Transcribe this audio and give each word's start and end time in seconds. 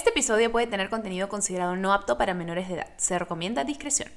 Este 0.00 0.08
episodio 0.08 0.50
puede 0.50 0.66
tener 0.66 0.88
contenido 0.88 1.28
considerado 1.28 1.76
no 1.76 1.92
apto 1.92 2.16
para 2.16 2.32
menores 2.32 2.68
de 2.68 2.76
edad. 2.76 2.86
Se 2.96 3.18
recomienda 3.18 3.64
discreción. 3.64 4.08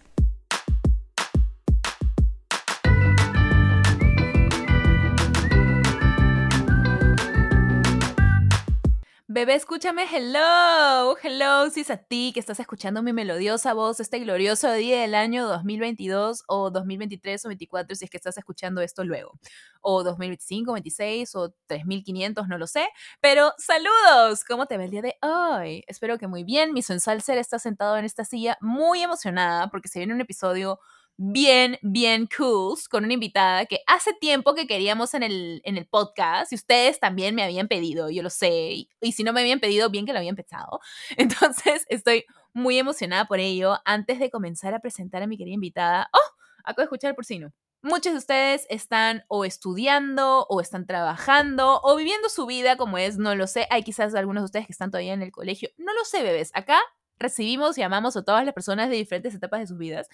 Bebé, 9.44 9.56
escúchame, 9.56 10.06
hello, 10.10 11.18
hello, 11.22 11.70
si 11.70 11.82
es 11.82 11.90
a 11.90 11.98
ti 11.98 12.32
que 12.34 12.40
estás 12.40 12.62
escuchando 12.62 13.04
mi 13.04 13.12
melodiosa 13.12 13.74
voz 13.74 14.00
este 14.00 14.20
glorioso 14.20 14.72
día 14.72 15.02
del 15.02 15.16
año 15.16 15.46
2022 15.50 16.46
o 16.48 16.72
2023 16.72 17.44
o 17.44 17.50
2024 17.50 17.94
si 17.94 18.06
es 18.06 18.10
que 18.10 18.16
estás 18.16 18.38
escuchando 18.38 18.80
esto 18.80 19.04
luego, 19.04 19.38
o 19.82 20.02
2025, 20.02 20.72
26 20.72 21.36
o 21.36 21.54
3500, 21.68 22.48
no 22.48 22.58
lo 22.58 22.68
sé, 22.68 22.88
pero 23.20 23.52
saludos, 23.58 24.46
¿cómo 24.48 24.66
te 24.66 24.78
ve 24.78 24.86
el 24.86 24.92
día 24.92 25.02
de 25.02 25.18
hoy? 25.22 25.84
Espero 25.88 26.18
que 26.18 26.28
muy 26.28 26.46
bien, 26.46 26.72
mi 26.72 26.82
sensual 26.82 27.22
ser 27.22 27.38
está 27.38 27.60
sentado 27.60 27.98
en 27.98 28.06
esta 28.06 28.24
silla 28.24 28.58
muy 28.62 29.02
emocionada 29.02 29.68
porque 29.68 29.90
se 29.90 30.00
viene 30.00 30.14
un 30.14 30.22
episodio 30.22 30.80
bien, 31.18 31.78
bien 31.82 32.28
cool 32.36 32.78
con 32.90 33.04
una 33.04 33.14
invitada 33.14 33.66
que 33.66 33.80
hace 33.88 34.14
tiempo 34.14 34.56
que 34.56 34.68
queríamos 34.68 35.14
en 35.14 35.24
el, 35.24 35.62
en 35.64 35.78
el 35.78 35.86
podcast 35.86 36.52
y 36.52 36.56
ustedes 36.56 37.00
también 37.00 37.36
me 37.36 37.44
habían 37.44 37.68
pedido, 37.68 38.10
yo 38.10 38.24
lo 38.24 38.30
sé, 38.30 38.88
y, 39.02 39.12
si 39.12 39.24
no 39.24 39.34
me 39.34 39.42
habían 39.42 39.60
pedido, 39.60 39.90
bien 39.90 40.06
que 40.06 40.14
lo 40.14 40.20
habían 40.20 40.36
pensado. 40.36 40.80
Entonces 41.18 41.86
estoy 41.90 42.26
muy 42.54 42.78
emocionada 42.78 43.26
por 43.26 43.40
ello. 43.40 43.78
Antes 43.86 44.20
de 44.20 44.30
comenzar 44.30 44.74
a 44.74 44.80
presentar 44.80 45.24
a 45.24 45.28
mi 45.28 45.38
querida 45.38 45.56
invitada, 45.56 46.10
¡oh! 46.14 46.36
Acabo 46.64 46.82
de 46.82 46.86
escuchar 46.86 47.10
el 47.10 47.16
porcino. 47.16 47.54
Muchos 47.82 48.14
de 48.14 48.20
ustedes 48.20 48.66
están 48.70 49.26
o 49.28 49.44
estudiando 49.44 50.46
o 50.48 50.62
están 50.62 50.86
trabajando 50.86 51.82
o 51.84 51.98
viviendo 51.98 52.30
su 52.30 52.46
vida 52.46 52.78
como 52.78 52.98
es, 52.98 53.18
no 53.18 53.36
lo 53.36 53.46
sé. 53.46 53.68
Hay 53.70 53.84
quizás 53.84 54.16
algunos 54.16 54.44
de 54.44 54.46
ustedes 54.46 54.68
que 54.68 54.72
están 54.72 54.90
todavía 54.90 55.14
en 55.14 55.22
el 55.22 55.34
colegio. 55.34 55.70
No 55.78 55.94
lo 55.94 56.06
sé, 56.06 56.24
bebés. 56.24 56.52
Acá 56.54 56.80
recibimos 57.20 57.78
y 57.78 57.82
amamos 57.84 58.18
a 58.18 58.24
todas 58.24 58.46
las 58.46 58.54
personas 58.54 58.90
de 58.90 58.96
diferentes 58.98 59.34
etapas 59.36 59.60
de 59.62 59.68
sus 59.68 59.78
vidas, 59.78 60.08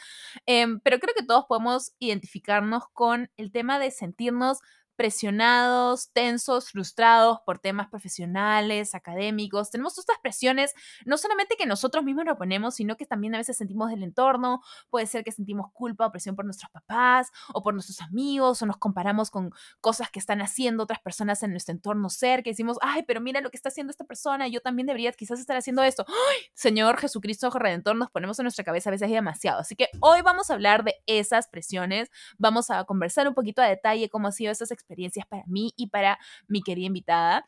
em, 0.46 0.80
pero 0.82 1.00
creo 1.00 1.14
que 1.16 1.26
todos 1.26 1.46
podemos 1.48 1.94
identificarnos 2.00 2.84
con 2.94 3.30
el 3.38 3.52
tema 3.52 3.80
de 3.80 3.92
sentirnos 3.92 4.60
presionados, 5.00 6.12
tensos, 6.12 6.72
frustrados 6.72 7.40
por 7.46 7.58
temas 7.58 7.88
profesionales, 7.88 8.94
académicos. 8.94 9.72
Tenemos 9.72 9.98
estas 9.98 10.18
presiones, 10.22 10.74
no 11.06 11.18
solamente 11.18 11.56
que 11.56 11.66
nosotros 11.66 12.04
mismos 12.04 12.26
nos 12.26 12.36
ponemos, 12.36 12.76
sino 12.76 12.98
que 12.98 13.06
también 13.06 13.34
a 13.34 13.38
veces 13.38 13.56
sentimos 13.56 13.92
del 13.92 14.04
entorno. 14.04 14.62
Puede 14.90 15.06
ser 15.06 15.24
que 15.24 15.32
sentimos 15.32 15.72
culpa 15.72 16.06
o 16.06 16.12
presión 16.12 16.36
por 16.36 16.44
nuestros 16.44 16.70
papás 16.70 17.32
o 17.54 17.64
por 17.64 17.74
nuestros 17.74 18.02
amigos 18.02 18.62
o 18.62 18.66
nos 18.66 18.76
comparamos 18.76 19.32
con 19.32 19.52
cosas 19.80 20.12
que 20.12 20.20
están 20.20 20.42
haciendo 20.42 20.84
otras 20.84 21.00
personas 21.00 21.42
en 21.44 21.52
nuestro 21.52 21.72
entorno 21.72 22.10
cerca 22.10 22.44
que 22.44 22.50
decimos, 22.50 22.78
ay, 22.82 23.04
pero 23.04 23.22
mira 23.22 23.40
lo 23.40 23.52
que 23.52 23.56
está 23.56 23.70
haciendo 23.70 23.92
esta 23.92 24.04
persona, 24.04 24.50
yo 24.50 24.60
también 24.60 24.86
debería 24.86 25.14
quizás 25.14 25.40
estar 25.40 25.56
haciendo 25.56 25.82
esto. 25.82 26.04
¡Ay! 26.10 26.42
Señor 26.54 26.98
Jesucristo 26.98 27.50
Redentor, 27.52 27.96
nos 27.96 28.12
ponemos 28.12 28.38
en 28.40 28.44
nuestra 28.44 28.66
cabeza 28.66 28.90
a 28.90 28.92
veces 28.92 29.10
demasiado. 29.10 29.62
Así 29.62 29.78
que 29.78 29.88
hoy 30.02 30.22
vamos 30.24 30.50
a 30.50 30.56
hablar 30.56 30.84
de 30.84 30.96
esas 31.06 31.48
presiones, 31.48 32.12
vamos 32.38 32.70
a 32.70 32.84
conversar 32.84 33.30
un 33.30 33.34
poquito 33.34 33.62
a 33.62 33.66
detalle 33.66 34.10
cómo 34.10 34.28
han 34.28 34.34
sido 34.34 34.52
esas 34.52 34.72
experiencias 34.72 34.89
experiencias 34.90 35.26
para 35.28 35.44
mí 35.48 35.72
y 35.78 35.88
para 35.88 36.18
mi 36.48 36.62
querida 36.62 36.88
invitada. 36.88 37.46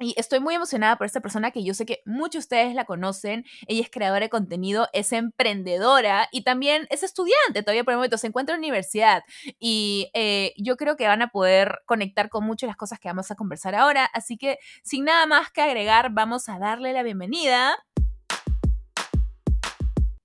Y 0.00 0.12
estoy 0.16 0.40
muy 0.40 0.56
emocionada 0.56 0.96
por 0.96 1.06
esta 1.06 1.20
persona 1.20 1.52
que 1.52 1.62
yo 1.62 1.72
sé 1.72 1.86
que 1.86 2.02
muchos 2.04 2.32
de 2.32 2.38
ustedes 2.40 2.74
la 2.74 2.84
conocen. 2.84 3.44
Ella 3.68 3.82
es 3.82 3.90
creadora 3.90 4.24
de 4.24 4.28
contenido, 4.28 4.88
es 4.92 5.12
emprendedora 5.12 6.28
y 6.32 6.42
también 6.42 6.88
es 6.90 7.04
estudiante. 7.04 7.62
Todavía 7.62 7.84
por 7.84 7.92
el 7.92 7.98
momento 7.98 8.18
se 8.18 8.26
encuentra 8.26 8.56
en 8.56 8.60
la 8.60 8.66
universidad. 8.66 9.22
Y 9.60 10.10
eh, 10.12 10.52
yo 10.56 10.76
creo 10.76 10.96
que 10.96 11.06
van 11.06 11.22
a 11.22 11.28
poder 11.28 11.78
conectar 11.86 12.28
con 12.28 12.44
muchas 12.44 12.66
de 12.66 12.70
las 12.72 12.76
cosas 12.76 12.98
que 12.98 13.08
vamos 13.08 13.30
a 13.30 13.36
conversar 13.36 13.76
ahora. 13.76 14.04
Así 14.12 14.36
que 14.36 14.58
sin 14.82 15.04
nada 15.04 15.26
más 15.26 15.52
que 15.52 15.62
agregar, 15.62 16.10
vamos 16.10 16.48
a 16.48 16.58
darle 16.58 16.92
la 16.92 17.04
bienvenida 17.04 17.76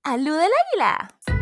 a 0.02 0.16
Lu 0.16 0.34
del 0.34 0.50
Águila. 0.72 1.39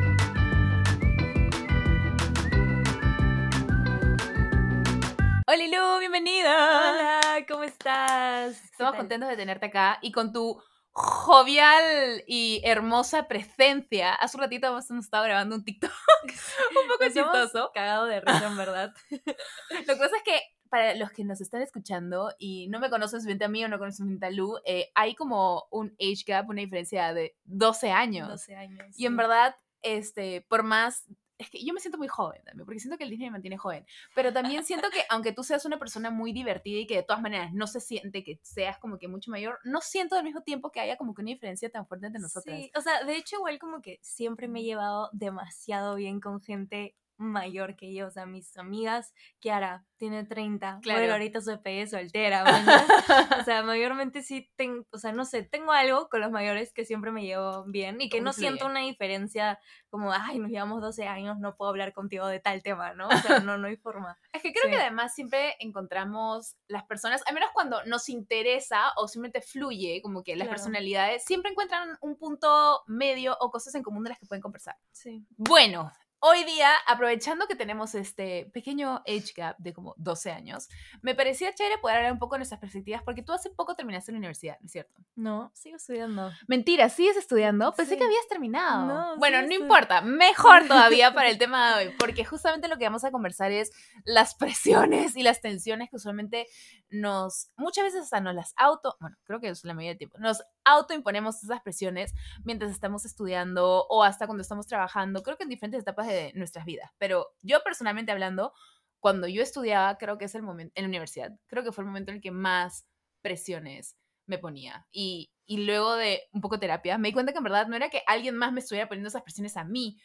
Hola 5.50 5.64
Lu, 5.66 6.00
bienvenida. 6.00 6.90
Hola, 6.92 7.46
¿cómo 7.48 7.62
estás? 7.62 8.62
Estamos 8.64 8.96
contentos 8.96 9.30
de 9.30 9.36
tenerte 9.36 9.64
acá 9.64 9.98
y 10.02 10.12
con 10.12 10.30
tu 10.30 10.60
jovial 10.92 12.22
y 12.26 12.60
hermosa 12.64 13.28
presencia. 13.28 14.12
Hace 14.12 14.36
un 14.36 14.42
ratito 14.42 14.66
hemos 14.66 14.90
estado 14.90 15.24
grabando 15.24 15.56
un 15.56 15.64
TikTok 15.64 15.90
un 16.82 16.88
poco 16.88 17.04
chistoso. 17.04 17.70
Cagado 17.72 18.04
de 18.04 18.20
risa, 18.20 18.46
en 18.46 18.58
verdad. 18.58 18.92
Lo 19.10 19.94
que 19.94 19.96
pasa 19.96 20.18
es 20.18 20.22
que 20.22 20.38
para 20.68 20.94
los 20.96 21.12
que 21.12 21.24
nos 21.24 21.40
están 21.40 21.62
escuchando 21.62 22.30
y 22.38 22.68
no 22.68 22.78
me 22.78 22.90
conocen 22.90 23.20
suficiente 23.20 23.46
a 23.46 23.48
mí 23.48 23.64
o 23.64 23.68
no 23.68 23.78
conocen 23.78 24.04
suficiente 24.04 24.26
a 24.26 24.30
Lu, 24.30 24.58
eh, 24.66 24.90
hay 24.94 25.14
como 25.14 25.66
un 25.70 25.96
age 25.98 26.24
gap, 26.26 26.50
una 26.50 26.60
diferencia 26.60 27.14
de 27.14 27.38
12 27.44 27.90
años. 27.90 28.28
12 28.28 28.54
años. 28.54 28.98
Y 28.98 29.06
en 29.06 29.16
verdad, 29.16 29.56
este, 29.80 30.44
por 30.46 30.62
más 30.62 31.06
es 31.38 31.50
que 31.50 31.64
yo 31.64 31.72
me 31.72 31.80
siento 31.80 31.98
muy 31.98 32.08
joven 32.08 32.42
también, 32.44 32.66
porque 32.66 32.80
siento 32.80 32.98
que 32.98 33.04
el 33.04 33.10
Disney 33.10 33.28
me 33.28 33.32
mantiene 33.32 33.56
joven, 33.56 33.86
pero 34.14 34.32
también 34.32 34.64
siento 34.64 34.90
que 34.90 35.04
aunque 35.08 35.32
tú 35.32 35.44
seas 35.44 35.64
una 35.64 35.78
persona 35.78 36.10
muy 36.10 36.32
divertida 36.32 36.80
y 36.80 36.86
que 36.86 36.96
de 36.96 37.02
todas 37.02 37.22
maneras 37.22 37.52
no 37.52 37.66
se 37.66 37.80
siente 37.80 38.24
que 38.24 38.40
seas 38.42 38.78
como 38.78 38.98
que 38.98 39.08
mucho 39.08 39.30
mayor, 39.30 39.58
no 39.64 39.80
siento 39.80 40.16
al 40.16 40.24
mismo 40.24 40.42
tiempo 40.42 40.70
que 40.70 40.80
haya 40.80 40.96
como 40.96 41.14
que 41.14 41.22
una 41.22 41.30
diferencia 41.30 41.70
tan 41.70 41.86
fuerte 41.86 42.06
entre 42.06 42.20
nosotras. 42.20 42.58
Sí, 42.58 42.70
o 42.74 42.80
sea, 42.80 43.04
de 43.04 43.16
hecho 43.16 43.36
igual 43.36 43.58
como 43.58 43.80
que 43.80 43.98
siempre 44.02 44.48
me 44.48 44.60
he 44.60 44.64
llevado 44.64 45.10
demasiado 45.12 45.94
bien 45.94 46.20
con 46.20 46.40
gente 46.40 46.96
mayor 47.18 47.76
que 47.76 47.92
yo, 47.92 48.06
o 48.06 48.10
sea, 48.10 48.26
mis 48.26 48.56
amigas, 48.56 49.12
Kiara 49.40 49.84
tiene 49.96 50.24
30, 50.24 50.78
claro. 50.82 51.00
pero 51.00 51.12
ahorita 51.12 51.40
soy 51.40 51.58
pegue 51.58 51.86
soltera, 51.86 52.44
o 53.40 53.44
sea, 53.44 53.62
mayormente 53.64 54.22
sí 54.22 54.50
tengo, 54.56 54.86
o 54.92 54.98
sea, 54.98 55.12
no 55.12 55.24
sé, 55.24 55.42
tengo 55.42 55.72
algo 55.72 56.08
con 56.08 56.20
los 56.20 56.30
mayores 56.30 56.72
que 56.72 56.84
siempre 56.84 57.10
me 57.10 57.24
llevo 57.24 57.64
bien 57.66 58.00
y 58.00 58.08
que 58.08 58.20
no 58.20 58.32
siento 58.32 58.66
una 58.66 58.80
diferencia 58.80 59.58
como, 59.90 60.12
ay, 60.12 60.38
nos 60.38 60.50
llevamos 60.50 60.80
12 60.80 61.06
años, 61.06 61.38
no 61.38 61.56
puedo 61.56 61.70
hablar 61.70 61.92
contigo 61.92 62.26
de 62.26 62.38
tal 62.38 62.62
tema, 62.62 62.94
¿no? 62.94 63.08
O 63.08 63.16
sea, 63.16 63.40
no, 63.40 63.58
no 63.58 63.66
hay 63.66 63.76
forma. 63.76 64.16
es 64.32 64.42
que 64.42 64.52
creo 64.52 64.70
que 64.70 64.80
además 64.80 65.14
siempre 65.14 65.56
encontramos 65.58 66.56
las 66.68 66.84
personas, 66.84 67.22
al 67.26 67.34
menos 67.34 67.50
cuando 67.52 67.84
nos 67.84 68.08
interesa 68.08 68.92
o 68.96 69.08
simplemente 69.08 69.42
fluye, 69.42 70.00
como 70.02 70.22
que 70.22 70.36
las 70.36 70.48
personalidades, 70.48 71.24
siempre 71.24 71.50
encuentran 71.50 71.98
un 72.00 72.16
punto 72.16 72.82
medio 72.86 73.36
o 73.40 73.50
cosas 73.50 73.74
en 73.74 73.82
común 73.82 74.04
de 74.04 74.10
las 74.10 74.18
que 74.18 74.26
pueden 74.26 74.42
conversar. 74.42 74.76
Sí. 74.92 75.26
Bueno, 75.36 75.90
Hoy 76.20 76.42
día, 76.42 76.72
aprovechando 76.88 77.46
que 77.46 77.54
tenemos 77.54 77.94
este 77.94 78.50
pequeño 78.52 79.04
age 79.06 79.32
gap 79.36 79.56
de 79.58 79.72
como 79.72 79.94
12 79.98 80.32
años, 80.32 80.68
me 81.00 81.14
parecía 81.14 81.54
chévere 81.54 81.78
poder 81.78 81.98
hablar 81.98 82.12
un 82.12 82.18
poco 82.18 82.34
de 82.34 82.40
nuestras 82.40 82.60
perspectivas, 82.60 83.04
porque 83.04 83.22
tú 83.22 83.32
hace 83.32 83.50
poco 83.50 83.76
terminaste 83.76 84.10
la 84.10 84.18
universidad, 84.18 84.58
¿no 84.60 84.66
es 84.66 84.72
cierto? 84.72 85.00
No, 85.14 85.52
sigo 85.54 85.76
estudiando. 85.76 86.32
Mentira, 86.48 86.88
¿sigues 86.88 87.16
estudiando? 87.16 87.72
Pensé 87.72 87.96
que 87.96 88.02
habías 88.02 88.26
terminado. 88.26 88.86
No, 88.86 89.16
bueno, 89.18 89.42
no 89.42 89.54
importa, 89.54 90.00
mejor 90.00 90.66
todavía 90.66 91.14
para 91.14 91.28
el 91.28 91.38
tema 91.38 91.78
de 91.78 91.86
hoy, 91.86 91.94
porque 92.00 92.24
justamente 92.24 92.66
lo 92.66 92.78
que 92.78 92.84
vamos 92.84 93.04
a 93.04 93.12
conversar 93.12 93.52
es 93.52 93.70
las 94.04 94.34
presiones 94.34 95.14
y 95.14 95.22
las 95.22 95.40
tensiones 95.40 95.88
que 95.88 95.96
usualmente 95.96 96.48
nos, 96.90 97.52
muchas 97.56 97.84
veces 97.84 98.02
hasta 98.02 98.20
nos 98.20 98.34
las 98.34 98.54
auto, 98.56 98.96
bueno, 98.98 99.16
creo 99.22 99.38
que 99.38 99.50
es 99.50 99.64
la 99.64 99.72
mayoría 99.72 99.92
del 99.92 99.98
tiempo, 99.98 100.18
nos 100.18 100.42
autoimponemos 100.68 101.42
esas 101.42 101.60
presiones 101.62 102.14
mientras 102.44 102.70
estamos 102.70 103.04
estudiando 103.04 103.86
o 103.88 104.02
hasta 104.02 104.26
cuando 104.26 104.42
estamos 104.42 104.66
trabajando, 104.66 105.22
creo 105.22 105.36
que 105.36 105.44
en 105.44 105.48
diferentes 105.48 105.80
etapas 105.80 106.06
de 106.06 106.32
nuestras 106.34 106.64
vidas. 106.64 106.90
Pero 106.98 107.28
yo 107.42 107.62
personalmente 107.64 108.12
hablando, 108.12 108.52
cuando 109.00 109.28
yo 109.28 109.42
estudiaba, 109.42 109.96
creo 109.96 110.18
que 110.18 110.26
es 110.26 110.34
el 110.34 110.42
momento, 110.42 110.72
en 110.76 110.84
la 110.84 110.88
universidad, 110.88 111.32
creo 111.46 111.64
que 111.64 111.72
fue 111.72 111.82
el 111.82 111.88
momento 111.88 112.10
en 112.10 112.16
el 112.16 112.22
que 112.22 112.30
más 112.30 112.86
presiones 113.22 113.96
me 114.26 114.38
ponía. 114.38 114.86
Y, 114.92 115.32
y 115.46 115.64
luego 115.64 115.96
de 115.96 116.22
un 116.32 116.42
poco 116.42 116.56
de 116.56 116.60
terapia, 116.60 116.98
me 116.98 117.08
di 117.08 117.14
cuenta 117.14 117.32
que 117.32 117.38
en 117.38 117.44
verdad 117.44 117.66
no 117.66 117.76
era 117.76 117.88
que 117.88 118.02
alguien 118.06 118.36
más 118.36 118.52
me 118.52 118.60
estuviera 118.60 118.88
poniendo 118.88 119.08
esas 119.08 119.22
presiones 119.22 119.56
a 119.56 119.64
mí. 119.64 119.98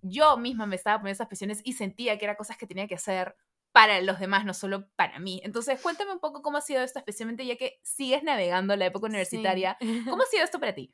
Yo 0.00 0.38
misma 0.38 0.64
me 0.64 0.76
estaba 0.76 0.98
poniendo 0.98 1.16
esas 1.16 1.28
presiones 1.28 1.60
y 1.64 1.74
sentía 1.74 2.16
que 2.16 2.24
eran 2.24 2.36
cosas 2.36 2.56
que 2.56 2.66
tenía 2.66 2.88
que 2.88 2.94
hacer 2.94 3.36
para 3.72 4.00
los 4.00 4.18
demás, 4.18 4.44
no 4.44 4.54
solo 4.54 4.88
para 4.96 5.18
mí. 5.18 5.40
Entonces, 5.44 5.80
cuéntame 5.80 6.12
un 6.12 6.20
poco 6.20 6.42
cómo 6.42 6.58
ha 6.58 6.62
sido 6.62 6.82
esto, 6.82 6.98
especialmente 6.98 7.46
ya 7.46 7.56
que 7.56 7.78
sigues 7.82 8.22
navegando 8.22 8.74
la 8.76 8.86
época 8.86 9.06
universitaria. 9.06 9.76
¿Cómo 10.08 10.22
ha 10.22 10.26
sido 10.26 10.44
esto 10.44 10.58
para 10.58 10.74
ti? 10.74 10.90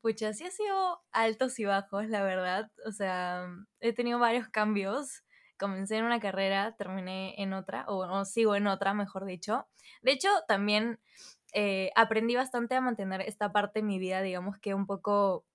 Pucha, 0.00 0.32
sí 0.32 0.44
ha 0.44 0.50
sido 0.50 1.02
altos 1.12 1.58
y 1.58 1.64
bajos, 1.64 2.08
la 2.08 2.22
verdad. 2.22 2.70
O 2.86 2.92
sea, 2.92 3.46
he 3.80 3.92
tenido 3.92 4.18
varios 4.18 4.48
cambios. 4.48 5.24
Comencé 5.58 5.96
en 5.96 6.04
una 6.04 6.20
carrera, 6.20 6.74
terminé 6.76 7.40
en 7.40 7.52
otra, 7.52 7.84
o, 7.88 8.24
sigo 8.24 8.56
en 8.56 8.66
otra, 8.66 8.92
mejor 8.92 9.24
dicho. 9.24 9.66
De 10.02 10.12
hecho, 10.12 10.28
también 10.48 11.00
eh, 11.52 11.90
aprendí 11.94 12.34
bastante 12.34 12.74
a 12.74 12.80
mantener 12.80 13.20
esta 13.20 13.52
parte 13.52 13.80
de 13.80 13.84
mi 13.84 13.98
vida, 13.98 14.20
digamos 14.22 14.58
que 14.58 14.74
un 14.74 14.86
poco 14.86 15.46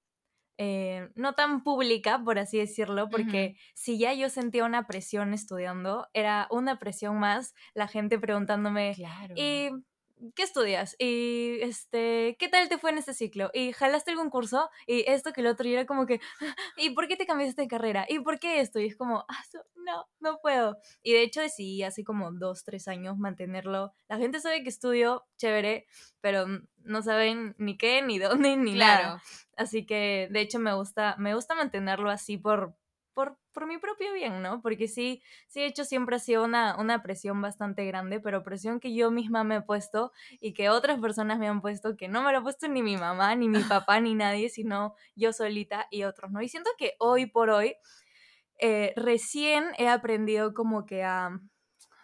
eh, 0.62 1.10
no 1.16 1.36
tan 1.36 1.64
pública, 1.64 2.22
por 2.22 2.38
así 2.38 2.58
decirlo, 2.58 3.10
porque 3.10 3.56
si 3.74 3.98
ya 3.98 4.14
yo 4.14 4.30
sentía 4.30 4.66
una 4.66 4.88
presión 4.88 5.34
estudiando, 5.34 6.10
era 6.14 6.50
una 6.52 6.78
presión 6.80 7.18
más, 7.18 7.54
la 7.74 7.88
gente 7.88 8.20
preguntándome, 8.20 8.94
¿y 9.36 9.70
¿qué 10.36 10.44
estudias? 10.44 10.96
Y, 11.00 11.60
este, 11.62 12.36
¿qué 12.40 12.48
tal 12.50 12.70
te 12.70 12.78
fue 12.78 12.92
en 12.92 12.98
este 12.98 13.14
ciclo? 13.14 13.50
¿Y 13.54 13.74
jalaste 13.74 14.12
algún 14.12 14.30
curso? 14.30 14.70
Y 14.88 15.10
esto 15.10 15.34
que 15.34 15.42
el 15.42 15.48
otro, 15.48 15.68
y 15.68 15.74
era 15.74 15.86
como 15.86 16.06
que, 16.06 16.20
¿y 16.78 16.92
por 16.92 17.08
qué 17.08 17.16
te 17.16 17.26
cambiaste 17.26 17.62
de 17.62 17.68
carrera? 17.68 18.06
¿Y 18.08 18.20
por 18.20 18.40
qué 18.40 18.60
esto? 18.60 18.80
Y 18.80 18.88
es 18.88 18.96
como, 18.96 19.26
ah, 19.28 19.44
no, 19.76 20.08
no 20.20 20.40
puedo. 20.42 20.78
Y 21.02 21.14
de 21.14 21.24
hecho 21.24 21.42
decidí 21.42 21.84
hace 21.84 22.04
como 22.04 22.32
dos, 22.32 22.64
tres 22.64 22.88
años 22.88 23.18
mantenerlo. 23.18 23.94
La 24.08 24.18
gente 24.18 24.40
sabe 24.40 24.64
que 24.64 24.70
estudio, 24.70 25.26
chévere, 25.38 25.88
pero 26.22 26.46
no 26.84 27.02
saben 27.02 27.56
ni 27.58 27.78
qué, 27.78 28.02
ni 28.02 28.20
dónde, 28.20 28.58
ni 28.58 28.74
nada. 28.74 29.22
Así 29.58 29.86
que, 29.86 30.28
de 30.32 30.42
hecho, 30.42 30.60
me 30.60 30.74
gusta, 30.74 31.16
me 31.18 31.36
gusta 31.36 31.56
mantenerlo 31.56 32.10
así 32.10 32.38
por, 32.38 32.76
por, 33.20 33.38
por, 33.52 33.68
mi 33.68 33.78
propio 33.80 34.14
bien, 34.14 34.42
¿no? 34.42 34.62
Porque 34.62 34.88
sí, 34.88 35.22
sí, 35.50 35.60
de 35.60 35.66
hecho 35.66 35.84
siempre 35.84 36.16
ha 36.16 36.20
sido 36.20 36.46
una, 36.46 36.78
una 36.78 37.04
presión 37.04 37.42
bastante 37.42 37.86
grande, 37.86 38.22
pero 38.22 38.44
presión 38.44 38.80
que 38.80 38.94
yo 38.94 39.12
misma 39.12 39.44
me 39.44 39.58
he 39.58 39.62
puesto 39.62 40.14
y 40.40 40.54
que 40.54 40.70
otras 40.70 41.02
personas 41.02 41.38
me 41.38 41.50
han 41.50 41.60
puesto, 41.60 41.98
que 41.98 42.08
no 42.08 42.24
me 42.24 42.32
lo 42.32 42.38
ha 42.38 42.44
puesto 42.44 42.70
ni 42.70 42.82
mi 42.82 42.96
mamá, 42.96 43.36
ni 43.36 43.50
mi 43.50 43.62
papá, 43.64 44.00
ni 44.00 44.16
nadie, 44.16 44.48
sino 44.48 44.96
yo 45.18 45.34
solita 45.34 45.88
y 45.92 46.04
otros, 46.04 46.32
¿no? 46.32 46.42
Y 46.42 46.48
siento 46.48 46.70
que 46.78 46.94
hoy 46.98 47.26
por 47.26 47.50
hoy, 47.50 47.76
eh, 48.58 48.94
recién 48.96 49.66
he 49.78 49.90
aprendido 49.90 50.54
como 50.54 50.86
que 50.86 51.04
a, 51.04 51.42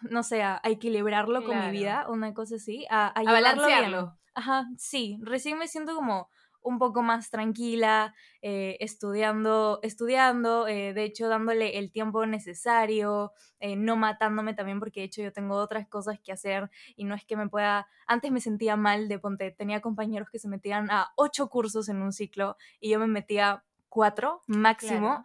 no 0.02 0.22
sé, 0.22 0.42
a, 0.42 0.60
equilibrarlo 0.64 1.44
con 1.44 1.58
mi 1.58 1.70
vida, 1.70 2.04
una 2.10 2.34
cosa 2.34 2.56
así, 2.56 2.84
a, 2.90 3.06
a, 3.06 3.20
a 3.20 3.32
balancearlo. 3.32 4.18
Ajá, 4.34 4.66
sí, 4.76 5.18
recién 5.22 5.56
me 5.56 5.66
siento 5.66 5.94
como 5.94 6.28
un 6.66 6.78
poco 6.78 7.02
más 7.02 7.30
tranquila, 7.30 8.12
eh, 8.42 8.76
estudiando, 8.80 9.78
estudiando, 9.82 10.66
eh, 10.66 10.92
de 10.92 11.04
hecho 11.04 11.28
dándole 11.28 11.78
el 11.78 11.92
tiempo 11.92 12.26
necesario, 12.26 13.32
eh, 13.60 13.76
no 13.76 13.94
matándome 13.94 14.52
también 14.52 14.80
porque 14.80 15.00
de 15.00 15.06
hecho 15.06 15.22
yo 15.22 15.32
tengo 15.32 15.54
otras 15.54 15.86
cosas 15.86 16.18
que 16.18 16.32
hacer 16.32 16.68
y 16.96 17.04
no 17.04 17.14
es 17.14 17.24
que 17.24 17.36
me 17.36 17.48
pueda, 17.48 17.86
antes 18.08 18.32
me 18.32 18.40
sentía 18.40 18.76
mal 18.76 19.08
de 19.08 19.20
ponte, 19.20 19.52
tenía 19.52 19.80
compañeros 19.80 20.28
que 20.28 20.40
se 20.40 20.48
metían 20.48 20.90
a 20.90 21.12
ocho 21.14 21.48
cursos 21.48 21.88
en 21.88 22.02
un 22.02 22.12
ciclo 22.12 22.56
y 22.80 22.90
yo 22.90 22.98
me 22.98 23.06
metía 23.06 23.62
cuatro 23.88 24.42
máximo, 24.48 25.24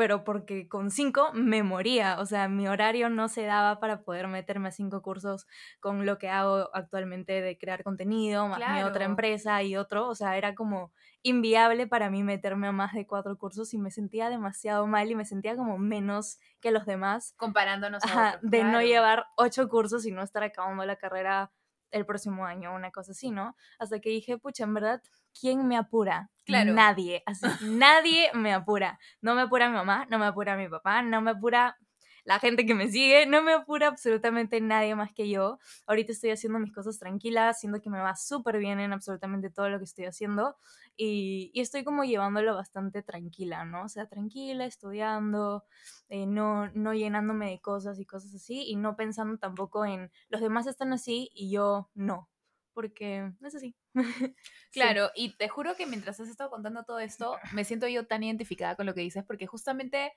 pero 0.00 0.24
porque 0.24 0.66
con 0.66 0.90
cinco 0.90 1.30
me 1.34 1.62
moría, 1.62 2.18
o 2.20 2.24
sea, 2.24 2.48
mi 2.48 2.66
horario 2.66 3.10
no 3.10 3.28
se 3.28 3.42
daba 3.42 3.80
para 3.80 4.00
poder 4.00 4.28
meterme 4.28 4.70
a 4.70 4.72
cinco 4.72 5.02
cursos 5.02 5.46
con 5.78 6.06
lo 6.06 6.16
que 6.16 6.30
hago 6.30 6.70
actualmente 6.72 7.42
de 7.42 7.58
crear 7.58 7.84
contenido, 7.84 8.48
más 8.48 8.60
mi 8.72 8.82
otra 8.82 9.04
empresa 9.04 9.62
y 9.62 9.76
otro, 9.76 10.08
o 10.08 10.14
sea, 10.14 10.38
era 10.38 10.54
como 10.54 10.90
inviable 11.22 11.86
para 11.86 12.08
mí 12.08 12.22
meterme 12.22 12.68
a 12.68 12.72
más 12.72 12.94
de 12.94 13.06
cuatro 13.06 13.36
cursos 13.36 13.74
y 13.74 13.78
me 13.78 13.90
sentía 13.90 14.30
demasiado 14.30 14.86
mal 14.86 15.10
y 15.10 15.14
me 15.14 15.26
sentía 15.26 15.54
como 15.54 15.76
menos 15.76 16.38
que 16.62 16.70
los 16.70 16.86
demás. 16.86 17.34
Comparándonos 17.36 18.02
a 18.04 18.38
de 18.40 18.64
no 18.64 18.80
llevar 18.80 19.26
ocho 19.36 19.68
cursos 19.68 20.06
y 20.06 20.12
no 20.12 20.22
estar 20.22 20.42
acabando 20.42 20.82
la 20.86 20.96
carrera 20.96 21.52
el 21.90 22.06
próximo 22.06 22.46
año, 22.46 22.74
una 22.74 22.90
cosa 22.90 23.12
así, 23.12 23.30
¿no? 23.30 23.56
Hasta 23.78 24.00
que 24.00 24.10
dije, 24.10 24.38
pucha, 24.38 24.64
en 24.64 24.74
verdad, 24.74 25.02
¿quién 25.38 25.66
me 25.66 25.76
apura? 25.76 26.30
Claro. 26.44 26.72
Nadie, 26.72 27.22
así, 27.26 27.46
nadie 27.62 28.30
me 28.34 28.52
apura. 28.52 28.98
No 29.20 29.34
me 29.34 29.42
apura 29.42 29.68
mi 29.68 29.74
mamá, 29.74 30.06
no 30.10 30.18
me 30.18 30.26
apura 30.26 30.56
mi 30.56 30.68
papá, 30.68 31.02
no 31.02 31.20
me 31.20 31.32
apura 31.32 31.76
la 32.24 32.38
gente 32.38 32.66
que 32.66 32.74
me 32.74 32.88
sigue, 32.88 33.26
no 33.26 33.42
me 33.42 33.52
apura 33.52 33.88
absolutamente 33.88 34.60
nadie 34.60 34.94
más 34.94 35.12
que 35.12 35.28
yo. 35.28 35.58
Ahorita 35.86 36.12
estoy 36.12 36.30
haciendo 36.30 36.58
mis 36.58 36.72
cosas 36.72 36.98
tranquilas, 36.98 37.60
siendo 37.60 37.80
que 37.80 37.90
me 37.90 38.00
va 38.00 38.16
súper 38.16 38.58
bien 38.58 38.80
en 38.80 38.92
absolutamente 38.92 39.50
todo 39.50 39.68
lo 39.68 39.78
que 39.78 39.84
estoy 39.84 40.06
haciendo 40.06 40.56
y, 40.96 41.52
estoy 41.54 41.84
como 41.84 42.04
llevándolo 42.04 42.54
bastante 42.54 43.02
tranquila, 43.02 43.64
¿no? 43.64 43.84
O 43.84 43.88
sea, 43.88 44.06
tranquila, 44.06 44.64
estudiando, 44.64 45.64
eh, 46.08 46.26
no, 46.26 46.70
no 46.72 46.94
llenándome 46.94 47.50
de 47.50 47.60
cosas 47.60 47.98
y 47.98 48.06
cosas 48.06 48.34
así 48.34 48.64
y 48.66 48.76
no 48.76 48.96
pensando 48.96 49.38
tampoco 49.38 49.84
en 49.84 50.10
los 50.28 50.40
demás 50.40 50.66
están 50.66 50.92
así 50.92 51.30
y 51.34 51.50
yo 51.50 51.90
no 51.94 52.28
porque 52.72 53.32
es 53.42 53.54
así. 53.54 53.76
claro, 54.72 55.10
y 55.14 55.36
te 55.36 55.48
juro 55.48 55.74
que 55.74 55.86
mientras 55.86 56.20
has 56.20 56.28
estado 56.28 56.50
contando 56.50 56.84
todo 56.84 56.98
esto, 56.98 57.36
me 57.52 57.64
siento 57.64 57.88
yo 57.88 58.06
tan 58.06 58.22
identificada 58.22 58.76
con 58.76 58.86
lo 58.86 58.94
que 58.94 59.02
dices, 59.02 59.24
porque 59.24 59.46
justamente, 59.46 60.12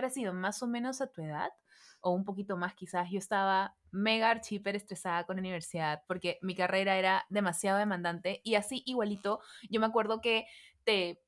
¿qué 0.00 0.06
ha 0.06 0.10
sido? 0.10 0.32
Más 0.32 0.62
o 0.62 0.66
menos 0.66 1.00
a 1.00 1.06
tu 1.06 1.22
edad, 1.22 1.50
o 2.00 2.10
un 2.10 2.24
poquito 2.24 2.56
más 2.56 2.74
quizás, 2.74 3.08
yo 3.10 3.18
estaba 3.18 3.76
mega 3.92 4.30
archiper 4.30 4.74
estresada 4.74 5.24
con 5.24 5.36
la 5.36 5.40
universidad, 5.40 6.02
porque 6.08 6.38
mi 6.42 6.54
carrera 6.54 6.98
era 6.98 7.24
demasiado 7.30 7.78
demandante, 7.78 8.40
y 8.44 8.56
así 8.56 8.82
igualito, 8.86 9.40
yo 9.70 9.80
me 9.80 9.86
acuerdo 9.86 10.20
que 10.20 10.46
te 10.84 11.20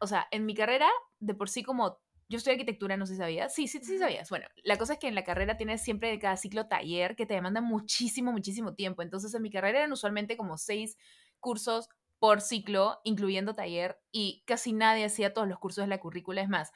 o 0.00 0.06
sea, 0.06 0.28
en 0.30 0.44
mi 0.44 0.54
carrera, 0.54 0.86
de 1.18 1.34
por 1.34 1.48
sí 1.48 1.62
como 1.62 1.98
yo 2.28 2.36
estoy 2.36 2.52
arquitectura, 2.52 2.96
no 2.96 3.06
sé 3.06 3.14
si 3.14 3.18
sabías. 3.18 3.54
Sí, 3.54 3.68
sí, 3.68 3.80
sí 3.82 3.98
sabías. 3.98 4.30
Bueno, 4.30 4.46
la 4.64 4.78
cosa 4.78 4.94
es 4.94 4.98
que 4.98 5.08
en 5.08 5.14
la 5.14 5.24
carrera 5.24 5.56
tienes 5.56 5.82
siempre 5.82 6.10
de 6.10 6.18
cada 6.18 6.36
ciclo 6.36 6.66
taller 6.66 7.16
que 7.16 7.26
te 7.26 7.34
demanda 7.34 7.60
muchísimo, 7.60 8.32
muchísimo 8.32 8.74
tiempo. 8.74 9.02
Entonces, 9.02 9.34
en 9.34 9.42
mi 9.42 9.50
carrera 9.50 9.80
eran 9.80 9.92
usualmente 9.92 10.36
como 10.36 10.56
seis 10.56 10.96
cursos 11.40 11.88
por 12.18 12.40
ciclo, 12.40 13.00
incluyendo 13.04 13.54
taller, 13.54 13.98
y 14.12 14.44
casi 14.46 14.72
nadie 14.72 15.04
hacía 15.04 15.34
todos 15.34 15.48
los 15.48 15.58
cursos 15.58 15.84
de 15.84 15.88
la 15.88 15.98
currícula. 15.98 16.40
Es 16.40 16.48
más, 16.48 16.70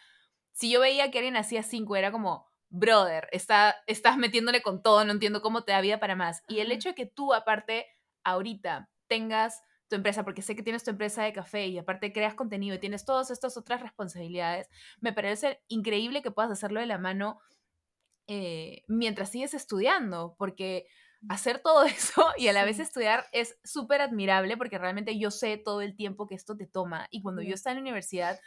si 0.56 0.70
yo 0.70 0.81
veía 0.81 1.11
que 1.11 1.19
alguien 1.19 1.37
hacía 1.37 1.62
cinco, 1.62 1.97
era 1.97 2.11
como, 2.11 2.47
brother, 2.70 3.29
está, 3.31 3.76
estás 3.87 4.17
metiéndole 4.17 4.62
con 4.62 4.82
todo, 4.82 5.05
no 5.05 5.12
entiendo 5.12 5.43
cómo 5.43 5.64
te 5.64 5.73
da 5.73 5.82
vida 5.82 6.00
para 6.00 6.17
más. 6.17 6.43
Y 6.49 6.61
el 6.61 6.73
hecho 6.73 6.88
de 6.88 6.94
que 6.94 7.05
tú, 7.05 7.35
aparte, 7.35 7.87
ahorita 8.25 8.88
tengas 9.06 9.62
tu 9.88 9.97
empresa, 9.97 10.25
porque 10.25 10.41
sé 10.41 10.56
que 10.56 10.62
tienes 10.62 10.82
tu 10.82 10.91
empresa 10.91 11.25
de 11.25 11.35
café 11.35 11.67
y 11.67 11.76
aparte 11.76 12.11
creas 12.11 12.32
contenido 12.32 12.75
y 12.75 12.81
tienes 12.81 13.05
todas 13.05 13.31
estas 13.31 13.58
otras 13.58 13.82
responsabilidades, 13.82 14.70
me 14.99 15.12
parece 15.12 15.61
increíble 15.69 16.23
que 16.23 16.31
puedas 16.31 16.50
hacerlo 16.50 16.81
de 16.81 16.87
la 16.87 16.97
mano 16.97 17.38
eh, 18.26 18.82
mientras 18.88 19.31
sigues 19.31 19.52
estudiando, 19.52 20.37
porque 20.38 20.87
hacer 21.29 21.59
todo 21.59 21.85
eso 21.85 22.29
y 22.38 22.49
a 22.49 22.55
la 22.55 22.64
vez 22.64 22.79
estudiar 22.79 23.26
es 23.32 23.59
súper 23.62 24.00
admirable 24.00 24.56
porque 24.56 24.79
realmente 24.79 25.19
yo 25.19 25.31
sé 25.31 25.59
todo 25.59 25.82
el 25.82 25.97
tiempo 25.97 26.26
que 26.26 26.35
esto 26.35 26.56
te 26.56 26.67
toma 26.67 27.09
y 27.11 27.20
cuando 27.20 27.43
yo 27.43 27.55
estaba 27.55 27.73
en 27.73 27.79
la 27.79 27.82
universidad 27.82 28.41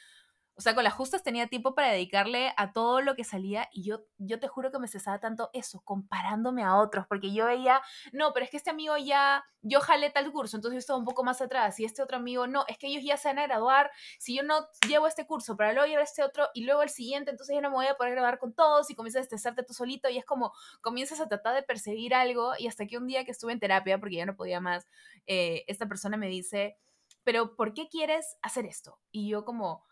o 0.59 0.61
sea, 0.61 0.75
con 0.75 0.83
las 0.83 0.93
justas 0.93 1.23
tenía 1.23 1.47
tiempo 1.47 1.73
para 1.73 1.89
dedicarle 1.89 2.51
a 2.57 2.73
todo 2.73 2.99
lo 2.99 3.15
que 3.15 3.23
salía 3.23 3.69
y 3.71 3.83
yo, 3.83 4.03
yo 4.17 4.41
te 4.41 4.49
juro 4.49 4.73
que 4.73 4.79
me 4.79 4.89
cesaba 4.89 5.17
tanto 5.21 5.49
eso, 5.53 5.79
comparándome 5.85 6.63
a 6.63 6.75
otros, 6.75 7.07
porque 7.07 7.31
yo 7.31 7.45
veía, 7.45 7.81
no, 8.11 8.33
pero 8.33 8.43
es 8.43 8.51
que 8.51 8.57
este 8.57 8.69
amigo 8.69 8.97
ya, 8.97 9.45
yo 9.61 9.79
jalé 9.79 10.09
tal 10.09 10.29
curso, 10.33 10.57
entonces 10.57 10.75
yo 10.75 10.79
estaba 10.79 10.99
un 10.99 11.05
poco 11.05 11.23
más 11.23 11.39
atrás 11.39 11.79
y 11.79 11.85
este 11.85 12.03
otro 12.03 12.17
amigo, 12.17 12.45
no, 12.45 12.65
es 12.67 12.77
que 12.77 12.87
ellos 12.87 13.05
ya 13.05 13.15
se 13.15 13.29
van 13.29 13.39
a 13.39 13.47
graduar, 13.47 13.89
si 14.19 14.35
yo 14.35 14.43
no 14.43 14.67
llevo 14.85 15.07
este 15.07 15.25
curso, 15.25 15.55
para 15.55 15.71
luego 15.71 15.87
llevar 15.87 16.03
este 16.03 16.25
otro 16.25 16.49
y 16.53 16.65
luego 16.65 16.83
el 16.83 16.89
siguiente, 16.89 17.31
entonces 17.31 17.55
ya 17.55 17.61
no 17.61 17.69
me 17.69 17.77
voy 17.77 17.87
a 17.87 17.95
poder 17.95 18.11
graduar 18.11 18.37
con 18.37 18.53
todos 18.53 18.91
y 18.91 18.95
comienzas 18.95 19.21
a 19.21 19.23
estresarte 19.23 19.63
tú 19.63 19.73
solito 19.73 20.09
y 20.09 20.17
es 20.17 20.25
como 20.25 20.51
comienzas 20.81 21.21
a 21.21 21.29
tratar 21.29 21.55
de 21.55 21.63
perseguir 21.63 22.13
algo 22.13 22.51
y 22.59 22.67
hasta 22.67 22.85
que 22.85 22.97
un 22.97 23.07
día 23.07 23.23
que 23.23 23.31
estuve 23.31 23.53
en 23.53 23.61
terapia, 23.61 23.97
porque 23.97 24.17
ya 24.17 24.25
no 24.25 24.35
podía 24.35 24.59
más, 24.59 24.85
eh, 25.25 25.63
esta 25.67 25.87
persona 25.87 26.17
me 26.17 26.27
dice, 26.27 26.75
pero 27.23 27.55
¿por 27.55 27.73
qué 27.73 27.87
quieres 27.87 28.35
hacer 28.41 28.65
esto? 28.65 28.99
Y 29.09 29.29
yo 29.29 29.45
como 29.45 29.87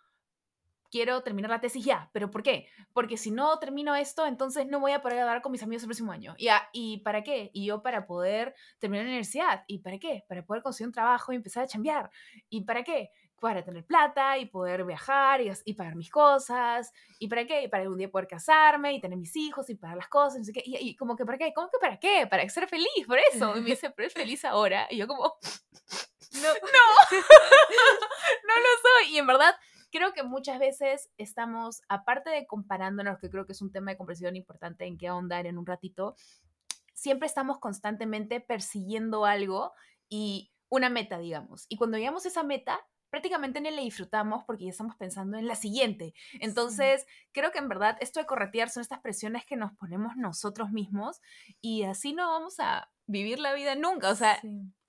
quiero 0.89 1.21
terminar 1.21 1.51
la 1.51 1.59
tesis 1.59 1.83
ya, 1.83 2.09
pero 2.13 2.31
¿por 2.31 2.43
qué? 2.43 2.67
Porque 2.93 3.17
si 3.17 3.31
no 3.31 3.57
termino 3.59 3.95
esto, 3.95 4.25
entonces 4.25 4.67
no 4.67 4.79
voy 4.79 4.91
a 4.91 5.01
poder 5.01 5.19
hablar 5.19 5.41
con 5.41 5.51
mis 5.51 5.63
amigos 5.63 5.83
el 5.83 5.87
próximo 5.87 6.11
año. 6.11 6.35
¿Y, 6.37 6.49
¿Y 6.73 6.97
para 6.99 7.23
qué? 7.23 7.51
Y 7.53 7.65
yo 7.65 7.81
para 7.81 8.05
poder 8.05 8.55
terminar 8.79 9.05
la 9.05 9.09
universidad. 9.09 9.63
¿Y 9.67 9.79
para 9.79 9.99
qué? 9.99 10.23
Para 10.27 10.45
poder 10.45 10.63
conseguir 10.63 10.87
un 10.87 10.93
trabajo 10.93 11.33
y 11.33 11.35
empezar 11.35 11.63
a 11.63 11.67
chambear. 11.67 12.09
¿Y 12.49 12.61
para 12.61 12.83
qué? 12.83 13.11
Para 13.39 13.63
tener 13.63 13.85
plata 13.85 14.37
y 14.39 14.47
poder 14.47 14.83
viajar 14.83 15.41
y, 15.41 15.73
pagar 15.73 15.95
mis 15.95 16.09
cosas. 16.09 16.91
¿Y 17.19 17.27
para 17.27 17.45
qué? 17.45 17.63
Y 17.63 17.67
para 17.67 17.83
algún 17.83 17.99
día 17.99 18.09
poder 18.09 18.27
casarme 18.27 18.93
y 18.93 19.01
tener 19.01 19.17
mis 19.17 19.35
hijos 19.35 19.69
y 19.69 19.75
pagar 19.75 19.97
las 19.97 20.07
cosas. 20.07 20.39
No 20.39 20.45
sé 20.45 20.53
qué. 20.53 20.63
Y, 20.65 20.95
como 20.95 21.15
que 21.15 21.25
¿para 21.25 21.37
qué? 21.37 21.53
¿Cómo 21.53 21.69
que 21.69 21.77
para 21.79 21.99
qué? 21.99 22.25
Para 22.27 22.47
ser 22.49 22.67
feliz, 22.67 23.05
por 23.05 23.19
eso. 23.31 23.55
Y 23.57 23.61
me 23.61 23.69
dice, 23.71 23.91
pero 23.91 24.07
es 24.07 24.13
feliz 24.13 24.43
ahora. 24.45 24.87
Y 24.89 24.97
yo 24.97 25.07
como, 25.07 25.23
no, 26.33 26.53
no, 26.53 26.85
no 28.47 28.55
lo 28.55 29.03
soy. 29.03 29.13
Y 29.13 29.17
en 29.19 29.27
verdad 29.27 29.55
creo 29.97 30.13
que 30.13 30.21
muchas 30.21 30.59
veces 30.59 31.09
estamos, 31.17 31.81
aparte 31.89 32.29
de 32.29 32.45
comparándonos, 32.45 33.17
que 33.17 33.31
creo 33.31 33.47
que 33.47 33.53
es 33.53 33.63
un 33.63 33.71
tema 33.71 33.89
de 33.89 33.97
comprensión 33.97 34.35
importante 34.35 34.85
en 34.85 34.95
que 34.95 35.07
ahondar 35.07 35.47
en 35.47 35.57
un 35.57 35.65
ratito, 35.65 36.15
siempre 36.93 37.25
estamos 37.25 37.57
constantemente 37.57 38.39
persiguiendo 38.39 39.25
algo 39.25 39.73
y 40.07 40.51
una 40.69 40.89
meta, 40.89 41.17
digamos. 41.17 41.65
Y 41.67 41.77
cuando 41.77 41.97
llegamos 41.97 42.25
a 42.25 42.27
esa 42.27 42.43
meta, 42.43 42.79
prácticamente 43.09 43.59
ni 43.59 43.71
le 43.71 43.81
disfrutamos 43.81 44.43
porque 44.43 44.65
ya 44.65 44.69
estamos 44.69 44.95
pensando 44.97 45.35
en 45.35 45.47
la 45.47 45.55
siguiente. 45.55 46.13
Entonces, 46.41 47.07
creo 47.31 47.51
que 47.51 47.57
en 47.57 47.67
verdad 47.67 47.97
esto 47.99 48.19
de 48.19 48.27
corretear 48.27 48.69
son 48.69 48.81
estas 48.81 48.99
presiones 48.99 49.47
que 49.47 49.55
nos 49.55 49.73
ponemos 49.73 50.15
nosotros 50.15 50.69
mismos 50.69 51.21
y 51.59 51.83
así 51.83 52.13
no 52.13 52.27
vamos 52.27 52.59
a 52.59 52.91
vivir 53.07 53.39
la 53.39 53.53
vida 53.53 53.73
nunca. 53.73 54.11
O 54.11 54.15
sea, 54.15 54.39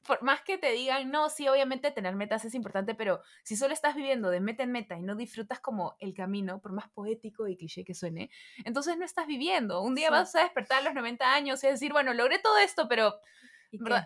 por 0.09 0.23
más 0.23 0.41
que 0.41 0.57
te 0.57 0.73
digan, 0.73 1.11
no, 1.11 1.29
sí, 1.29 1.49
obviamente 1.49 1.91
tener 1.91 2.17
metas 2.17 2.43
es 2.47 2.55
importante, 2.55 2.95
pero 2.95 3.21
si 3.45 3.57
solo 3.57 3.75
estás 3.75 3.95
viviendo 3.95 4.31
de 4.31 4.41
meta 4.41 4.63
en 4.63 4.73
meta 4.73 4.97
y 4.97 5.03
no 5.03 5.15
disfrutas 5.15 5.61
como 5.61 5.97
el 6.01 6.15
camino, 6.15 6.63
por 6.63 6.73
más 6.73 6.89
poético 6.89 7.47
y 7.47 7.59
cliché 7.59 7.85
que 7.85 7.93
suene, 7.93 8.31
entonces 8.65 8.97
no 8.97 9.05
estás 9.05 9.27
viviendo. 9.27 9.83
Un 9.83 9.95
día 9.95 10.11
vas 10.11 10.35
a 10.35 10.41
despertar 10.41 10.79
a 10.79 10.85
los 10.85 10.95
90 10.95 11.31
años 11.31 11.63
y 11.63 11.67
decir, 11.67 11.93
bueno, 11.93 12.15
logré 12.15 12.39
todo 12.39 12.57
esto, 12.57 12.89
pero 12.89 13.21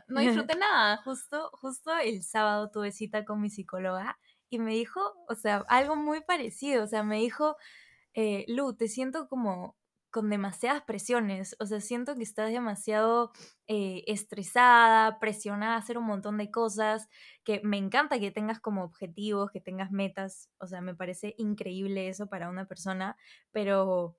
no 0.08 0.20
disfruté 0.48 0.56
nada. 0.56 0.96
Justo, 1.04 1.50
justo 1.52 1.96
el 1.96 2.24
sábado 2.24 2.68
tuve 2.72 2.90
cita 2.90 3.24
con 3.24 3.40
mi 3.40 3.48
psicóloga 3.48 4.18
y 4.50 4.58
me 4.58 4.72
dijo, 4.72 5.00
o 5.28 5.36
sea, 5.36 5.64
algo 5.68 5.94
muy 5.94 6.20
parecido, 6.22 6.82
o 6.82 6.88
sea, 6.88 7.04
me 7.04 7.18
dijo, 7.18 7.56
eh, 8.14 8.44
Lu, 8.48 8.74
te 8.74 8.88
siento 8.88 9.28
como 9.28 9.76
con 10.12 10.30
demasiadas 10.30 10.82
presiones. 10.82 11.56
O 11.58 11.66
sea, 11.66 11.80
siento 11.80 12.14
que 12.14 12.22
estás 12.22 12.52
demasiado 12.52 13.32
eh, 13.66 14.04
estresada, 14.06 15.18
presionada 15.18 15.74
a 15.74 15.78
hacer 15.78 15.98
un 15.98 16.04
montón 16.04 16.38
de 16.38 16.50
cosas, 16.52 17.08
que 17.42 17.60
me 17.64 17.78
encanta 17.78 18.20
que 18.20 18.30
tengas 18.30 18.60
como 18.60 18.84
objetivos, 18.84 19.50
que 19.50 19.60
tengas 19.60 19.90
metas. 19.90 20.50
O 20.58 20.68
sea, 20.68 20.80
me 20.82 20.94
parece 20.94 21.34
increíble 21.38 22.08
eso 22.08 22.28
para 22.28 22.50
una 22.50 22.66
persona, 22.66 23.16
pero 23.50 24.16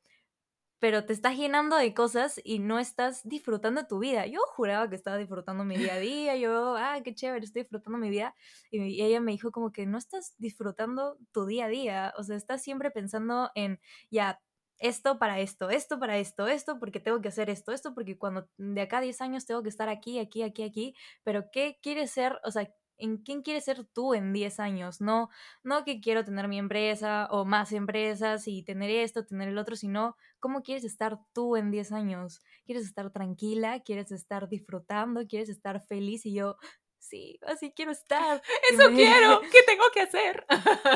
pero 0.79 1.05
te 1.05 1.13
estás 1.13 1.37
llenando 1.37 1.77
de 1.77 1.93
cosas 1.93 2.41
y 2.43 2.59
no 2.59 2.77
estás 2.77 3.21
disfrutando 3.23 3.87
tu 3.87 3.99
vida. 3.99 4.27
Yo 4.27 4.41
juraba 4.47 4.89
que 4.89 4.97
estaba 4.97 5.15
disfrutando 5.17 5.63
mi 5.63 5.77
día 5.77 5.93
a 5.93 5.99
día, 5.99 6.35
yo, 6.35 6.75
ah, 6.75 6.99
qué 7.05 7.15
chévere, 7.15 7.45
estoy 7.45 7.61
disfrutando 7.61 7.97
mi 7.97 8.09
vida. 8.09 8.35
Y 8.69 9.01
ella 9.01 9.21
me 9.21 9.31
dijo 9.31 9.53
como 9.53 9.71
que 9.71 9.85
no 9.85 9.97
estás 9.97 10.35
disfrutando 10.39 11.17
tu 11.31 11.45
día 11.45 11.67
a 11.67 11.69
día, 11.69 12.13
o 12.17 12.23
sea, 12.23 12.35
estás 12.35 12.61
siempre 12.63 12.91
pensando 12.91 13.49
en, 13.55 13.79
ya, 14.11 14.41
esto 14.79 15.19
para 15.19 15.39
esto, 15.39 15.69
esto 15.69 15.99
para 15.99 16.17
esto, 16.17 16.47
esto 16.47 16.79
porque 16.79 16.99
tengo 16.99 17.21
que 17.21 17.29
hacer 17.29 17.49
esto, 17.49 17.71
esto 17.71 17.93
porque 17.93 18.17
cuando 18.17 18.47
de 18.57 18.81
acá 18.81 18.97
a 18.97 19.01
10 19.01 19.21
años 19.21 19.45
tengo 19.45 19.63
que 19.63 19.69
estar 19.69 19.89
aquí, 19.89 20.19
aquí, 20.19 20.43
aquí, 20.43 20.63
aquí, 20.63 20.95
pero 21.23 21.45
¿qué 21.51 21.79
quieres 21.81 22.11
ser? 22.11 22.39
O 22.43 22.51
sea, 22.51 22.69
¿en 22.97 23.17
quién 23.17 23.41
quieres 23.41 23.65
ser 23.65 23.85
tú 23.85 24.13
en 24.13 24.33
10 24.33 24.59
años? 24.59 25.01
No, 25.01 25.29
no 25.63 25.83
que 25.83 26.01
quiero 26.01 26.23
tener 26.23 26.47
mi 26.47 26.57
empresa 26.57 27.27
o 27.31 27.45
más 27.45 27.71
empresas 27.71 28.47
y 28.47 28.63
tener 28.63 28.89
esto, 28.89 29.25
tener 29.25 29.49
el 29.49 29.57
otro, 29.57 29.75
sino 29.75 30.15
cómo 30.39 30.61
quieres 30.61 30.83
estar 30.83 31.19
tú 31.33 31.55
en 31.55 31.71
10 31.71 31.91
años. 31.91 32.41
¿Quieres 32.65 32.85
estar 32.85 33.11
tranquila? 33.11 33.81
¿Quieres 33.81 34.11
estar 34.11 34.47
disfrutando? 34.47 35.25
¿Quieres 35.27 35.49
estar 35.49 35.81
feliz? 35.85 36.25
Y 36.25 36.33
yo, 36.33 36.57
sí, 36.97 37.39
así 37.45 37.71
quiero 37.75 37.91
estar. 37.91 38.41
Eso 38.71 38.89
quiero, 38.89 39.41
¿qué 39.51 39.59
tengo 39.65 39.85
que 39.93 40.01
hacer? 40.01 40.45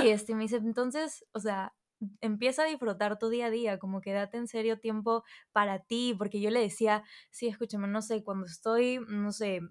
y 0.03 0.09
este 0.09 0.35
me 0.35 0.43
dice, 0.43 0.57
entonces, 0.57 1.25
o 1.33 1.39
sea, 1.39 1.73
empieza 2.21 2.63
a 2.63 2.65
disfrutar 2.65 3.17
tu 3.17 3.29
día 3.29 3.47
a 3.47 3.49
día, 3.49 3.79
como 3.79 4.01
que 4.01 4.13
date 4.13 4.37
en 4.37 4.47
serio 4.47 4.79
tiempo 4.79 5.23
para 5.51 5.79
ti, 5.79 6.15
porque 6.17 6.39
yo 6.39 6.49
le 6.51 6.59
decía, 6.59 7.03
sí, 7.31 7.47
escúchame, 7.47 7.87
no 7.87 8.01
sé, 8.01 8.23
cuando 8.23 8.45
estoy, 8.45 8.99
no 9.07 9.31
sé, 9.31 9.61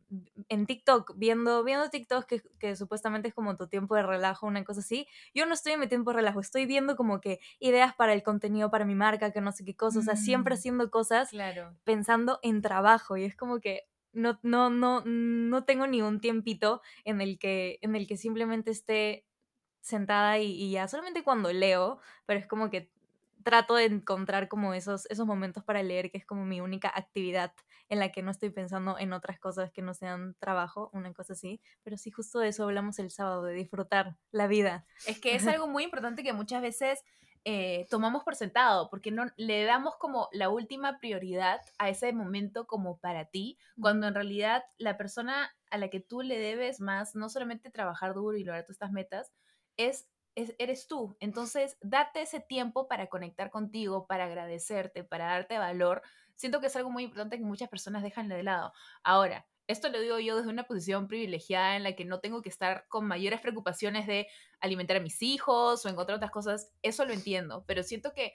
en 0.48 0.66
TikTok, 0.66 1.14
viendo, 1.16 1.62
viendo 1.64 1.88
TikTok, 1.88 2.26
que, 2.26 2.42
que 2.58 2.76
supuestamente 2.76 3.28
es 3.28 3.34
como 3.34 3.56
tu 3.56 3.68
tiempo 3.68 3.94
de 3.94 4.02
relajo, 4.02 4.46
una 4.46 4.64
cosa 4.64 4.80
así, 4.80 5.06
yo 5.34 5.46
no 5.46 5.54
estoy 5.54 5.72
en 5.72 5.80
mi 5.80 5.88
tiempo 5.88 6.10
de 6.10 6.16
relajo, 6.16 6.40
estoy 6.40 6.66
viendo 6.66 6.96
como 6.96 7.20
que 7.20 7.38
ideas 7.60 7.94
para 7.94 8.12
el 8.12 8.22
contenido, 8.22 8.70
para 8.70 8.84
mi 8.84 8.94
marca, 8.94 9.30
que 9.30 9.40
no 9.40 9.52
sé 9.52 9.64
qué 9.64 9.76
cosas, 9.76 10.02
o 10.02 10.04
sea, 10.04 10.16
siempre 10.16 10.54
mm. 10.54 10.58
haciendo 10.58 10.90
cosas 10.90 11.30
claro. 11.30 11.76
pensando 11.84 12.38
en 12.42 12.62
trabajo, 12.62 13.16
y 13.16 13.24
es 13.24 13.36
como 13.36 13.60
que 13.60 13.82
no, 14.16 14.38
no, 14.42 14.70
no, 14.70 15.02
no 15.04 15.64
tengo 15.64 15.86
ni 15.86 16.00
un 16.02 16.20
tiempito 16.20 16.80
en 17.04 17.20
el 17.20 17.38
que, 17.38 17.78
en 17.82 17.94
el 17.94 18.06
que 18.06 18.16
simplemente 18.16 18.70
esté 18.70 19.25
sentada 19.86 20.38
y, 20.38 20.70
ya 20.70 20.88
solamente 20.88 21.22
cuando 21.22 21.52
leo, 21.52 22.00
pero 22.26 22.40
es 22.40 22.46
como 22.46 22.70
que 22.70 22.90
trato 23.44 23.76
de 23.76 23.84
encontrar 23.84 24.48
como 24.48 24.74
esos, 24.74 25.06
esos 25.06 25.26
momentos 25.26 25.62
para 25.62 25.82
leer, 25.84 26.10
que 26.10 26.18
es 26.18 26.26
como 26.26 26.44
mi 26.44 26.60
única 26.60 26.90
actividad 26.92 27.52
en 27.88 28.00
la 28.00 28.10
que 28.10 28.20
no 28.20 28.32
estoy 28.32 28.50
pensando 28.50 28.98
en 28.98 29.12
otras 29.12 29.38
cosas 29.38 29.70
que 29.70 29.82
no 29.82 29.94
sean 29.94 30.34
trabajo, 30.40 30.90
una 30.92 31.14
cosa 31.14 31.34
así. 31.34 31.60
Pero 31.84 31.96
sí, 31.96 32.10
justo 32.10 32.40
de 32.40 32.48
eso 32.48 32.64
hablamos 32.64 32.98
el 32.98 33.12
sábado, 33.12 33.44
de 33.44 33.54
disfrutar 33.54 34.16
la 34.32 34.48
vida. 34.48 34.84
Es 35.06 35.20
que 35.20 35.36
es 35.36 35.46
algo 35.46 35.68
muy 35.68 35.84
importante 35.84 36.24
que 36.24 36.32
muchas 36.32 36.60
veces 36.60 37.04
eh, 37.44 37.86
tomamos 37.88 38.24
por 38.24 38.34
sentado, 38.34 38.90
porque 38.90 39.12
no 39.12 39.26
le 39.36 39.62
damos 39.62 39.94
como 39.98 40.28
la 40.32 40.48
última 40.48 40.98
prioridad 40.98 41.60
a 41.78 41.88
ese 41.88 42.12
momento 42.12 42.66
como 42.66 42.98
para 42.98 43.26
ti, 43.26 43.56
cuando 43.80 44.08
en 44.08 44.14
realidad 44.14 44.64
la 44.78 44.96
persona 44.96 45.54
a 45.70 45.78
la 45.78 45.88
que 45.88 46.00
tú 46.00 46.22
le 46.22 46.40
debes 46.40 46.80
más, 46.80 47.14
no 47.14 47.28
solamente 47.28 47.70
trabajar 47.70 48.14
duro 48.14 48.36
y 48.36 48.42
lograr 48.42 48.64
todas 48.64 48.74
estas 48.74 48.90
metas, 48.90 49.32
es, 49.76 50.08
eres 50.34 50.86
tú. 50.86 51.16
Entonces, 51.20 51.78
date 51.80 52.22
ese 52.22 52.40
tiempo 52.40 52.88
para 52.88 53.08
conectar 53.08 53.50
contigo, 53.50 54.06
para 54.06 54.24
agradecerte, 54.24 55.04
para 55.04 55.26
darte 55.26 55.58
valor. 55.58 56.02
Siento 56.34 56.60
que 56.60 56.66
es 56.66 56.76
algo 56.76 56.90
muy 56.90 57.04
importante 57.04 57.38
que 57.38 57.44
muchas 57.44 57.68
personas 57.68 58.02
dejan 58.02 58.28
de 58.28 58.42
lado. 58.42 58.72
Ahora, 59.02 59.46
esto 59.66 59.88
lo 59.88 60.00
digo 60.00 60.20
yo 60.20 60.36
desde 60.36 60.50
una 60.50 60.64
posición 60.64 61.08
privilegiada 61.08 61.76
en 61.76 61.82
la 61.82 61.94
que 61.94 62.04
no 62.04 62.20
tengo 62.20 62.40
que 62.40 62.48
estar 62.48 62.86
con 62.88 63.06
mayores 63.06 63.40
preocupaciones 63.40 64.06
de 64.06 64.28
alimentar 64.60 64.98
a 64.98 65.00
mis 65.00 65.22
hijos 65.22 65.84
o 65.84 65.88
encontrar 65.88 66.16
otras 66.16 66.30
cosas. 66.30 66.72
Eso 66.82 67.04
lo 67.04 67.12
entiendo, 67.12 67.64
pero 67.66 67.82
siento 67.82 68.12
que 68.12 68.32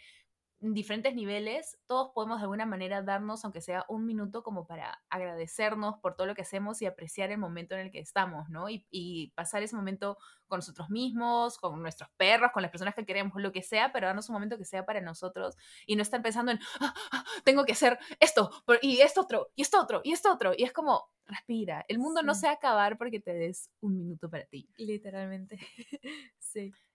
diferentes 0.62 1.16
niveles, 1.16 1.80
todos 1.88 2.12
podemos 2.14 2.38
de 2.38 2.44
alguna 2.44 2.66
manera 2.66 3.02
darnos, 3.02 3.44
aunque 3.44 3.62
sea 3.62 3.84
un 3.90 4.06
minuto, 4.06 4.44
como 4.44 4.68
para 4.68 5.02
agradecernos 5.10 5.98
por 6.00 6.16
todo 6.16 6.28
lo 6.28 6.36
que 6.36 6.44
hacemos 6.44 6.82
y 6.82 6.86
apreciar 6.86 7.32
el 7.32 7.40
momento 7.40 7.74
en 7.74 7.82
el 7.82 7.92
que 7.92 8.00
estamos, 8.00 8.48
¿no? 8.50 8.70
Y, 8.70 8.86
y, 8.92 9.32
pasar 9.32 9.64
ese 9.64 9.76
momento 9.76 10.18
con 10.48 10.60
nosotros 10.60 10.90
mismos, 10.90 11.58
con 11.58 11.82
nuestros 11.82 12.10
perros, 12.18 12.52
con 12.54 12.62
las 12.62 12.70
personas 12.70 12.94
que 12.94 13.06
queremos, 13.06 13.34
lo 13.42 13.52
que 13.52 13.64
sea, 13.64 13.92
pero 13.92 14.08
darnos 14.08 14.30
un 14.30 14.34
momento 14.34 14.58
que 14.58 14.66
sea 14.66 14.86
para 14.86 15.02
nosotros 15.02 15.56
y 15.88 15.96
no 15.96 16.04
estar 16.04 16.22
pensando 16.22 16.52
en, 16.52 16.60
ah, 16.80 16.94
ah, 17.12 17.26
tengo 17.44 17.66
que 17.66 17.72
hacer 17.72 17.98
esto, 18.20 18.52
y 18.82 19.02
esto 19.02 19.22
otro, 19.22 19.52
y 19.56 19.62
esto 19.64 19.82
otro, 19.82 20.02
y 20.04 20.12
esto 20.12 20.32
otro. 20.32 20.54
Y 20.56 20.64
es 20.64 20.74
como, 20.74 21.10
respira, 21.26 21.86
el 21.88 21.98
mundo 21.98 22.22
no 22.22 22.36
se 22.36 22.48
va 22.48 22.54
a 22.54 22.56
acabar 22.56 22.98
porque 22.98 23.20
te 23.20 23.34
des 23.34 23.70
un 23.80 23.98
minuto 23.98 24.30
para 24.30 24.46
ti. 24.46 24.70
Literalmente. 24.78 25.60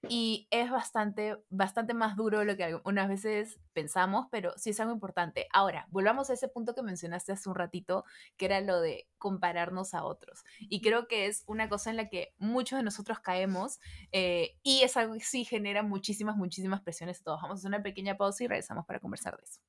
Y 0.09 0.47
es 0.51 0.71
bastante, 0.71 1.37
bastante 1.51 1.95
más 1.95 2.17
duro 2.17 2.39
de 2.39 2.45
lo 2.45 2.57
que 2.57 2.65
algunas 2.65 3.09
veces 3.09 3.59
pensamos, 3.73 4.27
pero 4.31 4.53
sí 4.57 4.71
es 4.71 4.81
algo 4.81 4.93
importante. 4.93 5.49
Ahora, 5.53 5.87
volvamos 5.91 6.31
a 6.31 6.35
ese 6.35 6.49
punto 6.49 6.75
que 6.75 6.83
mencionaste 6.83 7.33
hace 7.33 7.49
un 7.49 7.57
ratito, 7.57 8.05
que 8.37 8.47
era 8.47 8.61
lo 8.61 8.81
de 8.81 9.09
compararnos 9.19 9.95
a 9.95 10.05
otros. 10.05 10.45
Y 10.61 10.81
creo 10.81 11.09
que 11.09 11.27
es 11.27 11.43
una 11.47 11.69
cosa 11.69 11.91
en 11.91 11.97
la 11.97 12.09
que 12.09 12.35
muchos 12.39 12.79
de 12.79 12.85
nosotros 12.85 13.19
caemos 13.21 13.81
eh, 14.13 14.57
y 14.63 14.83
es 14.83 14.97
algo 14.97 15.15
que 15.15 15.21
sí 15.21 15.45
genera 15.45 15.83
muchísimas, 15.83 16.37
muchísimas 16.37 16.83
presiones 16.83 17.21
a 17.21 17.25
todos. 17.25 17.43
Vamos 17.43 17.59
a 17.59 17.61
hacer 17.61 17.69
una 17.69 17.83
pequeña 17.83 18.17
pausa 18.17 18.45
y 18.45 18.49
regresamos 18.49 18.87
para 18.87 19.01
conversar 19.01 19.37
de 19.37 19.45
eso. 19.45 19.61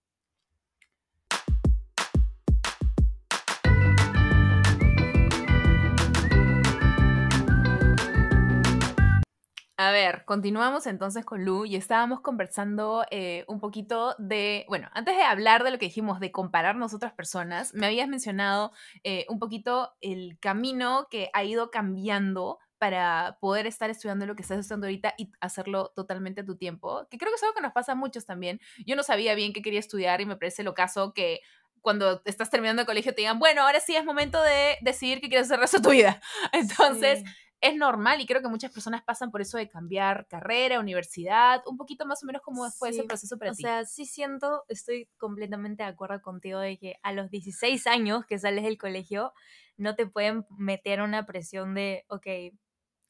A 9.79 9.91
ver, 9.91 10.25
continuamos 10.25 10.87
entonces 10.87 11.23
con 11.23 11.45
Lu 11.45 11.65
y 11.65 11.75
estábamos 11.75 12.21
conversando 12.21 13.05
eh, 13.11 13.45
un 13.47 13.59
poquito 13.59 14.15
de, 14.17 14.65
bueno, 14.67 14.89
antes 14.93 15.15
de 15.15 15.21
hablar 15.21 15.63
de 15.63 15.69
lo 15.69 15.77
que 15.77 15.85
dijimos 15.85 16.19
de 16.19 16.31
compararnos 16.31 16.95
otras 16.95 17.13
personas, 17.13 17.75
me 17.75 17.85
habías 17.85 18.07
mencionado 18.07 18.71
eh, 19.03 19.27
un 19.29 19.37
poquito 19.37 19.93
el 20.01 20.39
camino 20.39 21.07
que 21.11 21.29
ha 21.31 21.43
ido 21.43 21.69
cambiando 21.69 22.57
para 22.79 23.37
poder 23.39 23.67
estar 23.67 23.91
estudiando 23.91 24.25
lo 24.25 24.35
que 24.35 24.41
estás 24.41 24.57
estudiando 24.57 24.87
ahorita 24.87 25.13
y 25.15 25.29
hacerlo 25.41 25.93
totalmente 25.95 26.41
a 26.41 26.45
tu 26.45 26.57
tiempo, 26.57 27.07
que 27.11 27.19
creo 27.19 27.31
que 27.31 27.35
es 27.35 27.43
algo 27.43 27.53
que 27.53 27.61
nos 27.61 27.73
pasa 27.73 27.91
a 27.91 27.95
muchos 27.95 28.25
también. 28.25 28.59
Yo 28.83 28.95
no 28.95 29.03
sabía 29.03 29.35
bien 29.35 29.53
qué 29.53 29.61
quería 29.61 29.79
estudiar 29.79 30.21
y 30.21 30.25
me 30.25 30.37
parece 30.37 30.63
lo 30.63 30.73
caso 30.73 31.13
que 31.13 31.41
cuando 31.81 32.23
estás 32.25 32.49
terminando 32.49 32.81
el 32.81 32.87
colegio 32.87 33.13
te 33.13 33.21
digan, 33.21 33.37
bueno, 33.37 33.61
ahora 33.61 33.79
sí 33.79 33.95
es 33.95 34.03
momento 34.03 34.41
de 34.41 34.77
decidir 34.81 35.21
qué 35.21 35.29
quieres 35.29 35.45
hacer 35.45 35.55
el 35.55 35.61
resto 35.61 35.77
de 35.77 35.83
tu 35.83 35.91
vida. 35.91 36.19
Entonces 36.51 37.23
es 37.59 37.75
normal 37.75 38.21
y 38.21 38.25
creo 38.25 38.41
que 38.41 38.49
muchas 38.49 38.71
personas 38.71 39.03
pasan 39.03 39.31
por 39.31 39.41
eso 39.41 39.57
de 39.57 39.67
cambiar 39.67 40.27
carrera, 40.27 40.79
universidad, 40.79 41.63
un 41.65 41.77
poquito 41.77 42.05
más 42.05 42.23
o 42.23 42.25
menos 42.27 42.41
como 42.41 42.69
fue 42.71 42.89
ese 42.89 43.03
proceso 43.03 43.37
para 43.37 43.53
ti. 43.53 43.63
O 43.63 43.67
sea, 43.67 43.85
sí 43.85 44.05
siento, 44.05 44.63
estoy 44.67 45.09
completamente 45.17 45.83
de 45.83 45.89
acuerdo 45.89 46.21
contigo 46.21 46.59
de 46.59 46.77
que 46.77 46.95
a 47.01 47.13
los 47.13 47.31
16 47.31 47.87
años 47.87 48.25
que 48.25 48.37
sales 48.37 48.63
del 48.63 48.77
colegio 48.77 49.33
no 49.75 49.95
te 49.95 50.05
pueden 50.05 50.45
meter 50.57 51.01
una 51.01 51.25
presión 51.25 51.73
de, 51.73 52.05
ok, 52.09 52.27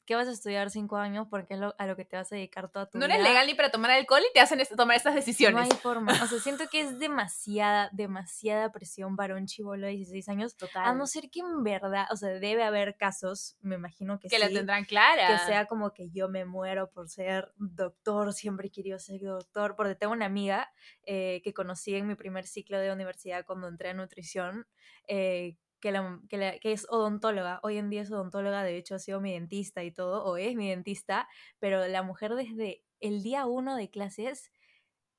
¿qué 0.08 0.14
vas 0.14 0.26
a 0.26 0.30
estudiar 0.30 0.70
cinco 0.70 0.96
años? 0.96 1.26
Porque 1.28 1.52
es 1.52 1.60
a 1.60 1.86
lo 1.86 1.94
que 1.94 2.06
te 2.06 2.16
vas 2.16 2.32
a 2.32 2.34
dedicar 2.34 2.70
toda 2.70 2.88
tu 2.88 2.96
vida. 2.96 3.06
No 3.06 3.12
eres 3.12 3.22
legal 3.22 3.46
ni 3.46 3.52
para 3.52 3.70
tomar 3.70 3.90
alcohol 3.90 4.22
y 4.26 4.32
te 4.32 4.40
hacen 4.40 4.58
tomar 4.74 4.96
estas 4.96 5.14
decisiones. 5.14 5.68
No 5.68 5.70
hay 5.70 5.78
forma. 5.82 6.12
O 6.22 6.26
sea, 6.26 6.40
siento 6.40 6.66
que 6.70 6.80
es 6.80 6.98
demasiada, 6.98 7.90
demasiada 7.92 8.72
presión 8.72 9.16
para 9.16 9.34
un 9.34 9.44
chivolo 9.44 9.86
de 9.86 9.92
16 9.92 10.26
años. 10.30 10.56
Total. 10.56 10.86
A 10.86 10.94
no 10.94 11.06
ser 11.06 11.28
que 11.28 11.40
en 11.40 11.62
verdad, 11.62 12.06
o 12.10 12.16
sea, 12.16 12.30
debe 12.30 12.64
haber 12.64 12.96
casos, 12.96 13.58
me 13.60 13.74
imagino 13.74 14.18
que, 14.18 14.30
que 14.30 14.36
sí. 14.36 14.42
Que 14.42 14.48
la 14.48 14.58
tendrán 14.58 14.86
clara. 14.86 15.26
Que 15.26 15.38
sea 15.44 15.66
como 15.66 15.92
que 15.92 16.08
yo 16.08 16.30
me 16.30 16.46
muero 16.46 16.90
por 16.90 17.10
ser 17.10 17.52
doctor, 17.56 18.32
siempre 18.32 18.68
he 18.68 18.70
querido 18.70 18.98
ser 18.98 19.20
doctor. 19.20 19.76
Porque 19.76 19.94
tengo 19.94 20.14
una 20.14 20.24
amiga 20.24 20.72
eh, 21.02 21.42
que 21.44 21.52
conocí 21.52 21.94
en 21.94 22.06
mi 22.06 22.14
primer 22.14 22.46
ciclo 22.46 22.78
de 22.78 22.90
universidad 22.90 23.44
cuando 23.44 23.68
entré 23.68 23.90
a 23.90 23.92
nutrición. 23.94 24.66
Eh, 25.06 25.58
que, 25.80 25.92
la, 25.92 26.20
que, 26.60 26.72
es 26.72 26.86
odontóloga, 26.90 27.60
hoy 27.62 27.76
en 27.78 27.90
día 27.90 28.02
es 28.02 28.10
odontóloga, 28.10 28.62
de 28.62 28.76
hecho 28.76 28.94
ha 28.94 28.98
sido 28.98 29.20
mi 29.20 29.32
dentista 29.32 29.84
y 29.84 29.92
todo, 29.92 30.24
o 30.24 30.36
es 30.36 30.54
mi 30.54 30.68
dentista, 30.68 31.28
pero 31.58 31.86
la 31.88 32.02
mujer 32.02 32.34
desde 32.34 32.84
el 33.00 33.22
día 33.22 33.46
uno 33.46 33.76
de 33.76 33.90
clases 33.90 34.50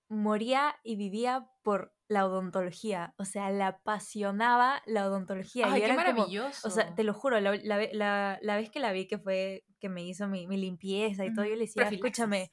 moría 0.09 0.75
y 0.83 0.95
vivía 0.95 1.49
por 1.61 1.93
la 2.07 2.25
odontología, 2.25 3.13
o 3.17 3.25
sea, 3.25 3.51
la 3.51 3.67
apasionaba 3.67 4.81
la 4.87 5.05
odontología. 5.05 5.67
Ay, 5.71 5.83
y 5.83 5.85
qué 5.85 5.93
maravilloso. 5.93 6.67
o 6.67 6.71
sea, 6.71 6.95
te 6.95 7.03
lo 7.03 7.13
juro, 7.13 7.39
la, 7.39 7.55
la, 7.63 8.39
la, 8.41 8.55
vez 8.55 8.71
que 8.71 8.79
la 8.79 8.91
vi, 8.91 9.07
que 9.07 9.19
fue 9.19 9.63
que 9.79 9.89
me 9.89 10.03
hizo 10.03 10.27
mi, 10.27 10.47
mi 10.47 10.57
limpieza 10.57 11.25
y 11.25 11.33
todo, 11.33 11.45
yo 11.45 11.53
le 11.53 11.61
decía, 11.61 11.87
escúchame, 11.87 12.51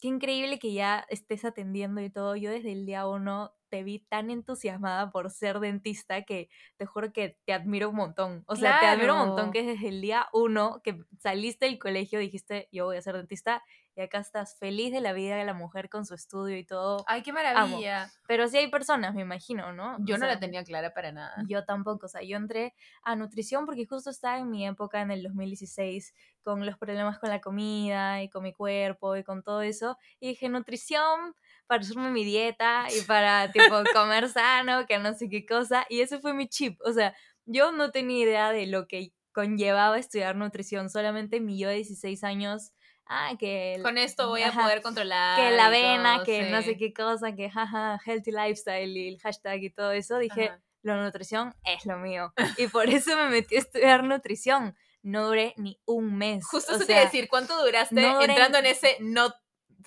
qué 0.00 0.08
increíble 0.08 0.58
que 0.58 0.72
ya 0.72 1.04
estés 1.08 1.44
atendiendo 1.44 2.00
y 2.00 2.10
todo. 2.10 2.36
Yo 2.36 2.50
desde 2.50 2.72
el 2.72 2.86
día 2.86 3.06
uno 3.06 3.54
te 3.70 3.82
vi 3.82 4.00
tan 4.00 4.30
entusiasmada 4.30 5.10
por 5.10 5.30
ser 5.30 5.60
dentista 5.60 6.22
que 6.22 6.50
te 6.76 6.86
juro 6.86 7.12
que 7.12 7.38
te 7.46 7.52
admiro 7.52 7.88
un 7.90 7.96
montón. 7.96 8.44
O 8.46 8.56
sea, 8.56 8.80
te 8.80 8.86
admiro 8.86 9.14
un 9.14 9.28
montón 9.28 9.52
que 9.52 9.62
desde 9.62 9.88
el 9.88 10.00
día 10.00 10.26
uno 10.32 10.80
que 10.82 11.04
saliste 11.18 11.66
del 11.66 11.78
colegio 11.78 12.18
dijiste, 12.18 12.68
yo 12.72 12.84
voy 12.86 12.96
a 12.96 13.02
ser 13.02 13.16
dentista 13.16 13.62
y 13.96 14.02
acá 14.02 14.18
estás 14.18 14.56
feliz 14.58 14.92
de 14.92 15.00
la 15.00 15.12
vida 15.12 15.36
de 15.36 15.44
la 15.44 15.54
mujer 15.54 15.88
con 15.88 16.06
su 16.06 16.14
estudio 16.14 16.56
y 16.56 16.64
todo. 16.64 17.04
Ay, 17.06 17.22
qué 17.22 17.32
maravilla. 17.32 18.10
Pero 18.26 18.48
sí 18.48 18.56
hay 18.56 18.70
personas, 18.70 19.14
me 19.14 19.22
imagino, 19.22 19.72
¿no? 19.72 19.96
Yo 20.00 20.16
no 20.16 20.26
la 20.26 20.38
tenía 20.38 20.64
clara 20.64 20.94
para 20.94 21.12
nada. 21.12 21.34
Yo 21.48 21.64
tampoco, 21.64 22.06
o 22.06 22.08
sea, 22.08 22.22
yo 22.22 22.36
entré 22.36 22.74
a 23.02 23.16
nutrición 23.16 23.66
porque 23.66 23.86
justo 23.86 24.10
estaba 24.10 24.38
en 24.38 24.50
mi 24.50 24.66
época 24.66 25.00
en 25.00 25.10
el 25.10 25.22
2016 25.22 26.14
con 26.42 26.64
los 26.64 26.78
problemas 26.78 27.18
con 27.18 27.30
la 27.30 27.40
comida 27.40 28.22
y 28.22 28.30
con 28.30 28.42
mi 28.42 28.52
cuerpo 28.52 29.16
y 29.16 29.24
con 29.24 29.42
todo 29.42 29.62
eso 29.62 29.98
y 30.18 30.28
dije 30.28 30.48
nutrición 30.48 31.34
para 31.70 31.82
hacerme 31.82 32.10
mi 32.10 32.24
dieta 32.24 32.88
y 32.90 33.02
para 33.02 33.52
tipo 33.52 33.62
comer 33.94 34.28
sano, 34.28 34.86
que 34.88 34.98
no 34.98 35.14
sé 35.14 35.28
qué 35.28 35.46
cosa 35.46 35.86
y 35.88 36.00
ese 36.00 36.18
fue 36.18 36.34
mi 36.34 36.48
chip, 36.48 36.80
o 36.84 36.92
sea, 36.92 37.14
yo 37.46 37.70
no 37.70 37.92
tenía 37.92 38.24
idea 38.24 38.50
de 38.50 38.66
lo 38.66 38.88
que 38.88 39.12
conllevaba 39.30 39.96
estudiar 39.96 40.34
nutrición, 40.34 40.90
solamente 40.90 41.38
mi 41.38 41.60
yo 41.60 41.68
de 41.68 41.76
16 41.76 42.24
años 42.24 42.72
ah, 43.06 43.34
que... 43.38 43.78
Con 43.84 43.98
esto 43.98 44.26
voy 44.28 44.42
a 44.42 44.50
poder 44.50 44.82
controlar. 44.82 45.38
Que 45.38 45.56
la 45.56 45.66
avena, 45.66 46.24
que 46.24 46.50
no 46.50 46.60
sé 46.60 46.76
qué 46.76 46.92
cosa, 46.92 47.36
que 47.36 47.48
jaja, 47.48 48.00
healthy 48.04 48.32
lifestyle 48.32 48.96
y 48.96 49.08
el 49.08 49.20
hashtag 49.20 49.62
y 49.62 49.70
todo 49.70 49.92
eso, 49.92 50.18
dije, 50.18 50.50
la 50.82 51.00
nutrición 51.00 51.54
es 51.64 51.86
lo 51.86 51.98
mío. 51.98 52.32
Y 52.56 52.66
por 52.66 52.88
eso 52.90 53.16
me 53.16 53.28
metí 53.28 53.54
a 53.54 53.60
estudiar 53.60 54.02
nutrición. 54.02 54.76
No 55.02 55.28
duré 55.28 55.54
ni 55.56 55.80
un 55.86 56.18
mes. 56.18 56.44
Justo 56.46 56.76
se 56.76 56.84
te 56.84 56.94
decir, 56.94 57.28
¿cuánto 57.28 57.64
duraste 57.64 58.02
entrando 58.02 58.58
en 58.58 58.66
ese 58.66 58.96
no 59.00 59.32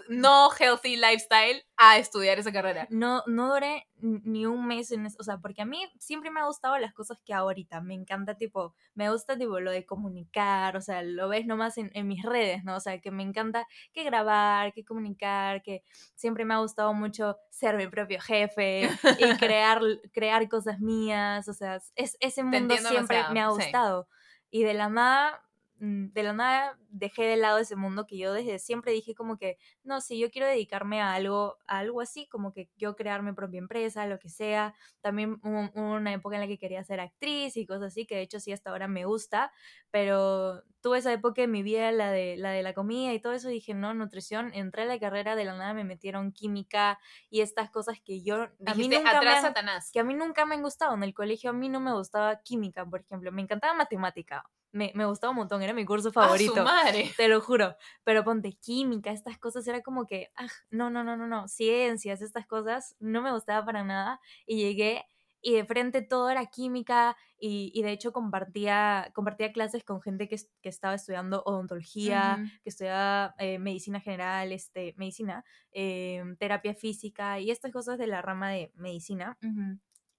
no 0.10 0.50
healthy 0.52 0.96
lifestyle 0.96 1.64
a 1.78 1.98
estudiar 1.98 2.40
esa 2.40 2.52
carrera. 2.52 2.88
No, 2.90 3.24
no 3.28 3.54
duré 3.54 3.88
ni 4.00 4.46
un 4.46 4.68
mes 4.68 4.92
en 4.92 5.06
eso, 5.06 5.18
o 5.20 5.24
sea, 5.24 5.38
porque 5.38 5.62
a 5.62 5.66
mí 5.66 5.82
siempre 5.98 6.30
me 6.30 6.42
ha 6.42 6.46
gustado 6.46 6.78
las 6.78 6.94
cosas 6.94 7.20
que 7.26 7.34
ahorita, 7.34 7.82
me 7.82 7.94
encanta 7.94 8.36
tipo, 8.36 8.76
me 8.96 9.10
gusta 9.10 9.38
tipo 9.38 9.60
lo 9.60 9.72
de 9.72 9.86
comunicar, 9.86 10.76
o 10.76 10.82
sea, 10.82 11.04
lo 11.04 11.30
ves 11.30 11.46
nomás 11.46 11.78
en, 11.78 11.90
en 11.94 12.08
mis 12.08 12.24
redes, 12.24 12.64
¿no? 12.64 12.76
O 12.76 12.80
sea, 12.80 13.00
que 13.00 13.12
me 13.12 13.24
encanta 13.24 13.66
que 13.94 14.04
grabar, 14.04 14.74
que 14.74 14.84
comunicar, 14.84 15.62
que 15.64 15.84
siempre 16.16 16.46
me 16.46 16.54
ha 16.54 16.60
gustado 16.60 16.94
mucho 16.94 17.38
ser 17.50 17.78
mi 17.78 17.88
propio 17.88 18.20
jefe 18.20 18.90
y 19.20 19.38
crear, 19.38 19.82
crear 20.12 20.48
cosas 20.50 20.80
mías, 20.80 21.48
o 21.48 21.54
sea, 21.54 21.80
es, 21.96 22.18
ese 22.20 22.44
mundo 22.44 22.76
siempre 22.78 23.24
me 23.32 23.42
ha 23.42 23.50
gustado. 23.50 24.08
Y 24.50 24.64
de 24.64 24.74
la 24.74 24.90
nada 24.90 25.44
de 25.84 26.24
la 26.24 26.32
nada 26.32 26.80
dejé 26.88 27.24
de 27.24 27.36
lado 27.36 27.58
ese 27.58 27.76
mundo 27.76 28.06
que 28.08 28.18
yo 28.18 28.32
desde 28.32 28.58
siempre 28.58 28.94
dije 28.94 29.14
como 29.16 29.38
que, 29.38 29.58
no, 29.84 30.00
si 30.00 30.18
yo 30.18 30.32
quiero 30.32 30.48
dedicarme 30.48 31.02
a 31.02 31.14
algo, 31.14 31.58
a 31.68 31.80
algo 31.80 32.00
así, 32.00 32.26
como 32.30 32.54
que 32.54 32.70
yo 32.78 32.96
crear 32.96 33.22
mi 33.22 33.34
propia 33.34 33.58
empresa, 33.58 34.08
lo 34.08 34.18
que 34.18 34.30
sea. 34.30 34.74
También 35.02 35.42
hubo 35.44 35.70
una 35.74 36.14
época 36.14 36.38
en 36.38 36.42
la 36.42 36.48
que 36.48 36.58
quería 36.58 36.82
ser 36.86 37.02
actriz 37.02 37.58
y 37.58 37.66
cosas 37.66 37.88
así, 37.88 38.06
que 38.06 38.16
de 38.16 38.22
hecho 38.22 38.40
sí 38.40 38.54
hasta 38.54 38.70
ahora 38.70 38.88
me 38.88 39.04
gusta, 39.04 39.52
pero 39.92 40.64
tuve 40.80 41.00
esa 41.00 41.12
época 41.12 41.42
en 41.42 41.52
mi 41.52 41.64
vida, 41.64 41.92
la 41.92 42.12
de 42.12 42.38
la, 42.38 42.52
de 42.52 42.64
la 42.64 42.74
comida 42.74 43.12
y 43.12 43.20
todo 43.20 43.34
eso, 43.34 43.50
dije, 43.50 43.74
no, 43.74 43.94
nutrición, 43.94 44.52
entré 44.54 44.84
a 44.84 44.86
la 44.86 45.00
carrera, 45.00 45.36
de 45.36 45.44
la 45.44 45.58
nada 45.58 45.74
me 45.74 45.84
metieron 45.84 46.32
química 46.32 46.98
y 47.30 47.42
estas 47.42 47.70
cosas 47.70 48.00
que 48.00 48.24
yo... 48.24 48.48
a 48.66 48.74
mí 48.76 48.88
nunca 48.88 49.20
me 49.20 49.42
Satanás. 49.42 49.92
Que 49.92 50.00
a 50.00 50.06
mí 50.06 50.14
nunca 50.14 50.46
me 50.46 50.56
han 50.56 50.62
gustado. 50.62 50.94
En 50.96 51.04
el 51.04 51.14
colegio 51.14 51.50
a 51.50 51.54
mí 51.54 51.68
no 51.68 51.82
me 51.82 51.92
gustaba 51.92 52.42
química, 52.42 52.86
por 52.86 53.02
ejemplo, 53.02 53.34
me 53.34 53.42
encantaba 53.42 53.74
matemática 53.74 54.46
me, 54.74 54.92
me, 54.96 55.06
gustaba 55.06 55.32
un 55.32 55.38
montón, 55.38 55.62
era 55.62 55.74
mi 55.74 55.86
curso 55.86 56.12
favorito. 56.12 56.56
su 56.56 56.64
madre. 56.64 57.12
Te 57.18 57.28
lo 57.28 57.40
juro. 57.40 57.76
Pero 58.04 58.24
ponte 58.24 58.54
química, 58.54 59.12
estas 59.12 59.38
cosas, 59.38 59.66
era 59.68 59.82
como 59.82 60.06
que, 60.06 60.32
ah, 60.36 60.48
no, 60.70 60.90
no, 60.90 61.04
no, 61.04 61.16
no, 61.16 61.28
no, 61.28 61.48
ciencias, 61.48 62.22
estas 62.22 62.46
cosas, 62.46 62.96
no 63.00 63.22
me 63.22 63.32
gustaba 63.32 63.66
para 63.66 63.84
nada. 63.84 64.20
Y 64.46 64.58
llegué 64.58 65.06
y 65.44 65.54
de 65.54 65.66
frente 65.66 66.02
todo 66.02 66.30
era 66.30 66.46
química 66.46 67.18
y, 67.38 67.70
y 67.76 67.84
de 67.84 67.92
hecho 67.92 68.14
compartía, 68.14 69.12
compartía 69.14 69.52
clases 69.52 69.84
con 69.84 70.02
gente 70.02 70.30
que, 70.30 70.38
que 70.62 70.70
estaba 70.70 70.96
estudiando 70.96 71.44
odontología, 71.46 72.40
que 72.64 72.70
estudiaba 72.70 73.36
eh, 73.38 73.60
medicina 73.60 74.00
general, 74.00 74.54
este, 74.54 74.96
medicina, 74.98 75.44
em, 75.72 76.38
terapia 76.38 76.74
física 76.74 77.42
y 77.42 77.52
estas 77.52 77.74
cosas 77.74 77.98
de 77.98 78.08
la 78.08 78.22
rama 78.22 78.52
de 78.52 78.72
medicina 78.76 79.38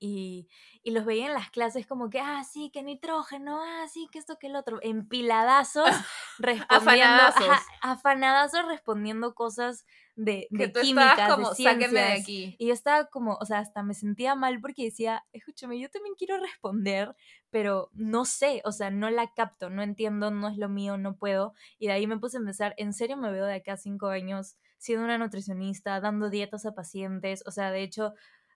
y, 0.04 0.49
y, 0.82 0.90
los 0.90 1.06
veía 1.06 1.26
en 1.26 1.32
las 1.32 1.50
clases 1.50 1.87
como 1.87 2.11
que, 2.11 2.20
ah, 2.20 2.44
sí, 2.44 2.70
que 2.70 2.82
nitrógeno, 2.82 3.62
ah, 3.62 3.87
sí, 3.88 4.06
que 4.12 4.18
esto, 4.18 4.38
que 4.38 4.49
el 4.49 4.56
otro, 4.56 4.78
empiladazos, 4.82 5.87
respondiendo, 6.38 7.23
afanadazos. 7.80 8.66
respondiendo 8.66 9.34
cosas 9.34 9.87
de, 10.14 10.46
de 10.50 10.70
química, 10.73 11.28
como, 11.30 11.50
de 11.50 11.56
ciencias. 11.56 11.90
de 11.90 12.02
aquí. 12.02 12.56
Y 12.58 12.66
yo 12.66 12.75
estaba 12.75 13.06
como, 13.06 13.38
o 13.40 13.46
sea, 13.46 13.61
hasta 13.61 13.82
me 13.82 13.94
sentía 13.94 14.34
mal 14.34 14.61
porque 14.61 14.84
decía, 14.84 15.25
escúchame, 15.32 15.80
yo 15.80 15.88
también 15.88 16.14
quiero 16.18 16.37
responder, 16.38 17.16
pero 17.49 17.88
no 17.94 18.26
sé, 18.26 18.61
o 18.66 18.73
sea, 18.73 18.90
no 18.90 19.08
la 19.08 19.32
capto, 19.32 19.70
no 19.70 19.82
entiendo, 19.82 20.30
no 20.30 20.49
es 20.49 20.58
lo 20.58 20.68
mío, 20.68 20.99
no 20.99 21.16
puedo. 21.16 21.54
Y 21.78 21.87
de 21.87 21.94
ahí 21.94 22.06
me 22.06 22.18
puse 22.18 22.37
a 22.37 22.40
pensar, 22.42 22.75
¿en 22.76 22.92
serio 22.92 23.16
me 23.16 23.32
veo 23.32 23.46
de 23.46 23.54
acá 23.54 23.73
a 23.73 23.78
cinco 23.78 24.08
años 24.08 24.56
siendo 24.76 25.06
una 25.06 25.16
nutricionista, 25.16 25.99
dando 26.00 26.28
dietas 26.28 26.67
a 26.67 26.75
pacientes? 26.75 27.43
O 27.47 27.50
sea, 27.50 27.71
de 27.71 27.82
hecho 27.82 28.12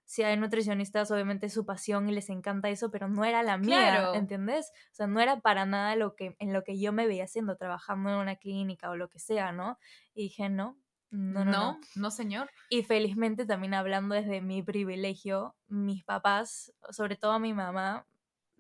si 0.09 0.23
hay 0.23 0.39
nutricionistas, 0.39 1.11
obviamente 1.11 1.51
su 1.51 1.67
pasión 1.67 2.09
y 2.09 2.13
les 2.13 2.31
encanta 2.31 2.71
eso, 2.71 2.91
pero 2.91 3.09
no 3.09 3.27
era 3.27 3.43
la 3.43 3.59
mía, 3.59 4.13
¿entendés? 4.15 4.73
O 4.91 4.95
sea, 4.95 5.07
no 5.07 5.21
era 5.21 5.41
para 5.41 5.67
nada 5.67 5.97
lo 5.97 6.17
que, 6.17 6.35
en 6.39 6.55
lo 6.55 6.65
que 6.65 6.81
yo 6.81 6.95
me 6.95 7.07
veía 7.07 7.25
haciendo, 7.25 7.59
trabajando 7.59 8.09
en 8.09 8.17
una 8.17 8.37
clínica 8.37 8.89
o 8.89 8.97
lo 8.97 9.11
que 9.11 9.19
sea, 9.19 9.53
¿no? 9.53 9.79
Y 10.15 10.23
dije, 10.23 10.49
no, 10.49 10.79
no, 11.11 11.45
no, 11.45 11.51
no, 11.53 11.81
no, 11.95 12.11
señor. 12.11 12.49
Y 12.71 12.85
felizmente 12.85 13.45
también 13.45 13.75
hablando 13.75 14.15
desde 14.15 14.41
mi 14.41 14.63
privilegio, 14.63 15.55
mis 15.67 16.05
papás, 16.05 16.73
sobre 16.89 17.17
todo 17.17 17.39
mi 17.39 17.53
mamá, 17.53 18.07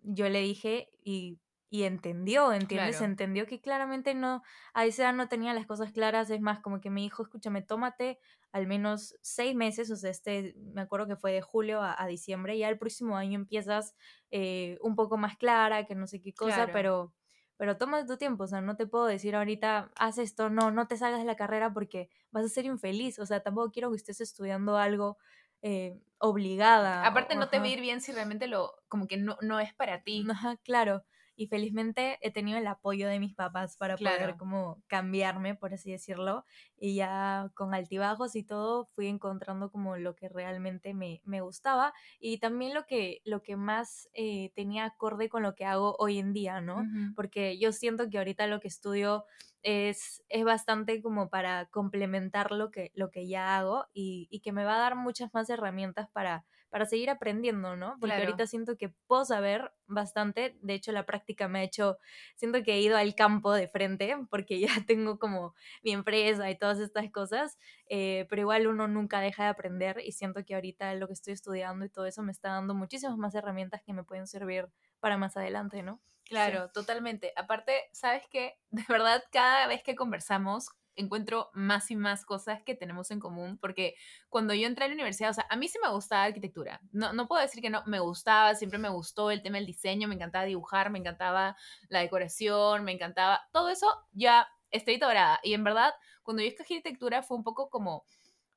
yo 0.02 0.28
le 0.28 0.42
dije 0.42 0.90
y 1.02 1.38
y 1.70 1.82
entendió, 1.84 2.52
¿entiendes? 2.52 3.00
Entendió 3.00 3.46
que 3.46 3.60
claramente 3.60 4.14
no, 4.14 4.42
a 4.72 4.86
esa 4.86 5.02
edad 5.02 5.14
no 5.14 5.28
tenía 5.28 5.52
las 5.52 5.66
cosas 5.66 5.92
claras, 5.92 6.30
es 6.30 6.40
más, 6.40 6.60
como 6.60 6.80
que 6.80 6.90
me 6.90 7.02
dijo, 7.02 7.22
escúchame, 7.22 7.62
tómate 7.62 8.18
al 8.52 8.66
menos 8.66 9.14
seis 9.20 9.54
meses, 9.54 9.90
o 9.90 9.96
sea, 9.96 10.10
este, 10.10 10.54
me 10.72 10.80
acuerdo 10.80 11.06
que 11.06 11.16
fue 11.16 11.32
de 11.32 11.42
julio 11.42 11.80
a, 11.82 12.06
diciembre, 12.06 12.56
y 12.56 12.60
ya 12.60 12.68
el 12.68 12.78
próximo 12.78 13.16
año 13.16 13.34
empiezas 13.38 13.94
eh, 14.30 14.78
un 14.80 14.96
poco 14.96 15.16
más 15.16 15.36
clara, 15.36 15.86
que 15.86 15.94
no 15.94 16.06
sé 16.06 16.20
qué 16.20 16.32
cosa, 16.32 16.68
pero, 16.72 17.12
pero 17.56 17.76
toma 17.76 18.06
tu 18.06 18.16
tiempo, 18.16 18.44
o 18.44 18.46
sea, 18.46 18.60
no 18.60 18.76
te 18.76 18.86
puedo 18.86 19.06
decir 19.06 19.36
ahorita, 19.36 19.92
haz 19.96 20.18
esto, 20.18 20.50
no, 20.50 20.70
no 20.70 20.86
te 20.86 20.96
salgas 20.96 21.20
de 21.20 21.26
la 21.26 21.36
carrera 21.36 21.72
porque 21.72 22.08
vas 22.30 22.44
a 22.44 22.48
ser 22.48 22.64
infeliz, 22.64 23.18
o 23.18 23.26
sea, 23.26 23.40
tampoco 23.40 23.70
quiero 23.70 23.90
que 23.90 23.96
estés 23.96 24.20
estudiando 24.20 24.76
algo 24.78 25.18
eh, 25.60 26.00
obligada. 26.18 27.06
Aparte, 27.06 27.36
no 27.36 27.48
te 27.48 27.58
va 27.58 27.64
a 27.64 27.68
ir 27.68 27.80
bien 27.80 28.00
si 28.00 28.12
realmente 28.12 28.46
lo, 28.46 28.72
como 28.88 29.06
que 29.06 29.18
no, 29.18 29.36
no 29.42 29.60
es 29.60 29.74
para 29.74 30.02
ti. 30.02 30.26
Ajá, 30.30 30.56
claro 30.62 31.04
y 31.38 31.46
felizmente 31.46 32.18
he 32.20 32.32
tenido 32.32 32.58
el 32.58 32.66
apoyo 32.66 33.06
de 33.06 33.20
mis 33.20 33.32
papás 33.32 33.76
para 33.76 33.96
poder 33.96 34.36
como 34.36 34.82
cambiarme, 34.88 35.54
por 35.54 35.72
así 35.72 35.92
decirlo, 35.92 36.44
y 36.76 36.96
ya 36.96 37.48
con 37.54 37.74
altibajos 37.74 38.34
y 38.34 38.42
todo 38.42 38.86
fui 38.86 39.06
encontrando 39.06 39.70
como 39.70 39.96
lo 39.96 40.16
que 40.16 40.28
realmente 40.28 40.94
me, 40.94 41.22
me 41.24 41.40
gustaba 41.40 41.94
y 42.18 42.38
también 42.38 42.74
lo 42.74 42.86
que, 42.86 43.20
lo 43.24 43.40
que 43.40 43.54
más 43.54 44.08
eh, 44.14 44.50
tenía 44.56 44.84
acorde 44.84 45.28
con 45.28 45.44
lo 45.44 45.54
que 45.54 45.64
hago 45.64 45.94
hoy 46.00 46.18
en 46.18 46.32
día, 46.32 46.60
¿no? 46.60 46.84
Porque 47.14 47.56
yo 47.56 47.70
siento 47.70 48.10
que 48.10 48.18
ahorita 48.18 48.48
lo 48.48 48.58
que 48.58 48.66
estudio 48.66 49.24
es, 49.62 50.24
es 50.28 50.44
bastante 50.44 51.00
como 51.00 51.30
para 51.30 51.66
complementar 51.66 52.50
lo 52.50 52.72
que, 52.72 52.90
lo 52.94 53.12
que 53.12 53.28
ya 53.28 53.56
hago 53.56 53.86
y, 53.92 54.26
y 54.28 54.40
que 54.40 54.50
me 54.50 54.64
va 54.64 54.74
a 54.74 54.80
dar 54.80 54.96
muchas 54.96 55.32
más 55.32 55.48
herramientas 55.50 56.08
para 56.10 56.44
para 56.70 56.86
seguir 56.86 57.10
aprendiendo, 57.10 57.76
¿no? 57.76 57.96
Porque 58.00 58.16
ahorita 58.16 58.46
siento 58.46 58.76
que 58.76 58.90
puedo 59.06 59.24
saber 59.24 59.72
bastante, 59.86 60.58
de 60.60 60.74
hecho 60.74 60.92
la 60.92 61.06
práctica 61.06 61.48
me 61.48 61.60
ha 61.60 61.62
hecho, 61.62 61.98
siento 62.36 62.62
que 62.62 62.74
he 62.74 62.80
ido 62.80 62.96
al 62.96 63.14
campo 63.14 63.52
de 63.52 63.68
frente, 63.68 64.16
porque 64.30 64.60
ya 64.60 64.68
tengo 64.86 65.18
como 65.18 65.54
mi 65.82 65.92
empresa 65.92 66.50
y 66.50 66.58
todas 66.58 66.78
estas 66.78 67.10
cosas, 67.10 67.58
eh, 67.88 68.26
pero 68.28 68.42
igual 68.42 68.66
uno 68.66 68.88
nunca 68.88 69.20
deja 69.20 69.44
de 69.44 69.50
aprender 69.50 70.00
y 70.04 70.12
siento 70.12 70.44
que 70.44 70.54
ahorita 70.54 70.94
lo 70.94 71.06
que 71.06 71.14
estoy 71.14 71.32
estudiando 71.32 71.84
y 71.84 71.88
todo 71.88 72.06
eso 72.06 72.22
me 72.22 72.32
está 72.32 72.50
dando 72.50 72.74
muchísimas 72.74 73.16
más 73.16 73.34
herramientas 73.34 73.82
que 73.82 73.92
me 73.92 74.04
pueden 74.04 74.26
servir 74.26 74.68
para 75.00 75.16
más 75.16 75.36
adelante, 75.36 75.82
¿no? 75.82 76.00
Claro, 76.28 76.68
totalmente. 76.70 77.32
Aparte, 77.36 77.88
¿sabes 77.92 78.24
qué? 78.30 78.58
De 78.70 78.84
verdad, 78.88 79.24
cada 79.32 79.66
vez 79.66 79.82
que 79.82 79.96
conversamos, 79.96 80.70
encuentro 80.98 81.50
más 81.54 81.90
y 81.90 81.96
más 81.96 82.24
cosas 82.24 82.62
que 82.62 82.74
tenemos 82.74 83.10
en 83.10 83.20
común, 83.20 83.58
porque 83.58 83.94
cuando 84.28 84.52
yo 84.54 84.66
entré 84.66 84.84
a 84.84 84.88
la 84.88 84.94
universidad, 84.94 85.30
o 85.30 85.34
sea, 85.34 85.46
a 85.48 85.56
mí 85.56 85.68
sí 85.68 85.78
me 85.82 85.90
gustaba 85.90 86.24
arquitectura, 86.24 86.80
no, 86.92 87.12
no 87.12 87.26
puedo 87.26 87.40
decir 87.40 87.62
que 87.62 87.70
no, 87.70 87.82
me 87.86 88.00
gustaba, 88.00 88.54
siempre 88.54 88.78
me 88.78 88.88
gustó 88.88 89.30
el 89.30 89.42
tema 89.42 89.58
del 89.58 89.66
diseño, 89.66 90.08
me 90.08 90.14
encantaba 90.14 90.44
dibujar, 90.44 90.90
me 90.90 90.98
encantaba 90.98 91.56
la 91.88 92.00
decoración, 92.00 92.84
me 92.84 92.92
encantaba, 92.92 93.40
todo 93.52 93.70
eso 93.70 93.86
ya 94.12 94.46
estoy 94.70 94.98
dorada, 94.98 95.40
y 95.42 95.54
en 95.54 95.64
verdad, 95.64 95.94
cuando 96.22 96.42
yo 96.42 96.48
escogí 96.48 96.76
arquitectura 96.76 97.22
fue 97.22 97.36
un 97.36 97.44
poco 97.44 97.70
como, 97.70 98.04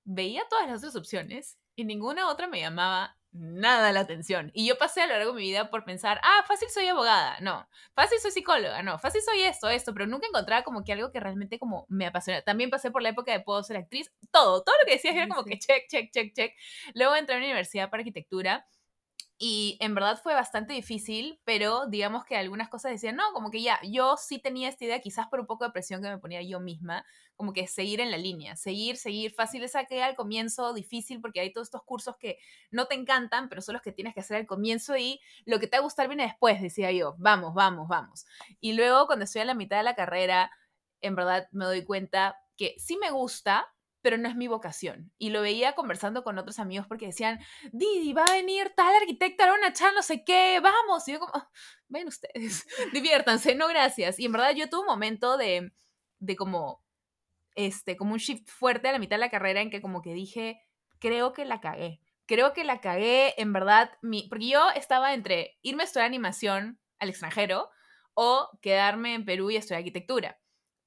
veía 0.04 0.44
todas 0.50 0.68
las 0.68 0.80
otras 0.80 0.96
opciones 0.96 1.58
y 1.76 1.86
ninguna 1.86 2.30
otra 2.30 2.48
me 2.48 2.60
llamaba 2.60 3.18
nada 3.32 3.92
la 3.92 4.02
atención. 4.02 4.52
Y 4.54 4.68
yo 4.68 4.78
pasé 4.78 5.02
a 5.02 5.08
lo 5.08 5.14
largo 5.14 5.32
de 5.32 5.38
mi 5.38 5.44
vida 5.44 5.70
por 5.70 5.86
pensar, 5.86 6.20
ah, 6.24 6.44
fácil 6.48 6.70
soy 6.70 6.88
abogada, 6.88 7.40
no, 7.40 7.68
fácil 7.94 8.20
soy 8.20 8.32
psicóloga, 8.32 8.84
no, 8.84 9.00
fácil 9.00 9.22
soy 9.22 9.42
esto, 9.42 9.70
esto, 9.70 9.94
pero 9.94 10.08
nunca 10.08 10.28
encontraba 10.28 10.64
como 10.64 10.84
que 10.84 10.94
algo 10.94 11.12
que 11.12 11.20
realmente 11.20 11.60
como 11.60 11.86
me 11.90 12.06
apasiona. 12.06 12.42
También 12.42 12.70
pasé 12.70 12.92
por 12.92 13.02
la 13.02 13.10
época 13.10 13.32
de 13.32 13.40
puedo 13.40 13.64
ser 13.64 13.78
actriz, 13.78 14.12
todo, 14.32 14.64
todo 14.64 14.76
lo 14.82 14.86
que 14.86 14.94
decías 14.94 15.16
era 15.16 15.28
como 15.28 15.44
que 15.44 15.60
check, 15.60 15.88
check, 15.90 16.12
check, 16.12 16.34
check. 16.34 16.54
Luego 16.94 17.16
entré 17.16 17.36
a 17.36 17.40
la 17.40 17.46
universidad 17.46 17.90
para 17.90 18.02
arquitectura 18.02 18.68
Y 19.44 19.76
en 19.80 19.96
verdad 19.96 20.22
fue 20.22 20.36
bastante 20.36 20.74
difícil, 20.74 21.42
pero 21.46 21.88
digamos 21.88 22.26
que 22.26 22.38
algunas 22.38 22.70
cosas 22.70 22.92
decían, 22.92 23.16
no, 23.16 23.24
como 23.34 23.50
que 23.50 23.60
ya, 23.60 23.80
yo 23.82 24.16
sí 24.16 24.38
tenía 24.38 24.70
esta 24.70 24.86
idea, 24.86 25.00
quizás 25.00 25.26
por 25.30 25.40
un 25.40 25.48
poco 25.48 25.66
de 25.66 25.72
presión 25.72 26.00
que 26.04 26.10
me 26.10 26.20
ponía 26.20 26.44
yo 26.44 26.60
misma, 26.60 27.04
como 27.36 27.52
que 27.52 27.66
seguir 27.66 28.02
en 28.02 28.12
la 28.12 28.20
línea, 28.20 28.56
seguir, 28.56 28.98
seguir, 28.98 29.34
fácil 29.34 29.64
esa 29.64 29.86
que 29.86 30.04
al 30.04 30.16
comienzo, 30.16 30.76
difícil, 30.76 31.22
porque 31.22 31.40
hay 31.40 31.52
todos 31.52 31.70
estos 31.70 31.82
cursos 31.82 32.18
que 32.18 32.38
no 32.70 32.86
te 32.86 32.94
encantan, 32.94 33.50
pero 33.50 33.64
son 33.64 33.74
los 33.74 33.82
que 33.82 33.92
tienes 33.92 34.14
que 34.14 34.20
hacer 34.20 34.38
al 34.38 34.46
comienzo 34.46 34.96
y 34.96 35.20
lo 35.46 35.60
que 35.60 35.66
te 35.66 35.76
va 35.76 35.80
a 35.80 35.86
gustar 35.86 36.08
viene 36.08 36.22
después, 36.22 36.62
decía 36.62 36.92
yo, 36.92 37.16
vamos, 37.18 37.56
vamos, 37.56 37.88
vamos. 37.88 38.28
Y 38.60 38.74
luego 38.74 39.08
cuando 39.08 39.26
estoy 39.26 39.42
a 39.42 39.46
la 39.46 39.56
mitad 39.56 39.78
de 39.78 39.84
la 39.84 39.96
carrera, 39.96 40.52
en 41.02 41.16
verdad 41.16 41.48
me 41.52 41.66
doy 41.66 41.84
cuenta 41.84 42.38
que 42.58 42.76
sí 42.78 42.96
me 42.98 43.10
gusta, 43.10 43.74
pero 44.02 44.18
no 44.18 44.28
es 44.28 44.36
mi 44.36 44.48
vocación. 44.48 45.12
Y 45.18 45.30
lo 45.30 45.42
veía 45.42 45.74
conversando 45.74 46.24
con 46.24 46.38
otros 46.38 46.60
amigos 46.60 46.88
porque 46.88 47.08
decían, 47.08 47.40
Didi, 47.72 48.14
va 48.14 48.24
a 48.24 48.34
venir 48.34 48.74
tal 48.76 48.94
arquitecta, 48.96 49.46
Arona 49.46 49.74
Chan, 49.74 49.94
no 49.94 50.02
sé 50.02 50.24
qué, 50.24 50.60
vamos. 50.62 51.08
Y 51.08 51.14
yo 51.14 51.20
como, 51.20 51.32
ven 51.88 52.08
ustedes, 52.08 52.68
diviértanse, 52.94 53.56
no 53.56 53.68
gracias. 53.68 54.20
Y 54.20 54.26
en 54.26 54.32
verdad 54.32 54.54
yo 54.56 54.70
tuve 54.70 54.82
un 54.82 54.88
momento 54.88 55.38
de, 55.38 55.72
de 56.20 56.36
como, 56.36 56.84
este, 57.56 57.96
como 57.96 58.14
un 58.14 58.20
shift 58.20 58.50
fuerte 58.50 58.88
a 58.88 58.92
la 58.92 59.00
mitad 59.00 59.16
de 59.16 59.22
la 59.22 59.32
carrera 59.32 59.62
en 59.62 59.70
que 59.70 59.82
como 59.82 60.02
que 60.02 60.14
dije, 60.14 60.62
creo 61.00 61.34
que 61.34 61.46
la 61.46 61.62
cagué. 61.62 62.02
Creo 62.26 62.54
que 62.54 62.64
la 62.64 62.80
cagué, 62.80 63.34
en 63.38 63.52
verdad, 63.52 63.92
mi, 64.02 64.28
porque 64.30 64.48
yo 64.48 64.70
estaba 64.76 65.14
entre 65.14 65.58
irme 65.62 65.84
a 65.84 65.86
estudiar 65.86 66.06
animación 66.06 66.80
al 67.00 67.10
extranjero 67.10 67.70
o 68.14 68.50
quedarme 68.62 69.16
en 69.16 69.26
Perú 69.26 69.52
y 69.52 69.58
estudiar 69.58 69.80
arquitectura 69.80 70.42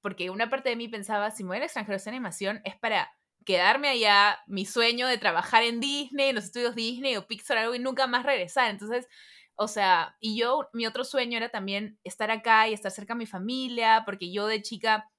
porque 0.04 0.28
una 0.28 0.50
parte 0.50 0.68
de 0.68 0.76
mí 0.76 0.86
pensaba, 0.86 1.30
si 1.30 1.44
me 1.44 1.48
voy 1.48 1.56
al 1.56 1.62
extranjero 1.62 1.96
a 1.96 2.10
animación, 2.10 2.60
es 2.64 2.76
para 2.76 3.10
quedarme 3.46 3.88
allá, 3.88 4.38
mi 4.46 4.66
sueño 4.66 5.06
de 5.06 5.16
trabajar 5.16 5.62
en 5.62 5.80
Disney, 5.80 6.28
en 6.28 6.34
los 6.34 6.44
estudios 6.44 6.74
Disney 6.74 7.16
o 7.16 7.26
Pixar, 7.26 7.56
algo 7.56 7.74
y 7.74 7.78
nunca 7.78 8.06
más 8.06 8.26
regresar. 8.26 8.70
Entonces, 8.70 9.08
o 9.56 9.66
sea, 9.66 10.14
y 10.20 10.38
yo, 10.38 10.68
mi 10.74 10.86
otro 10.86 11.04
sueño 11.04 11.38
era 11.38 11.48
también 11.48 11.98
estar 12.04 12.30
acá 12.30 12.68
y 12.68 12.74
estar 12.74 12.92
cerca 12.92 13.14
de 13.14 13.18
mi 13.20 13.24
familia, 13.24 14.02
porque 14.04 14.30
yo 14.30 14.46
de 14.46 14.60
chica 14.60 15.10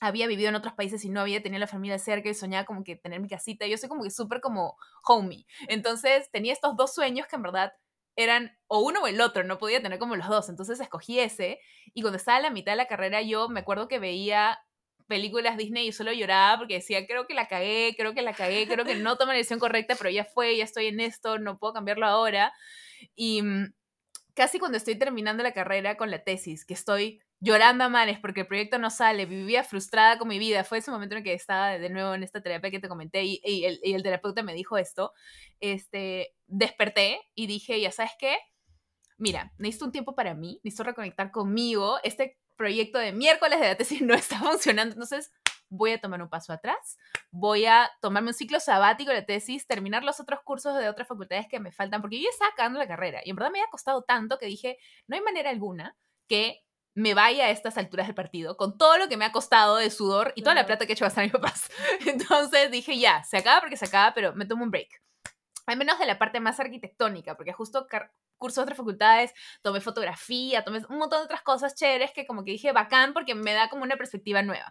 había 0.00 0.26
vivido 0.26 0.48
en 0.48 0.56
otros 0.56 0.74
países 0.74 1.04
y 1.04 1.08
no 1.08 1.20
había 1.20 1.40
tenido 1.40 1.60
la 1.60 1.68
familia 1.68 2.00
cerca 2.00 2.28
y 2.28 2.34
soñaba 2.34 2.64
como 2.64 2.82
que 2.82 2.96
tener 2.96 3.20
mi 3.20 3.28
casita. 3.28 3.68
Yo 3.68 3.78
soy 3.78 3.88
como 3.88 4.02
que 4.02 4.10
súper 4.10 4.40
como 4.40 4.76
homey. 5.04 5.46
Entonces 5.68 6.28
tenía 6.32 6.52
estos 6.52 6.76
dos 6.76 6.92
sueños 6.92 7.28
que 7.28 7.36
en 7.36 7.42
verdad 7.42 7.74
eran 8.16 8.56
o 8.66 8.80
uno 8.80 9.02
o 9.02 9.06
el 9.06 9.20
otro, 9.20 9.44
no 9.44 9.58
podía 9.58 9.82
tener 9.82 9.98
como 9.98 10.16
los 10.16 10.28
dos, 10.28 10.48
entonces 10.48 10.80
escogí 10.80 11.18
ese 11.18 11.60
y 11.94 12.02
cuando 12.02 12.18
estaba 12.18 12.38
en 12.38 12.44
la 12.44 12.50
mitad 12.50 12.72
de 12.72 12.76
la 12.76 12.88
carrera 12.88 13.22
yo 13.22 13.48
me 13.48 13.60
acuerdo 13.60 13.88
que 13.88 13.98
veía 13.98 14.58
películas 15.06 15.56
Disney 15.56 15.88
y 15.88 15.92
solo 15.92 16.12
lloraba 16.12 16.58
porque 16.58 16.74
decía, 16.74 17.06
creo 17.06 17.26
que 17.26 17.34
la 17.34 17.48
cagué, 17.48 17.94
creo 17.96 18.14
que 18.14 18.22
la 18.22 18.32
cagué, 18.32 18.66
creo 18.66 18.84
que 18.84 18.94
no 18.94 19.16
tomé 19.16 19.32
la 19.32 19.38
decisión 19.38 19.60
correcta, 19.60 19.94
pero 19.96 20.10
ya 20.10 20.24
fue, 20.24 20.56
ya 20.56 20.64
estoy 20.64 20.86
en 20.86 21.00
esto, 21.00 21.38
no 21.38 21.58
puedo 21.58 21.74
cambiarlo 21.74 22.06
ahora. 22.06 22.52
Y 23.14 23.42
mm, 23.42 23.74
casi 24.34 24.58
cuando 24.58 24.78
estoy 24.78 24.96
terminando 24.96 25.42
la 25.42 25.52
carrera 25.52 25.96
con 25.96 26.10
la 26.10 26.24
tesis, 26.24 26.64
que 26.64 26.74
estoy 26.74 27.20
llorando 27.42 27.82
a 27.82 27.88
manes 27.88 28.20
porque 28.20 28.42
el 28.42 28.46
proyecto 28.46 28.78
no 28.78 28.88
sale, 28.88 29.26
vivía 29.26 29.64
frustrada 29.64 30.16
con 30.16 30.28
mi 30.28 30.38
vida, 30.38 30.62
fue 30.62 30.78
ese 30.78 30.92
momento 30.92 31.16
en 31.16 31.24
que 31.24 31.34
estaba 31.34 31.76
de 31.76 31.90
nuevo 31.90 32.14
en 32.14 32.22
esta 32.22 32.40
terapia 32.40 32.70
que 32.70 32.78
te 32.78 32.88
comenté 32.88 33.24
y, 33.24 33.40
el, 33.64 33.80
y 33.82 33.94
el, 33.94 34.02
terapeuta 34.04 34.44
me 34.44 34.54
dijo 34.54 34.78
esto, 34.78 35.12
este, 35.58 36.36
desperté 36.46 37.20
y 37.34 37.48
dije, 37.48 37.80
ya 37.80 37.90
sabes 37.90 38.12
qué, 38.16 38.36
mira, 39.18 39.52
necesito 39.58 39.86
un 39.86 39.92
tiempo 39.92 40.14
para 40.14 40.34
mí, 40.34 40.60
necesito 40.62 40.84
reconectar 40.84 41.32
conmigo, 41.32 41.98
este 42.04 42.38
proyecto 42.56 43.00
de 43.00 43.12
miércoles 43.12 43.58
de 43.58 43.66
la 43.66 43.76
tesis 43.76 44.02
no 44.02 44.14
está 44.14 44.38
funcionando, 44.38 44.94
entonces 44.94 45.32
voy 45.68 45.90
a 45.90 46.00
tomar 46.00 46.22
un 46.22 46.28
paso 46.28 46.52
atrás, 46.52 46.96
voy 47.32 47.64
a 47.64 47.90
tomarme 48.00 48.28
un 48.28 48.34
ciclo 48.34 48.60
sabático 48.60 49.10
de 49.10 49.22
tesis, 49.22 49.66
terminar 49.66 50.04
los 50.04 50.20
otros 50.20 50.38
cursos 50.44 50.78
de 50.78 50.88
otras 50.88 51.08
facultades 51.08 51.48
que 51.48 51.58
me 51.58 51.72
faltan, 51.72 52.02
porque 52.02 52.18
yo 52.18 52.24
ya 52.24 52.30
estaba 52.30 52.52
acabando 52.52 52.78
la 52.78 52.86
carrera 52.86 53.20
y 53.24 53.30
en 53.30 53.36
verdad 53.36 53.50
me 53.50 53.58
había 53.58 53.70
costado 53.70 54.02
tanto 54.02 54.38
que 54.38 54.46
dije, 54.46 54.78
no 55.08 55.16
hay 55.16 55.22
manera 55.22 55.50
alguna 55.50 55.96
que 56.28 56.60
me 56.94 57.14
vaya 57.14 57.46
a 57.46 57.50
estas 57.50 57.78
alturas 57.78 58.06
del 58.06 58.14
partido, 58.14 58.56
con 58.56 58.76
todo 58.76 58.98
lo 58.98 59.08
que 59.08 59.16
me 59.16 59.24
ha 59.24 59.32
costado 59.32 59.76
de 59.76 59.90
sudor 59.90 60.32
y 60.36 60.42
toda 60.42 60.54
la 60.54 60.66
plata 60.66 60.86
que 60.86 60.92
he 60.92 60.94
hecho 60.94 61.04
gastar 61.04 61.22
a 61.22 61.26
mis 61.26 61.32
papás. 61.32 61.70
Entonces 62.06 62.70
dije, 62.70 62.98
ya, 62.98 63.22
se 63.24 63.38
acaba 63.38 63.60
porque 63.60 63.76
se 63.76 63.86
acaba, 63.86 64.14
pero 64.14 64.34
me 64.34 64.46
tomo 64.46 64.64
un 64.64 64.70
break. 64.70 65.02
Al 65.66 65.76
menos 65.76 65.98
de 65.98 66.06
la 66.06 66.18
parte 66.18 66.40
más 66.40 66.58
arquitectónica, 66.60 67.36
porque 67.36 67.52
justo 67.52 67.86
curso 68.36 68.60
de 68.60 68.64
otras 68.64 68.76
facultades, 68.76 69.32
tomé 69.62 69.80
fotografía, 69.80 70.64
tomé 70.64 70.80
un 70.88 70.98
montón 70.98 71.20
de 71.20 71.24
otras 71.26 71.42
cosas 71.42 71.76
chéveres 71.76 72.10
que 72.12 72.26
como 72.26 72.42
que 72.42 72.50
dije 72.50 72.72
bacán 72.72 73.12
porque 73.12 73.36
me 73.36 73.52
da 73.52 73.68
como 73.70 73.84
una 73.84 73.96
perspectiva 73.96 74.42
nueva. 74.42 74.68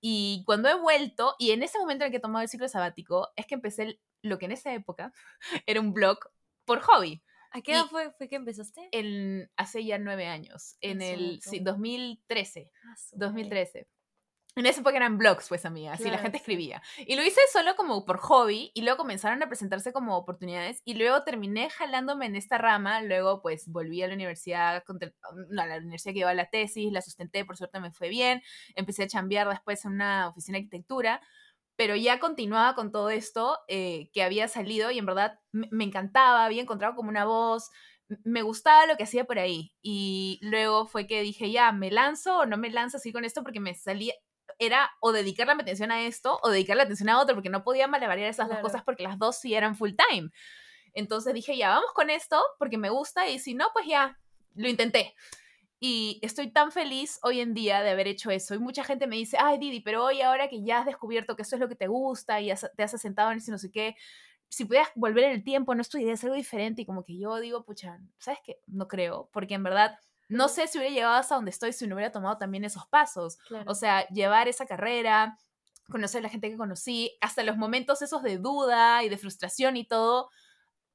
Y 0.00 0.42
cuando 0.44 0.68
he 0.68 0.74
vuelto, 0.74 1.34
y 1.38 1.52
en 1.52 1.62
ese 1.62 1.78
momento 1.78 2.04
en 2.04 2.08
el 2.08 2.10
que 2.12 2.18
he 2.18 2.20
tomado 2.20 2.42
el 2.42 2.50
ciclo 2.50 2.68
sabático, 2.68 3.30
es 3.34 3.46
que 3.46 3.54
empecé 3.54 3.98
lo 4.22 4.38
que 4.38 4.44
en 4.44 4.52
esa 4.52 4.74
época 4.74 5.12
era 5.66 5.80
un 5.80 5.94
blog 5.94 6.18
por 6.66 6.80
hobby. 6.80 7.22
¿A 7.50 7.60
qué 7.60 7.72
edad 7.72 7.86
fue, 7.86 8.10
fue, 8.12 8.28
que 8.28 8.36
empezaste? 8.36 8.88
En, 8.92 9.50
hace 9.56 9.84
ya 9.84 9.98
nueve 9.98 10.26
años, 10.26 10.76
en 10.80 11.02
el 11.02 11.40
sí, 11.42 11.60
2013. 11.60 12.70
2013. 13.12 13.88
En 14.58 14.66
esa 14.66 14.80
época 14.80 14.96
eran 14.96 15.18
blogs, 15.18 15.48
pues, 15.48 15.64
amiga, 15.64 15.92
así 15.92 16.10
la 16.10 16.18
gente 16.18 16.38
escribía. 16.38 16.82
Y 17.06 17.14
lo 17.14 17.22
hice 17.22 17.40
solo 17.52 17.76
como 17.76 18.04
por 18.04 18.18
hobby, 18.18 18.72
y 18.74 18.82
luego 18.82 18.96
comenzaron 18.96 19.40
a 19.40 19.46
presentarse 19.46 19.92
como 19.92 20.16
oportunidades, 20.16 20.82
y 20.84 20.94
luego 20.94 21.22
terminé 21.22 21.70
jalándome 21.70 22.26
en 22.26 22.34
esta 22.34 22.58
rama, 22.58 23.00
luego 23.02 23.40
pues 23.40 23.68
volví 23.68 24.02
a 24.02 24.08
la 24.08 24.14
universidad, 24.14 24.82
no, 25.50 25.62
a 25.62 25.66
la 25.66 25.76
universidad 25.76 26.12
que 26.12 26.20
iba 26.20 26.30
a 26.30 26.34
la 26.34 26.50
tesis, 26.50 26.90
la 26.90 27.02
sustenté, 27.02 27.44
por 27.44 27.56
suerte 27.56 27.78
me 27.78 27.92
fue 27.92 28.08
bien, 28.08 28.42
empecé 28.74 29.04
a 29.04 29.06
chambear 29.06 29.48
después 29.48 29.84
en 29.84 29.92
una 29.92 30.28
oficina 30.28 30.58
de 30.58 30.64
arquitectura, 30.64 31.20
pero 31.78 31.94
ya 31.94 32.18
continuaba 32.18 32.74
con 32.74 32.90
todo 32.90 33.08
esto 33.08 33.56
eh, 33.68 34.10
que 34.12 34.24
había 34.24 34.48
salido 34.48 34.90
y 34.90 34.98
en 34.98 35.06
verdad 35.06 35.38
me, 35.52 35.84
encantaba, 35.84 36.44
había 36.44 36.60
encontrado 36.60 36.96
como 36.96 37.08
una 37.08 37.24
voz, 37.24 37.70
me 38.24 38.42
gustaba 38.42 38.86
lo 38.86 38.96
que 38.96 39.04
hacía 39.04 39.26
por 39.26 39.38
ahí. 39.38 39.76
Y 39.80 40.40
luego 40.42 40.88
fue 40.88 41.06
que 41.06 41.22
dije, 41.22 41.52
ya, 41.52 41.70
¿me 41.70 41.92
lanzo 41.92 42.38
o 42.38 42.46
no 42.46 42.56
me 42.56 42.70
lanzo 42.70 42.96
así 42.96 43.12
con 43.12 43.24
esto? 43.24 43.44
Porque 43.44 43.60
me 43.60 43.76
salía, 43.76 44.12
era 44.58 44.90
o 44.98 45.12
dedicar 45.12 45.46
la 45.46 45.52
atención 45.52 45.92
a 45.92 46.02
esto 46.02 46.40
o 46.42 46.50
dedicar 46.50 46.76
la 46.76 46.82
atención 46.82 47.10
a 47.10 47.20
otro, 47.20 47.36
porque 47.36 47.48
no 47.48 47.62
podía 47.62 47.86
malabarear 47.86 48.28
esas 48.28 48.48
dos 48.48 48.58
cosas 48.58 48.82
porque 48.82 49.04
las 49.04 49.16
dos 49.16 49.38
sí 49.38 49.54
eran 49.54 49.76
full 49.76 49.92
time. 49.92 50.30
Entonces 50.94 51.32
dije, 51.32 51.56
ya, 51.56 51.68
vamos 51.68 51.92
con 51.94 52.10
esto 52.10 52.44
porque 52.58 52.76
me 52.76 52.90
gusta 52.90 53.28
y 53.28 53.38
si 53.38 53.54
no, 53.54 53.68
pues 53.72 53.86
ya, 53.86 54.18
lo 54.56 54.68
intenté. 54.68 55.14
Y 55.80 56.18
estoy 56.22 56.50
tan 56.50 56.72
feliz 56.72 57.20
hoy 57.22 57.40
en 57.40 57.54
día 57.54 57.82
de 57.82 57.90
haber 57.90 58.08
hecho 58.08 58.30
eso. 58.30 58.54
Y 58.54 58.58
mucha 58.58 58.82
gente 58.82 59.06
me 59.06 59.16
dice, 59.16 59.36
ay 59.40 59.58
Didi, 59.58 59.80
pero 59.80 60.04
hoy 60.04 60.22
ahora 60.22 60.48
que 60.48 60.62
ya 60.62 60.80
has 60.80 60.86
descubierto 60.86 61.36
que 61.36 61.42
eso 61.42 61.56
es 61.56 61.60
lo 61.60 61.68
que 61.68 61.76
te 61.76 61.86
gusta 61.86 62.40
y 62.40 62.52
te 62.76 62.82
has 62.82 62.94
asentado 62.94 63.30
en 63.30 63.38
eso 63.38 63.52
no 63.52 63.58
sé 63.58 63.70
qué, 63.70 63.94
si 64.48 64.64
pudieras 64.64 64.90
volver 64.94 65.24
en 65.24 65.32
el 65.32 65.44
tiempo, 65.44 65.74
no 65.74 65.82
estudiarías 65.82 66.22
algo 66.24 66.36
diferente. 66.36 66.82
Y 66.82 66.86
como 66.86 67.04
que 67.04 67.18
yo 67.18 67.38
digo, 67.38 67.64
pucha, 67.64 67.98
¿sabes 68.18 68.40
qué? 68.44 68.60
No 68.66 68.88
creo, 68.88 69.28
porque 69.32 69.54
en 69.54 69.62
verdad 69.62 69.98
no 70.28 70.48
sé 70.48 70.66
si 70.66 70.78
hubiera 70.78 70.94
llegado 70.94 71.14
hasta 71.14 71.34
donde 71.34 71.50
estoy 71.50 71.72
si 71.72 71.86
no 71.86 71.94
hubiera 71.94 72.12
tomado 72.12 72.36
también 72.36 72.64
esos 72.64 72.86
pasos. 72.86 73.38
O 73.66 73.74
sea, 73.74 74.06
llevar 74.08 74.46
esa 74.48 74.66
carrera, 74.66 75.38
conocer 75.90 76.20
a 76.20 76.22
la 76.22 76.28
gente 76.28 76.50
que 76.50 76.56
conocí, 76.56 77.16
hasta 77.20 77.42
los 77.42 77.56
momentos 77.56 78.02
esos 78.02 78.22
de 78.22 78.38
duda 78.38 79.02
y 79.04 79.08
de 79.08 79.16
frustración 79.16 79.76
y 79.76 79.86
todo 79.86 80.28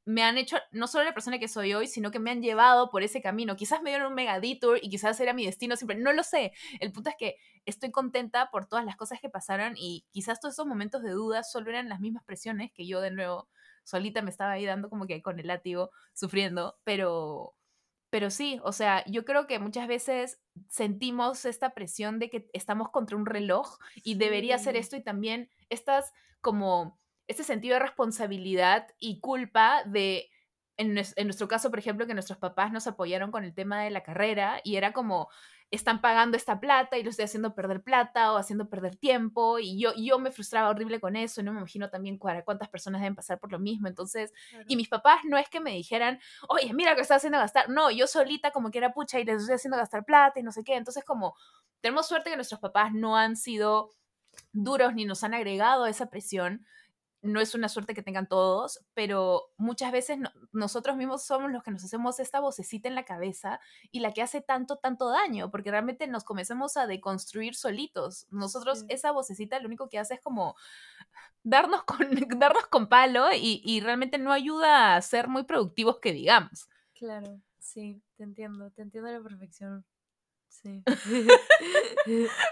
me 0.05 0.23
han 0.23 0.37
hecho 0.37 0.57
no 0.71 0.87
solo 0.87 1.05
la 1.05 1.13
persona 1.13 1.39
que 1.39 1.47
soy 1.47 1.73
hoy, 1.73 1.87
sino 1.87 2.11
que 2.11 2.19
me 2.19 2.31
han 2.31 2.41
llevado 2.41 2.89
por 2.89 3.03
ese 3.03 3.21
camino. 3.21 3.55
Quizás 3.55 3.81
me 3.81 3.89
dieron 3.89 4.07
un 4.07 4.15
mega 4.15 4.39
detour 4.39 4.79
y 4.81 4.89
quizás 4.89 5.19
era 5.19 5.33
mi 5.33 5.45
destino 5.45 5.75
siempre, 5.75 5.97
no 5.97 6.11
lo 6.11 6.23
sé. 6.23 6.51
El 6.79 6.91
punto 6.91 7.09
es 7.09 7.15
que 7.17 7.37
estoy 7.65 7.91
contenta 7.91 8.49
por 8.51 8.67
todas 8.67 8.85
las 8.85 8.97
cosas 8.97 9.19
que 9.21 9.29
pasaron 9.29 9.73
y 9.77 10.05
quizás 10.11 10.39
todos 10.39 10.55
esos 10.55 10.67
momentos 10.67 11.03
de 11.03 11.11
duda 11.11 11.43
solo 11.43 11.69
eran 11.69 11.89
las 11.89 11.99
mismas 11.99 12.23
presiones 12.25 12.71
que 12.73 12.85
yo 12.85 12.99
de 13.01 13.11
nuevo 13.11 13.47
solita 13.83 14.21
me 14.21 14.29
estaba 14.29 14.53
ahí 14.53 14.65
dando 14.65 14.89
como 14.89 15.07
que 15.07 15.21
con 15.21 15.39
el 15.39 15.47
látigo 15.47 15.91
sufriendo, 16.13 16.77
pero 16.83 17.55
pero 18.09 18.29
sí, 18.29 18.59
o 18.63 18.71
sea, 18.73 19.03
yo 19.07 19.25
creo 19.25 19.47
que 19.47 19.57
muchas 19.57 19.87
veces 19.87 20.39
sentimos 20.69 21.45
esta 21.45 21.73
presión 21.73 22.19
de 22.19 22.29
que 22.29 22.47
estamos 22.53 22.91
contra 22.91 23.17
un 23.17 23.25
reloj 23.25 23.79
y 24.03 24.13
debería 24.15 24.53
hacer 24.55 24.75
esto 24.75 24.95
y 24.95 25.01
también 25.01 25.49
estas 25.69 26.13
como 26.39 26.99
ese 27.27 27.43
sentido 27.43 27.75
de 27.75 27.79
responsabilidad 27.79 28.87
y 28.99 29.19
culpa 29.19 29.83
de, 29.85 30.29
en, 30.77 30.93
nuestro 30.93 31.47
caso, 31.47 31.69
por 31.69 31.79
ejemplo, 31.79 32.07
que 32.07 32.13
nuestros 32.13 32.37
papás 32.37 32.71
nos 32.71 32.87
apoyaron 32.87 33.31
con 33.31 33.43
el 33.43 33.53
tema 33.53 33.83
de 33.83 33.91
la 33.91 34.03
carrera 34.03 34.59
y 34.63 34.75
era 34.75 34.93
como, 34.93 35.29
están 35.73 36.01
pagando 36.01 36.37
esta 36.37 36.59
plata 36.59 36.99
y 36.99 37.03
lo 37.03 37.09
estoy 37.09 37.25
haciendo 37.25 37.55
perder 37.55 37.81
plata 37.81 38.31
o 38.31 38.37
haciendo 38.37 38.69
perder 38.69 38.95
tiempo 38.95 39.57
y 39.57 39.79
yo, 39.79 39.91
yo 39.95 40.19
me 40.19 40.29
frustraba 40.29 40.69
horrible 40.69 40.99
con 40.99 41.15
eso 41.15 41.41
y 41.41 41.43
no 41.43 41.51
me 41.51 41.57
imagino 41.57 41.89
también 41.89 42.19
cuántas 42.19 42.69
personas 42.69 43.01
deben 43.01 43.15
pasar 43.15 43.39
por 43.39 43.51
lo 43.51 43.57
mismo. 43.57 43.87
Entonces, 43.87 44.31
y 44.67 44.75
mis 44.75 44.87
papás 44.87 45.21
no 45.25 45.35
es 45.35 45.49
que 45.49 45.59
me 45.59 45.71
dijeran, 45.71 46.19
oye, 46.47 46.71
mira 46.75 46.91
lo 46.91 46.95
que 46.95 47.01
estás 47.01 47.17
haciendo 47.17 47.39
gastar. 47.39 47.69
No, 47.69 47.89
yo 47.89 48.05
solita 48.05 48.51
como 48.51 48.69
que 48.69 48.77
era 48.77 48.93
pucha 48.93 49.19
y 49.19 49.25
les 49.25 49.41
estoy 49.41 49.55
haciendo 49.55 49.77
gastar 49.77 50.05
plata 50.05 50.39
y 50.39 50.43
no 50.43 50.51
sé 50.51 50.63
qué. 50.63 50.75
Entonces, 50.75 51.03
como 51.03 51.35
tenemos 51.81 52.07
suerte 52.07 52.29
que 52.29 52.35
nuestros 52.35 52.61
papás 52.61 52.93
no 52.93 53.17
han 53.17 53.35
sido 53.35 53.89
duros 54.51 54.93
ni 54.93 55.05
nos 55.05 55.23
han 55.23 55.33
agregado 55.33 55.87
esa 55.87 56.07
presión 56.11 56.67
no 57.23 57.39
es 57.39 57.55
una 57.55 57.69
suerte 57.69 57.93
que 57.93 58.03
tengan 58.03 58.27
todos, 58.27 58.85
pero 58.93 59.53
muchas 59.57 59.91
veces 59.93 60.19
nosotros 60.51 60.97
mismos 60.97 61.23
somos 61.23 61.51
los 61.51 61.63
que 61.63 61.71
nos 61.71 61.83
hacemos 61.83 62.19
esta 62.19 62.41
vocecita 62.41 62.89
en 62.89 62.95
la 62.95 63.05
cabeza 63.05 63.61
y 63.91 64.01
la 64.01 64.11
que 64.11 64.21
hace 64.21 64.41
tanto, 64.41 64.75
tanto 64.75 65.09
daño, 65.09 65.49
porque 65.49 65.71
realmente 65.71 66.05
nos 66.07 66.25
comenzamos 66.25 66.75
a 66.75 66.85
deconstruir 66.85 67.55
solitos. 67.55 68.27
Nosotros, 68.29 68.83
esa 68.89 69.11
vocecita 69.11 69.59
lo 69.59 69.67
único 69.67 69.87
que 69.87 69.99
hace 69.99 70.15
es 70.15 70.21
como 70.21 70.55
darnos 71.43 71.83
con, 71.85 72.09
darnos 72.37 72.67
con 72.67 72.87
palo 72.89 73.27
y, 73.33 73.61
y 73.63 73.79
realmente 73.79 74.17
no 74.17 74.33
ayuda 74.33 74.95
a 74.95 75.01
ser 75.01 75.29
muy 75.29 75.43
productivos 75.43 75.99
que 75.99 76.11
digamos. 76.11 76.67
Claro, 76.93 77.41
sí, 77.57 78.03
te 78.17 78.23
entiendo, 78.23 78.69
te 78.71 78.81
entiendo 78.81 79.09
a 79.09 79.13
la 79.13 79.23
perfección. 79.23 79.85
Sí. 80.53 80.83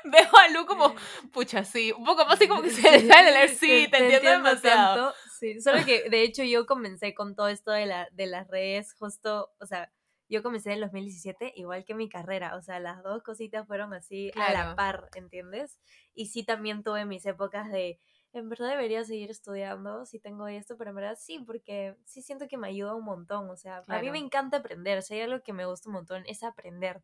Veo 0.03 0.37
a 0.37 0.49
Lu 0.49 0.65
como, 0.65 0.95
pucha, 1.31 1.63
sí, 1.63 1.91
un 1.91 2.03
poco 2.03 2.25
más 2.25 2.33
así 2.33 2.47
como 2.47 2.63
que 2.63 2.71
se 2.71 2.81
le 2.91 3.07
sale 3.07 3.31
leer, 3.31 3.49
sí, 3.49 3.87
te, 3.91 3.97
entiendo, 3.97 4.29
demasiado. 4.31 5.13
sí, 5.39 5.61
solo 5.61 5.85
que 5.85 6.09
de 6.09 6.23
hecho 6.23 6.43
yo 6.43 6.65
comencé 6.65 7.13
con 7.13 7.35
todo 7.35 7.47
esto 7.47 7.71
de, 7.71 7.85
la, 7.85 8.09
de 8.11 8.25
las 8.25 8.47
redes 8.47 8.93
justo, 8.95 9.53
o 9.59 9.65
sea, 9.67 9.91
yo 10.29 10.41
comencé 10.41 10.69
en 10.69 10.75
el 10.75 10.81
2017 10.81 11.53
igual 11.57 11.85
que 11.85 11.93
mi 11.93 12.09
carrera, 12.09 12.55
o 12.55 12.61
sea, 12.63 12.79
las 12.79 13.03
dos 13.03 13.21
cositas 13.21 13.67
fueron 13.67 13.93
así 13.93 14.31
a 14.35 14.51
la 14.51 14.75
par, 14.75 15.09
¿entiendes? 15.13 15.79
Y 16.15 16.27
sí 16.27 16.43
también 16.43 16.83
tuve 16.83 17.05
mis 17.05 17.25
épocas 17.27 17.71
de 17.71 17.99
en 18.33 18.49
verdad 18.49 18.69
debería 18.69 19.03
seguir 19.03 19.29
estudiando 19.29 20.05
si 20.05 20.19
tengo 20.19 20.47
esto, 20.47 20.77
pero 20.77 20.91
en 20.91 20.95
verdad 20.95 21.17
sí, 21.19 21.39
porque 21.39 21.95
sí 22.05 22.21
siento 22.21 22.47
que 22.47 22.57
me 22.57 22.67
ayuda 22.67 22.95
un 22.95 23.03
montón. 23.03 23.49
O 23.49 23.57
sea, 23.57 23.83
a 23.87 23.99
mí 23.99 24.09
me 24.09 24.19
encanta 24.19 24.57
aprender. 24.57 25.03
Si 25.03 25.15
hay 25.15 25.21
algo 25.21 25.43
que 25.43 25.53
me 25.53 25.65
gusta 25.65 25.89
un 25.89 25.95
montón, 25.95 26.23
es 26.27 26.43
aprender. 26.43 27.01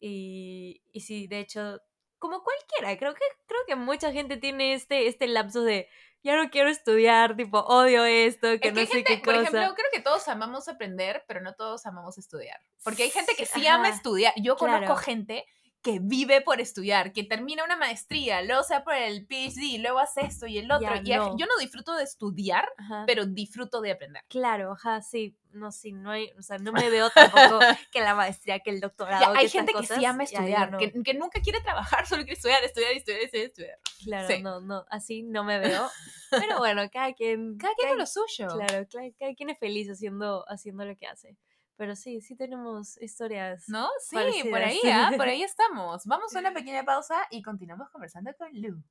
y, 0.00 0.82
y 0.92 1.00
sí, 1.00 1.26
de 1.26 1.40
hecho, 1.40 1.80
como 2.18 2.42
cualquiera, 2.42 2.96
creo 2.98 3.14
que, 3.14 3.24
creo 3.46 3.60
que 3.66 3.76
mucha 3.76 4.12
gente 4.12 4.36
tiene 4.36 4.74
este, 4.74 5.08
este 5.08 5.26
lapso 5.26 5.62
de 5.62 5.88
ya 6.22 6.42
no 6.42 6.48
quiero 6.50 6.70
estudiar, 6.70 7.36
tipo, 7.36 7.58
odio 7.60 8.04
esto, 8.06 8.58
que 8.58 8.72
no 8.72 8.86
sé 8.86 9.04
qué 9.04 9.20
cosa. 9.20 9.24
Por 9.24 9.34
ejemplo, 9.34 9.74
creo 9.74 9.90
que 9.92 10.00
todos 10.00 10.26
amamos 10.28 10.68
aprender, 10.68 11.22
pero 11.28 11.42
no 11.42 11.54
todos 11.54 11.84
amamos 11.84 12.16
estudiar. 12.16 12.58
Porque 12.82 13.02
hay 13.02 13.10
gente 13.10 13.34
que 13.36 13.44
sí 13.44 13.66
ama 13.66 13.90
estudiar. 13.90 14.32
Yo 14.36 14.56
conozco 14.56 14.96
gente 14.96 15.44
que 15.84 15.98
vive 16.00 16.40
por 16.40 16.62
estudiar, 16.62 17.12
que 17.12 17.24
termina 17.24 17.62
una 17.62 17.76
maestría, 17.76 18.40
luego 18.40 18.62
sea 18.62 18.82
por 18.82 18.94
el 18.94 19.26
PhD, 19.26 19.78
luego 19.80 19.98
hace 19.98 20.22
esto 20.22 20.46
y 20.46 20.56
el 20.56 20.72
otro. 20.72 20.88
y 21.04 21.10
yo 21.10 21.46
no 21.46 21.58
disfruto 21.60 21.94
de 21.94 22.04
estudiar, 22.04 22.66
pero 23.06 23.26
disfruto 23.26 23.82
de 23.82 23.92
aprender. 23.92 24.24
Claro, 24.28 24.72
ajá, 24.72 25.02
sí. 25.02 25.36
No, 25.52 25.70
sí, 25.70 25.92
no 25.92 26.10
hay, 26.10 26.32
o 26.36 26.42
sea, 26.42 26.58
no 26.58 26.72
me 26.72 26.90
veo 26.90 27.10
tampoco 27.10 27.60
que 27.92 28.00
la 28.00 28.16
maestría, 28.16 28.58
que 28.58 28.70
el 28.70 28.80
doctorado. 28.80 29.36
hay 29.36 29.48
gente 29.48 29.72
que 29.72 29.86
sí 29.86 30.04
ama 30.04 30.24
estudiar, 30.24 30.76
que, 30.78 30.92
que, 31.04 31.14
nunca 31.14 31.40
quiere 31.40 31.60
trabajar, 31.60 32.06
solo 32.08 32.24
quiere 32.24 32.34
estudiar, 32.34 32.64
estudiar, 32.64 32.90
estudiar, 32.90 33.20
estudiar. 33.20 33.46
estudiar. 33.46 33.78
Claro, 34.02 34.40
no, 34.40 34.60
no, 34.60 34.84
así 34.90 35.22
no 35.22 35.44
me 35.44 35.60
veo. 35.60 35.88
Pero 36.30 36.58
bueno, 36.58 36.82
cada 36.90 37.12
quien. 37.12 37.56
Cada 37.56 37.74
quien 37.74 37.90
con 37.90 37.98
lo 37.98 38.06
suyo. 38.06 38.48
Claro, 38.48 38.86
cada, 38.90 39.34
quien 39.34 39.50
es 39.50 39.58
feliz 39.58 39.88
haciendo, 39.88 40.44
haciendo 40.48 40.84
lo 40.84 40.96
que 40.96 41.06
hace. 41.06 41.36
Pero 41.76 41.96
sí, 41.96 42.20
sí 42.20 42.36
tenemos 42.36 43.00
historias. 43.00 43.68
¿No? 43.68 43.88
Sí, 44.00 44.16
por 44.48 44.62
ahí, 44.62 44.78
¿ah? 44.86 45.12
por 45.16 45.28
ahí 45.28 45.42
estamos. 45.42 46.04
Vamos 46.06 46.34
a 46.34 46.38
una 46.38 46.52
pequeña 46.54 46.84
pausa 46.84 47.16
y 47.30 47.42
continuamos 47.42 47.90
conversando 47.90 48.32
con 48.36 48.48
Lu. 48.52 48.82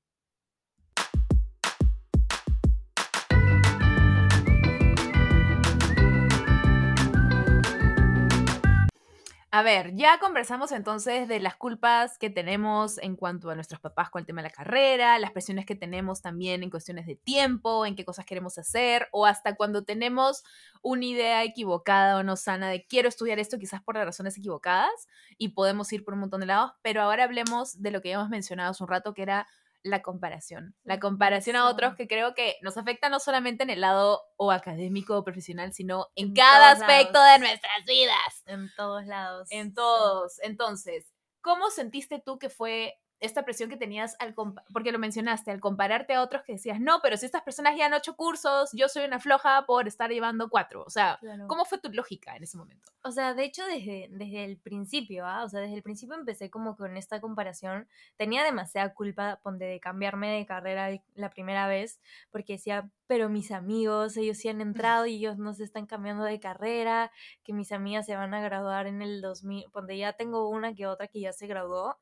A 9.56 9.62
ver, 9.62 9.94
ya 9.94 10.18
conversamos 10.18 10.72
entonces 10.72 11.28
de 11.28 11.40
las 11.40 11.56
culpas 11.56 12.18
que 12.18 12.32
tenemos 12.32 12.98
en 12.98 13.16
cuanto 13.16 13.52
a 13.52 13.56
nuestros 13.56 13.80
papás 13.80 14.10
con 14.10 14.22
el 14.22 14.26
tema 14.26 14.42
de 14.42 14.48
la 14.48 14.52
carrera, 14.52 15.20
las 15.20 15.30
presiones 15.30 15.68
que 15.68 15.76
tenemos 15.76 16.24
también 16.24 16.64
en 16.64 16.72
cuestiones 16.72 17.06
de 17.06 17.16
tiempo, 17.18 17.86
en 17.86 17.96
qué 17.96 18.04
cosas 18.04 18.26
queremos 18.26 18.58
hacer, 18.58 19.10
o 19.12 19.28
hasta 19.28 19.56
cuando 19.56 19.84
tenemos 19.84 20.44
una 20.82 21.06
idea 21.06 21.44
equivocada 21.44 22.18
o 22.18 22.24
no 22.24 22.36
sana 22.36 22.68
de 22.68 22.88
quiero 22.88 23.08
estudiar 23.08 23.38
esto 23.38 23.60
quizás 23.60 23.84
por 23.84 23.94
las 23.94 24.06
razones 24.06 24.36
equivocadas 24.40 25.08
y 25.38 25.50
podemos 25.50 25.94
ir 25.94 26.04
por 26.04 26.16
un 26.16 26.22
montón 26.22 26.40
de 26.40 26.48
lados, 26.48 26.72
pero 26.82 27.04
ahora 27.04 27.26
hablemos 27.26 27.80
de 27.80 27.92
lo 27.92 28.02
que 28.02 28.10
ya 28.10 28.16
hemos 28.16 28.30
mencionado 28.30 28.72
hace 28.72 28.84
un 28.84 28.90
rato, 28.90 29.14
que 29.14 29.22
era 29.22 29.46
la 29.84 30.02
comparación. 30.02 30.76
La 30.84 31.00
comparación 31.00 31.56
a 31.56 31.70
otros 31.70 31.96
que 31.96 32.08
creo 32.08 32.34
que 32.34 32.56
nos 32.62 32.78
afecta 32.78 33.10
no 33.10 33.20
solamente 33.20 33.64
en 33.64 33.70
el 33.70 33.82
lado 33.82 34.22
o 34.38 34.52
académico 34.52 35.18
o 35.18 35.24
profesional, 35.24 35.74
sino 35.74 36.08
en, 36.16 36.34
cada 36.34 36.72
aspecto 36.72 37.22
de 37.22 37.40
nuestras 37.40 37.86
vidas. 37.86 38.44
En 38.46 38.70
todos 38.76 39.06
lados. 39.06 39.48
En 39.52 39.74
todos. 39.74 40.40
Entonces, 40.42 41.14
¿cómo 41.42 41.70
sentiste 41.70 42.22
tú 42.26 42.40
que 42.40 42.50
fue 42.50 42.96
esta 43.24 43.44
presión 43.44 43.70
que 43.70 43.78
tenías 43.78 44.18
al 44.20 44.36
porque 44.36 44.92
lo 44.92 45.00
mencionaste, 45.00 45.50
al 45.50 45.62
compararte 45.62 46.14
a 46.14 46.22
otros 46.22 46.44
que 46.44 46.54
decías, 46.54 46.80
no, 46.82 47.00
pero 47.02 47.16
si 47.16 47.26
estas 47.26 47.42
personas 47.42 47.78
ya 47.78 47.86
han 47.86 47.94
ocho 47.94 48.16
cursos, 48.16 48.70
yo 48.74 48.90
soy 48.90 49.06
una 49.06 49.20
floja 49.20 49.66
por 49.66 49.88
estar 49.88 50.10
llevando 50.10 50.50
cuatro. 50.50 50.84
O 50.86 50.90
sea, 50.90 51.20
¿cómo 51.48 51.64
fue 51.64 51.78
tu 51.78 51.90
lógica 51.90 52.36
en 52.36 52.44
ese 52.44 52.58
momento? 52.58 52.92
O 53.02 53.12
sea, 53.12 53.34
de 53.34 53.46
hecho, 53.46 53.66
desde, 53.66 54.10
desde 54.12 54.44
el 54.44 54.58
principio, 54.58 55.26
¿ah? 55.26 55.44
O 55.46 55.50
sea, 55.50 55.62
desde 55.62 55.76
el 55.76 55.84
principio 55.84 56.16
empecé 56.16 56.50
como 56.50 56.76
con 56.76 56.98
esta 56.98 57.22
comparación. 57.22 57.88
Tenía 58.18 58.44
demasiada 58.44 58.94
culpa 58.94 59.40
de 59.54 59.80
cambiarme 59.80 60.30
de 60.32 60.46
carrera 60.46 60.90
la 61.16 61.30
primera 61.30 61.68
vez, 61.68 62.02
porque 62.30 62.54
decía, 62.54 62.90
pero 63.08 63.30
mis 63.30 63.52
amigos, 63.52 64.18
ellos 64.18 64.38
sí 64.38 64.50
han 64.50 64.60
entrado 64.84 65.06
y 65.06 65.16
ellos 65.16 65.38
no 65.38 65.54
se 65.54 65.64
están 65.64 65.86
cambiando 65.86 66.26
de 66.26 66.42
carrera, 66.42 67.10
que 67.44 67.54
mis 67.54 67.72
amigas 67.72 68.06
se 68.06 68.18
van 68.18 68.34
a 68.34 68.42
graduar 68.42 68.88
en 68.88 69.02
el 69.02 69.22
2000, 69.22 69.68
donde 69.74 69.98
ya 69.98 70.12
tengo 70.12 70.50
una 70.50 70.74
que 70.74 70.88
otra 70.88 71.08
que 71.08 71.22
ya 71.22 71.32
se 71.32 71.48
graduó 71.48 71.98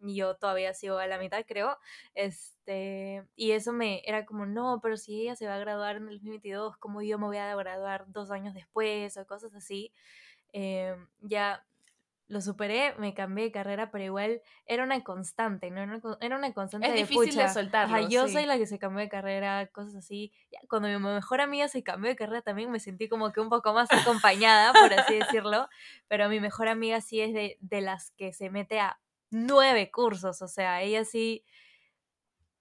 yo 0.00 0.36
todavía 0.36 0.74
sigo 0.74 0.98
a 0.98 1.06
la 1.06 1.18
mitad, 1.18 1.44
creo. 1.46 1.78
Este, 2.14 3.26
y 3.34 3.52
eso 3.52 3.72
me 3.72 4.02
era 4.06 4.26
como, 4.26 4.46
no, 4.46 4.80
pero 4.82 4.96
si 4.96 5.22
ella 5.22 5.36
se 5.36 5.46
va 5.46 5.56
a 5.56 5.58
graduar 5.58 5.96
en 5.96 6.08
el 6.08 6.18
2022, 6.18 6.76
¿cómo 6.78 7.02
yo 7.02 7.18
me 7.18 7.26
voy 7.26 7.38
a 7.38 7.54
graduar 7.54 8.04
dos 8.08 8.30
años 8.30 8.54
después 8.54 9.16
o 9.16 9.26
cosas 9.26 9.54
así? 9.54 9.92
Eh, 10.52 10.94
ya 11.20 11.64
lo 12.28 12.40
superé, 12.40 12.94
me 12.98 13.14
cambié 13.14 13.44
de 13.44 13.52
carrera, 13.52 13.90
pero 13.90 14.04
igual 14.04 14.42
era 14.66 14.82
una 14.82 15.02
constante, 15.04 15.70
¿no? 15.70 15.80
Era 16.20 16.36
una, 16.36 16.52
constante 16.52 16.88
es 16.88 17.08
difícil 17.08 17.36
de 17.36 17.48
soltarlo. 17.48 18.08
yo 18.08 18.26
soy 18.26 18.46
la 18.46 18.58
que 18.58 18.66
se 18.66 18.78
cambió 18.78 19.00
de 19.00 19.08
carrera, 19.08 19.68
cosas 19.68 19.94
así. 19.94 20.32
cuando 20.68 20.88
mi 20.88 20.98
mejor 20.98 21.40
amiga 21.40 21.68
se 21.68 21.84
cambió 21.84 22.10
de 22.10 22.16
carrera 22.16 22.42
también 22.42 22.70
me 22.70 22.80
sentí 22.80 23.08
como 23.08 23.32
que 23.32 23.40
un 23.40 23.48
poco 23.48 23.72
más 23.72 23.88
acompañada, 23.92 24.72
por 24.72 24.92
así 24.92 25.14
decirlo. 25.44 25.68
Pero 26.08 26.28
mi 26.28 26.40
mejor 26.40 26.66
amiga 26.66 27.00
sí 27.00 27.20
es 27.20 27.32
de, 27.32 27.58
de 27.60 27.80
las 27.80 28.10
que 28.12 28.32
se 28.32 28.50
mete 28.50 28.80
a 28.80 28.98
nueve 29.30 29.90
cursos, 29.90 30.42
o 30.42 30.48
sea, 30.48 30.82
ella 30.82 31.04
sí 31.04 31.44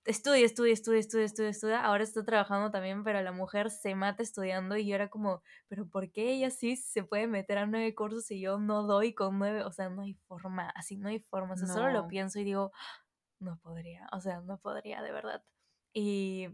estudia, 0.05 0.45
estudia, 0.45 0.73
estudia, 0.73 0.99
estudia, 0.99 1.25
estudia, 1.25 1.49
estudia, 1.49 1.83
ahora 1.83 2.03
está 2.03 2.23
trabajando 2.23 2.69
también, 2.69 3.03
pero 3.03 3.21
la 3.21 3.31
mujer 3.31 3.71
se 3.71 3.95
mata 3.95 4.21
estudiando 4.21 4.77
y 4.77 4.87
yo 4.87 4.95
era 4.95 5.09
como, 5.09 5.41
pero 5.67 5.87
¿por 5.87 6.11
qué 6.11 6.31
ella 6.31 6.51
sí 6.51 6.75
se 6.75 7.03
puede 7.03 7.27
meter 7.27 7.57
a 7.57 7.65
nueve 7.65 7.95
cursos 7.95 8.29
y 8.29 8.39
yo 8.39 8.59
no 8.59 8.83
doy 8.83 9.13
con 9.13 9.39
nueve? 9.39 9.63
O 9.63 9.71
sea, 9.71 9.89
no 9.89 10.03
hay 10.03 10.13
forma, 10.27 10.69
así 10.75 10.97
no 10.97 11.09
hay 11.09 11.19
forma, 11.19 11.53
o 11.53 11.57
sea, 11.57 11.67
solo 11.67 11.91
lo 11.91 12.07
pienso 12.07 12.39
y 12.39 12.43
digo, 12.43 12.71
no 13.39 13.57
podría, 13.57 14.07
o 14.11 14.21
sea, 14.21 14.41
no 14.41 14.59
podría, 14.59 15.01
de 15.01 15.11
verdad. 15.11 15.43
Y, 15.93 16.49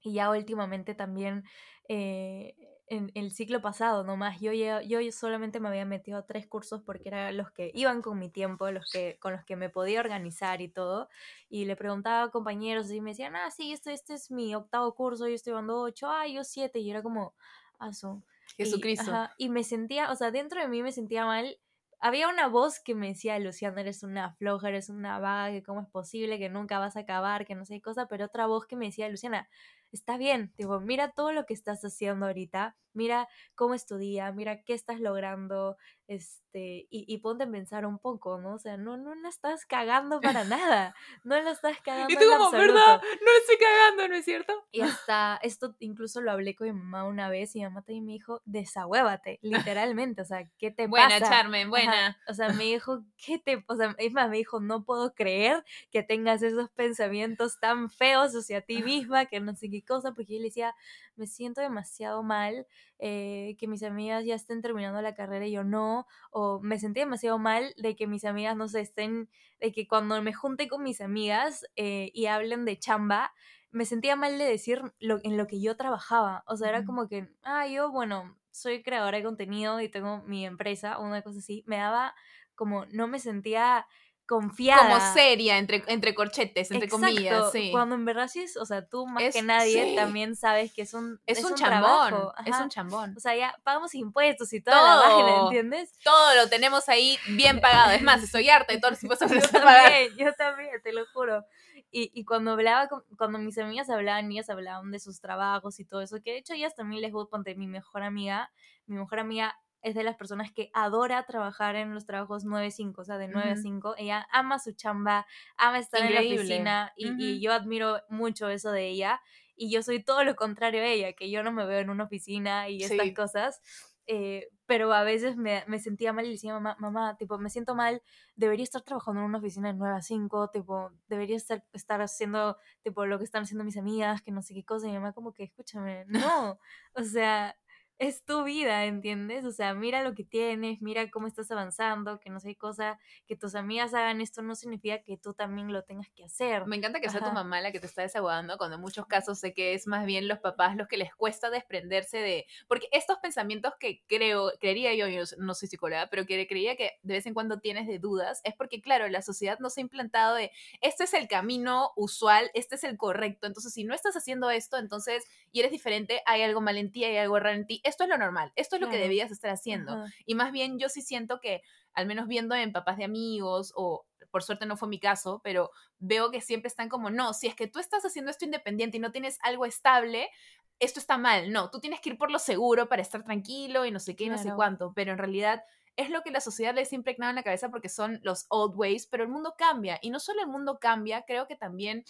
y 0.00 0.14
ya 0.14 0.30
últimamente 0.30 0.94
también... 0.94 1.44
Eh, 1.88 2.54
en 2.90 3.12
el 3.14 3.30
ciclo 3.30 3.62
pasado 3.62 4.04
nomás. 4.04 4.40
Yo, 4.40 4.52
yo, 4.52 4.80
yo 4.82 5.00
solamente 5.12 5.60
me 5.60 5.68
había 5.68 5.84
metido 5.84 6.18
a 6.18 6.26
tres 6.26 6.46
cursos 6.46 6.82
porque 6.82 7.08
eran 7.08 7.36
los 7.36 7.50
que 7.52 7.70
iban 7.72 8.02
con 8.02 8.18
mi 8.18 8.28
tiempo, 8.28 8.70
los 8.70 8.90
que, 8.90 9.16
con 9.20 9.32
los 9.32 9.44
que 9.44 9.56
me 9.56 9.70
podía 9.70 10.00
organizar 10.00 10.60
y 10.60 10.68
todo. 10.68 11.08
Y 11.48 11.64
le 11.64 11.76
preguntaba 11.76 12.24
a 12.24 12.30
compañeros 12.30 12.90
y 12.90 13.00
me 13.00 13.10
decían, 13.10 13.36
ah, 13.36 13.50
sí, 13.50 13.72
este, 13.72 13.92
este 13.92 14.14
es 14.14 14.30
mi 14.30 14.54
octavo 14.54 14.92
curso, 14.94 15.28
yo 15.28 15.34
estoy 15.34 15.52
dando 15.52 15.80
ocho, 15.80 16.08
ah, 16.08 16.26
yo 16.26 16.42
siete. 16.42 16.80
Y 16.80 16.90
era 16.90 17.02
como, 17.02 17.32
aso. 17.78 18.22
Jesucristo. 18.56 19.12
Y, 19.38 19.46
y 19.46 19.48
me 19.48 19.62
sentía, 19.62 20.10
o 20.10 20.16
sea, 20.16 20.32
dentro 20.32 20.60
de 20.60 20.68
mí 20.68 20.82
me 20.82 20.90
sentía 20.90 21.24
mal 21.24 21.56
había 22.00 22.28
una 22.28 22.48
voz 22.48 22.80
que 22.80 22.94
me 22.94 23.08
decía, 23.08 23.38
Luciana, 23.38 23.82
eres 23.82 24.02
una 24.02 24.32
floja, 24.32 24.68
eres 24.68 24.88
una 24.88 25.18
vaga, 25.18 25.52
que 25.52 25.62
cómo 25.62 25.82
es 25.82 25.88
posible, 25.88 26.38
que 26.38 26.48
nunca 26.48 26.78
vas 26.78 26.96
a 26.96 27.00
acabar, 27.00 27.44
que 27.44 27.54
no 27.54 27.66
sé 27.66 27.74
qué 27.74 27.82
cosa, 27.82 28.06
pero 28.06 28.24
otra 28.24 28.46
voz 28.46 28.66
que 28.66 28.74
me 28.74 28.86
decía, 28.86 29.08
Luciana, 29.10 29.48
está 29.92 30.16
bien, 30.18 30.52
tipo, 30.56 30.80
mira 30.80 31.12
todo 31.12 31.32
lo 31.32 31.46
que 31.46 31.54
estás 31.54 31.82
haciendo 31.84 32.26
ahorita, 32.26 32.76
mira 32.92 33.28
cómo 33.54 33.74
estudia, 33.74 34.32
mira 34.32 34.62
qué 34.62 34.74
estás 34.74 35.00
logrando, 35.00 35.76
este, 36.10 36.88
y, 36.90 37.04
y, 37.06 37.18
ponte 37.18 37.44
a 37.44 37.50
pensar 37.50 37.86
un 37.86 38.00
poco, 38.00 38.40
¿no? 38.40 38.54
O 38.54 38.58
sea, 38.58 38.76
no, 38.76 38.96
no 38.96 39.14
la 39.14 39.28
estás 39.28 39.64
cagando 39.64 40.20
para 40.42 40.42
nada, 40.42 40.92
no 41.22 41.40
la 41.40 41.52
estás 41.52 41.80
cagando. 41.82 42.12
Y 42.12 42.16
tú 42.16 42.24
como, 42.28 42.50
¿verdad? 42.50 43.00
No 43.00 43.30
estoy 43.40 43.56
cagando, 43.60 44.08
¿no 44.08 44.16
es 44.16 44.24
cierto? 44.24 44.52
Y 44.72 44.80
hasta, 44.80 45.38
esto 45.42 45.76
incluso 45.78 46.20
lo 46.20 46.32
hablé 46.32 46.56
con 46.56 46.66
mi 46.66 46.72
mamá 46.72 47.04
una 47.04 47.28
vez, 47.28 47.54
y 47.54 47.60
mi 47.60 47.66
mamá 47.66 47.82
también 47.82 48.06
me 48.06 48.12
dijo, 48.12 48.42
desahuévate, 48.44 49.38
literalmente, 49.42 50.22
o 50.22 50.24
sea, 50.24 50.50
¿qué 50.58 50.72
te 50.72 50.88
pasa? 50.88 51.18
Buena, 51.18 51.20
Charmen, 51.20 51.70
buena. 51.70 52.18
o 52.26 52.34
sea, 52.34 52.48
me 52.48 52.64
dijo, 52.64 53.04
¿qué 53.16 53.38
te, 53.38 53.64
o 53.68 53.76
sea, 53.76 53.94
es 53.98 54.12
más, 54.12 54.28
me 54.28 54.38
dijo, 54.38 54.58
no 54.58 54.84
puedo 54.84 55.14
creer 55.14 55.64
que 55.92 56.02
tengas 56.02 56.42
esos 56.42 56.70
pensamientos 56.70 57.60
tan 57.60 57.88
feos 57.88 58.34
hacia 58.34 58.62
ti 58.62 58.82
misma, 58.82 59.26
que 59.26 59.38
no 59.38 59.54
sé 59.54 59.70
qué 59.70 59.84
cosa, 59.84 60.12
porque 60.12 60.34
yo 60.34 60.38
le 60.40 60.46
decía, 60.46 60.74
me 61.20 61.26
siento 61.26 61.60
demasiado 61.60 62.22
mal, 62.22 62.66
eh, 62.98 63.54
que 63.58 63.68
mis 63.68 63.82
amigas 63.82 64.24
ya 64.24 64.34
estén 64.34 64.62
terminando 64.62 65.00
la 65.02 65.14
carrera 65.14 65.46
y 65.46 65.52
yo 65.52 65.64
no, 65.64 66.06
o 66.30 66.60
me 66.60 66.80
sentí 66.80 67.00
demasiado 67.00 67.38
mal 67.38 67.74
de 67.76 67.94
que 67.94 68.06
mis 68.06 68.24
amigas 68.24 68.56
no 68.56 68.68
se 68.68 68.80
estén, 68.80 69.28
de 69.60 69.70
que 69.70 69.86
cuando 69.86 70.20
me 70.22 70.32
junte 70.32 70.66
con 70.66 70.82
mis 70.82 71.02
amigas 71.02 71.66
eh, 71.76 72.10
y 72.14 72.26
hablen 72.26 72.64
de 72.64 72.78
chamba, 72.78 73.32
me 73.70 73.84
sentía 73.84 74.16
mal 74.16 74.38
de 74.38 74.44
decir 74.44 74.80
lo, 74.98 75.20
en 75.22 75.36
lo 75.36 75.46
que 75.46 75.60
yo 75.60 75.76
trabajaba. 75.76 76.42
O 76.46 76.56
sea, 76.56 76.70
era 76.70 76.84
como 76.84 77.06
que, 77.06 77.28
ah, 77.42 77.66
yo, 77.66 77.92
bueno, 77.92 78.36
soy 78.50 78.82
creadora 78.82 79.18
de 79.18 79.24
contenido 79.24 79.78
y 79.80 79.90
tengo 79.90 80.22
mi 80.22 80.46
empresa 80.46 80.98
o 80.98 81.04
una 81.04 81.22
cosa 81.22 81.38
así. 81.38 81.62
Me 81.66 81.76
daba 81.76 82.14
como, 82.54 82.86
no 82.86 83.08
me 83.08 83.18
sentía 83.20 83.86
confiada. 84.30 84.82
Como 84.82 85.12
seria, 85.12 85.58
entre, 85.58 85.82
entre 85.88 86.14
corchetes, 86.14 86.70
entre 86.70 86.88
comillas. 86.88 87.50
Sí. 87.50 87.70
Cuando 87.72 87.96
en 87.96 88.04
verdad 88.04 88.28
sí 88.28 88.40
es, 88.40 88.56
o 88.56 88.64
sea, 88.64 88.86
tú 88.86 89.04
más 89.04 89.34
que 89.34 89.42
nadie 89.42 89.96
también 89.96 90.36
sabes 90.36 90.72
que 90.72 90.82
es 90.82 90.94
un 90.94 91.20
Es, 91.26 91.44
un, 91.44 91.56
chambón, 91.56 92.14
es 92.46 92.56
un 92.56 92.68
chambón. 92.68 93.16
O 93.16 93.20
sea, 93.20 93.34
ya 93.34 93.58
pagamos 93.64 93.92
impuestos 93.96 94.52
y 94.52 94.60
toda 94.60 94.78
todo, 94.78 95.26
la 95.26 95.42
¿entiendes? 95.42 95.98
Todo 96.04 96.36
lo 96.36 96.48
tenemos 96.48 96.88
ahí 96.88 97.18
bien 97.30 97.60
pagado. 97.60 97.90
Es 97.90 98.02
más, 98.02 98.22
estoy 98.22 98.48
harta 98.48 98.72
de 98.72 98.78
todos 98.78 98.92
los 98.92 99.02
impuestos 99.02 99.32
yo 99.32 99.40
también, 99.40 100.16
Yo 100.16 100.32
también, 100.34 100.70
te 100.80 100.92
lo 100.92 101.04
juro. 101.12 101.44
Y, 101.90 102.12
y 102.14 102.24
cuando 102.24 102.52
hablaba, 102.52 102.86
con, 102.86 103.02
cuando 103.18 103.40
mis 103.40 103.58
amigas 103.58 103.90
hablaban, 103.90 104.30
ellas 104.30 104.48
hablaban 104.48 104.92
de 104.92 105.00
sus 105.00 105.20
trabajos 105.20 105.80
y 105.80 105.84
todo 105.84 106.02
eso, 106.02 106.22
que 106.22 106.30
de 106.30 106.38
hecho 106.38 106.54
ellas 106.54 106.76
también 106.76 107.02
les 107.02 107.10
gusta, 107.10 107.30
ponte 107.30 107.56
mi 107.56 107.66
mejor 107.66 108.04
amiga, 108.04 108.52
mi 108.86 108.96
mejor 108.96 109.18
amiga 109.18 109.58
es 109.82 109.94
de 109.94 110.04
las 110.04 110.16
personas 110.16 110.52
que 110.52 110.70
adora 110.74 111.24
trabajar 111.26 111.76
en 111.76 111.94
los 111.94 112.06
trabajos 112.06 112.44
9-5, 112.44 112.98
o 112.98 113.04
sea, 113.04 113.18
de 113.18 113.28
9 113.28 113.50
a 113.50 113.56
5. 113.56 113.94
Ella 113.98 114.26
ama 114.32 114.58
su 114.58 114.72
chamba, 114.72 115.26
ama 115.56 115.78
estar 115.78 116.02
en 116.02 116.14
la 116.14 116.20
oficina 116.20 116.92
y, 116.96 117.40
yo 117.40 117.52
admiro 117.52 118.00
mucho 118.08 118.48
eso 118.48 118.70
de 118.72 118.88
ella. 118.88 119.20
Y 119.56 119.70
yo 119.70 119.82
soy 119.82 120.02
todo 120.02 120.24
lo 120.24 120.36
contrario 120.36 120.80
a 120.80 120.86
ella, 120.86 121.12
que 121.12 121.30
yo 121.30 121.42
no 121.42 121.52
me 121.52 121.66
veo 121.66 121.80
en 121.80 121.90
una 121.90 122.04
oficina 122.04 122.68
y 122.68 122.82
estas 122.82 123.12
cosas. 123.12 123.60
Eh, 124.06 124.48
pero 124.66 124.92
a 124.92 125.04
veces 125.04 125.36
me, 125.36 125.62
me, 125.68 125.78
sentía 125.78 126.12
mal 126.12 126.26
y 126.26 126.32
decía, 126.32 126.52
mamá, 126.52 126.76
mamá, 126.80 127.16
tipo, 127.16 127.38
me 127.38 127.48
siento 127.48 127.76
mal, 127.76 128.02
debería 128.34 128.64
estar 128.64 128.82
trabajando 128.82 129.20
en 129.20 129.26
una 129.26 129.38
oficina 129.38 129.72
de 129.72 129.78
9 129.78 129.96
a 129.96 130.02
5, 130.02 130.50
tipo, 130.50 130.90
debería 131.06 131.36
estar, 131.36 131.64
estar 131.72 132.00
haciendo, 132.00 132.56
tipo, 132.82 133.06
lo 133.06 133.18
que 133.18 133.24
están 133.24 133.44
haciendo 133.44 133.62
mis 133.62 133.76
amigas, 133.76 134.20
que 134.22 134.32
no 134.32 134.42
sé 134.42 134.52
qué 134.52 134.64
cosa, 134.64 134.88
y 134.88 134.90
mi 134.90 134.96
mamá 134.96 135.12
como 135.12 135.32
que, 135.32 135.44
escúchame, 135.44 136.06
no, 136.06 136.58
o 136.94 137.02
sea, 137.02 137.56
es 138.00 138.24
tu 138.24 138.44
vida, 138.44 138.86
¿entiendes? 138.86 139.44
O 139.44 139.52
sea, 139.52 139.74
mira 139.74 140.02
lo 140.02 140.14
que 140.14 140.24
tienes, 140.24 140.80
mira 140.80 141.10
cómo 141.10 141.26
estás 141.26 141.50
avanzando, 141.50 142.18
que 142.18 142.30
no 142.30 142.40
sé 142.40 142.56
cosa, 142.56 142.98
que 143.26 143.36
tus 143.36 143.54
amigas 143.54 143.92
hagan 143.92 144.22
esto 144.22 144.40
no 144.40 144.54
significa 144.54 145.02
que 145.02 145.18
tú 145.18 145.34
también 145.34 145.70
lo 145.70 145.84
tengas 145.84 146.08
que 146.16 146.24
hacer. 146.24 146.64
Me 146.64 146.76
encanta 146.76 147.00
que 147.00 147.10
sea 147.10 147.20
tu 147.20 147.30
mamá 147.30 147.60
la 147.60 147.72
que 147.72 147.78
te 147.78 147.86
está 147.86 148.00
desahogando, 148.00 148.56
cuando 148.56 148.76
en 148.76 148.80
muchos 148.80 149.06
casos 149.06 149.38
sé 149.38 149.52
que 149.52 149.74
es 149.74 149.86
más 149.86 150.06
bien 150.06 150.28
los 150.28 150.38
papás 150.38 150.76
los 150.76 150.88
que 150.88 150.96
les 150.96 151.14
cuesta 151.14 151.50
desprenderse 151.50 152.16
de, 152.16 152.46
porque 152.68 152.88
estos 152.90 153.18
pensamientos 153.18 153.74
que 153.78 154.02
creo, 154.06 154.50
creería 154.58 154.94
yo, 154.94 155.06
yo 155.06 155.24
no 155.36 155.52
soy 155.52 155.68
psicóloga, 155.68 156.08
pero 156.10 156.24
que 156.24 156.46
creía 156.48 156.76
que 156.76 156.92
de 157.02 157.12
vez 157.12 157.26
en 157.26 157.34
cuando 157.34 157.60
tienes 157.60 157.86
de 157.86 157.98
dudas, 157.98 158.40
es 158.44 158.54
porque 158.54 158.80
claro, 158.80 159.08
la 159.08 159.20
sociedad 159.20 159.58
nos 159.58 159.76
ha 159.76 159.82
implantado 159.82 160.36
de, 160.36 160.52
este 160.80 161.04
es 161.04 161.12
el 161.12 161.28
camino 161.28 161.90
usual, 161.96 162.50
este 162.54 162.76
es 162.76 162.84
el 162.84 162.96
correcto, 162.96 163.46
entonces 163.46 163.74
si 163.74 163.84
no 163.84 163.94
estás 163.94 164.16
haciendo 164.16 164.50
esto, 164.50 164.78
entonces, 164.78 165.26
y 165.52 165.60
eres 165.60 165.70
diferente, 165.70 166.22
hay 166.24 166.40
algo 166.40 166.62
mal 166.62 166.78
en 166.78 166.90
ti, 166.90 167.04
hay 167.04 167.18
algo 167.18 167.38
raro 167.38 167.56
en 167.56 167.66
ti, 167.66 167.82
esto 167.90 168.04
es 168.04 168.10
lo 168.10 168.16
normal, 168.16 168.52
esto 168.56 168.76
es 168.76 168.82
lo 168.82 168.88
que 168.88 168.96
debías 168.96 169.30
estar 169.30 169.50
haciendo. 169.50 170.04
Y 170.24 170.34
más 170.34 170.52
bien 170.52 170.78
yo 170.78 170.88
sí 170.88 171.02
siento 171.02 171.40
que, 171.40 171.62
al 171.92 172.06
menos 172.06 172.26
viendo 172.26 172.54
en 172.54 172.72
papás 172.72 172.96
de 172.96 173.04
amigos 173.04 173.72
o 173.76 174.06
por 174.30 174.42
suerte 174.42 174.64
no 174.64 174.76
fue 174.76 174.88
mi 174.88 175.00
caso, 175.00 175.40
pero 175.44 175.70
veo 175.98 176.30
que 176.30 176.40
siempre 176.40 176.68
están 176.68 176.88
como, 176.88 177.10
no, 177.10 177.34
si 177.34 177.48
es 177.48 177.54
que 177.54 177.66
tú 177.66 177.78
estás 177.78 178.04
haciendo 178.04 178.30
esto 178.30 178.44
independiente 178.44 178.96
y 178.96 179.00
no 179.00 179.12
tienes 179.12 179.38
algo 179.42 179.66
estable, 179.66 180.30
esto 180.78 180.98
está 180.98 181.18
mal. 181.18 181.52
No, 181.52 181.70
tú 181.70 181.80
tienes 181.80 182.00
que 182.00 182.10
ir 182.10 182.18
por 182.18 182.30
lo 182.30 182.38
seguro 182.38 182.88
para 182.88 183.02
estar 183.02 183.22
tranquilo 183.22 183.84
y 183.84 183.90
no 183.90 184.00
sé 184.00 184.16
qué 184.16 184.24
y 184.24 184.28
no 184.30 184.38
sé 184.38 184.52
cuánto, 184.54 184.92
pero 184.94 185.12
en 185.12 185.18
realidad 185.18 185.62
es 185.96 186.10
lo 186.10 186.22
que 186.22 186.30
la 186.30 186.40
sociedad 186.40 186.74
les 186.74 186.92
ha 186.92 186.94
impregnado 186.94 187.30
en 187.30 187.36
la 187.36 187.42
cabeza 187.42 187.68
porque 187.68 187.88
son 187.88 188.20
los 188.22 188.46
old 188.48 188.74
ways, 188.76 189.06
pero 189.06 189.24
el 189.24 189.28
mundo 189.28 189.54
cambia 189.58 189.98
y 190.00 190.10
no 190.10 190.20
solo 190.20 190.40
el 190.40 190.48
mundo 190.48 190.78
cambia, 190.80 191.24
creo 191.26 191.46
que 191.46 191.56
también, 191.56 192.04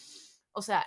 o 0.53 0.63
sea, 0.63 0.87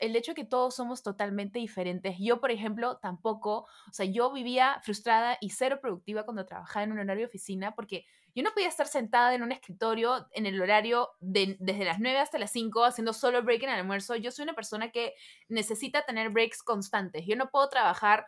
el 0.00 0.16
hecho 0.16 0.32
de 0.32 0.36
que 0.36 0.44
todos 0.44 0.74
somos 0.76 1.02
totalmente 1.02 1.58
diferentes. 1.58 2.16
Yo, 2.18 2.40
por 2.40 2.50
ejemplo, 2.50 2.98
tampoco, 2.98 3.66
o 3.88 3.92
sea, 3.92 4.06
yo 4.06 4.32
vivía 4.32 4.80
frustrada 4.82 5.38
y 5.40 5.50
cero 5.50 5.78
productiva 5.80 6.24
cuando 6.24 6.44
trabajaba 6.44 6.84
en 6.84 6.92
un 6.92 6.98
horario 6.98 7.22
de 7.22 7.28
oficina 7.28 7.74
porque 7.74 8.04
yo 8.34 8.42
no 8.42 8.52
podía 8.52 8.68
estar 8.68 8.86
sentada 8.86 9.34
en 9.34 9.42
un 9.42 9.50
escritorio 9.50 10.28
en 10.32 10.46
el 10.46 10.60
horario 10.62 11.10
de, 11.18 11.56
desde 11.58 11.84
las 11.84 11.98
9 11.98 12.18
hasta 12.18 12.38
las 12.38 12.52
5 12.52 12.84
haciendo 12.84 13.12
solo 13.12 13.42
break 13.42 13.64
en 13.64 13.70
el 13.70 13.80
almuerzo. 13.80 14.14
Yo 14.14 14.30
soy 14.30 14.44
una 14.44 14.54
persona 14.54 14.90
que 14.90 15.14
necesita 15.48 16.04
tener 16.04 16.30
breaks 16.30 16.62
constantes. 16.62 17.24
Yo 17.26 17.34
no 17.34 17.50
puedo 17.50 17.68
trabajar 17.68 18.26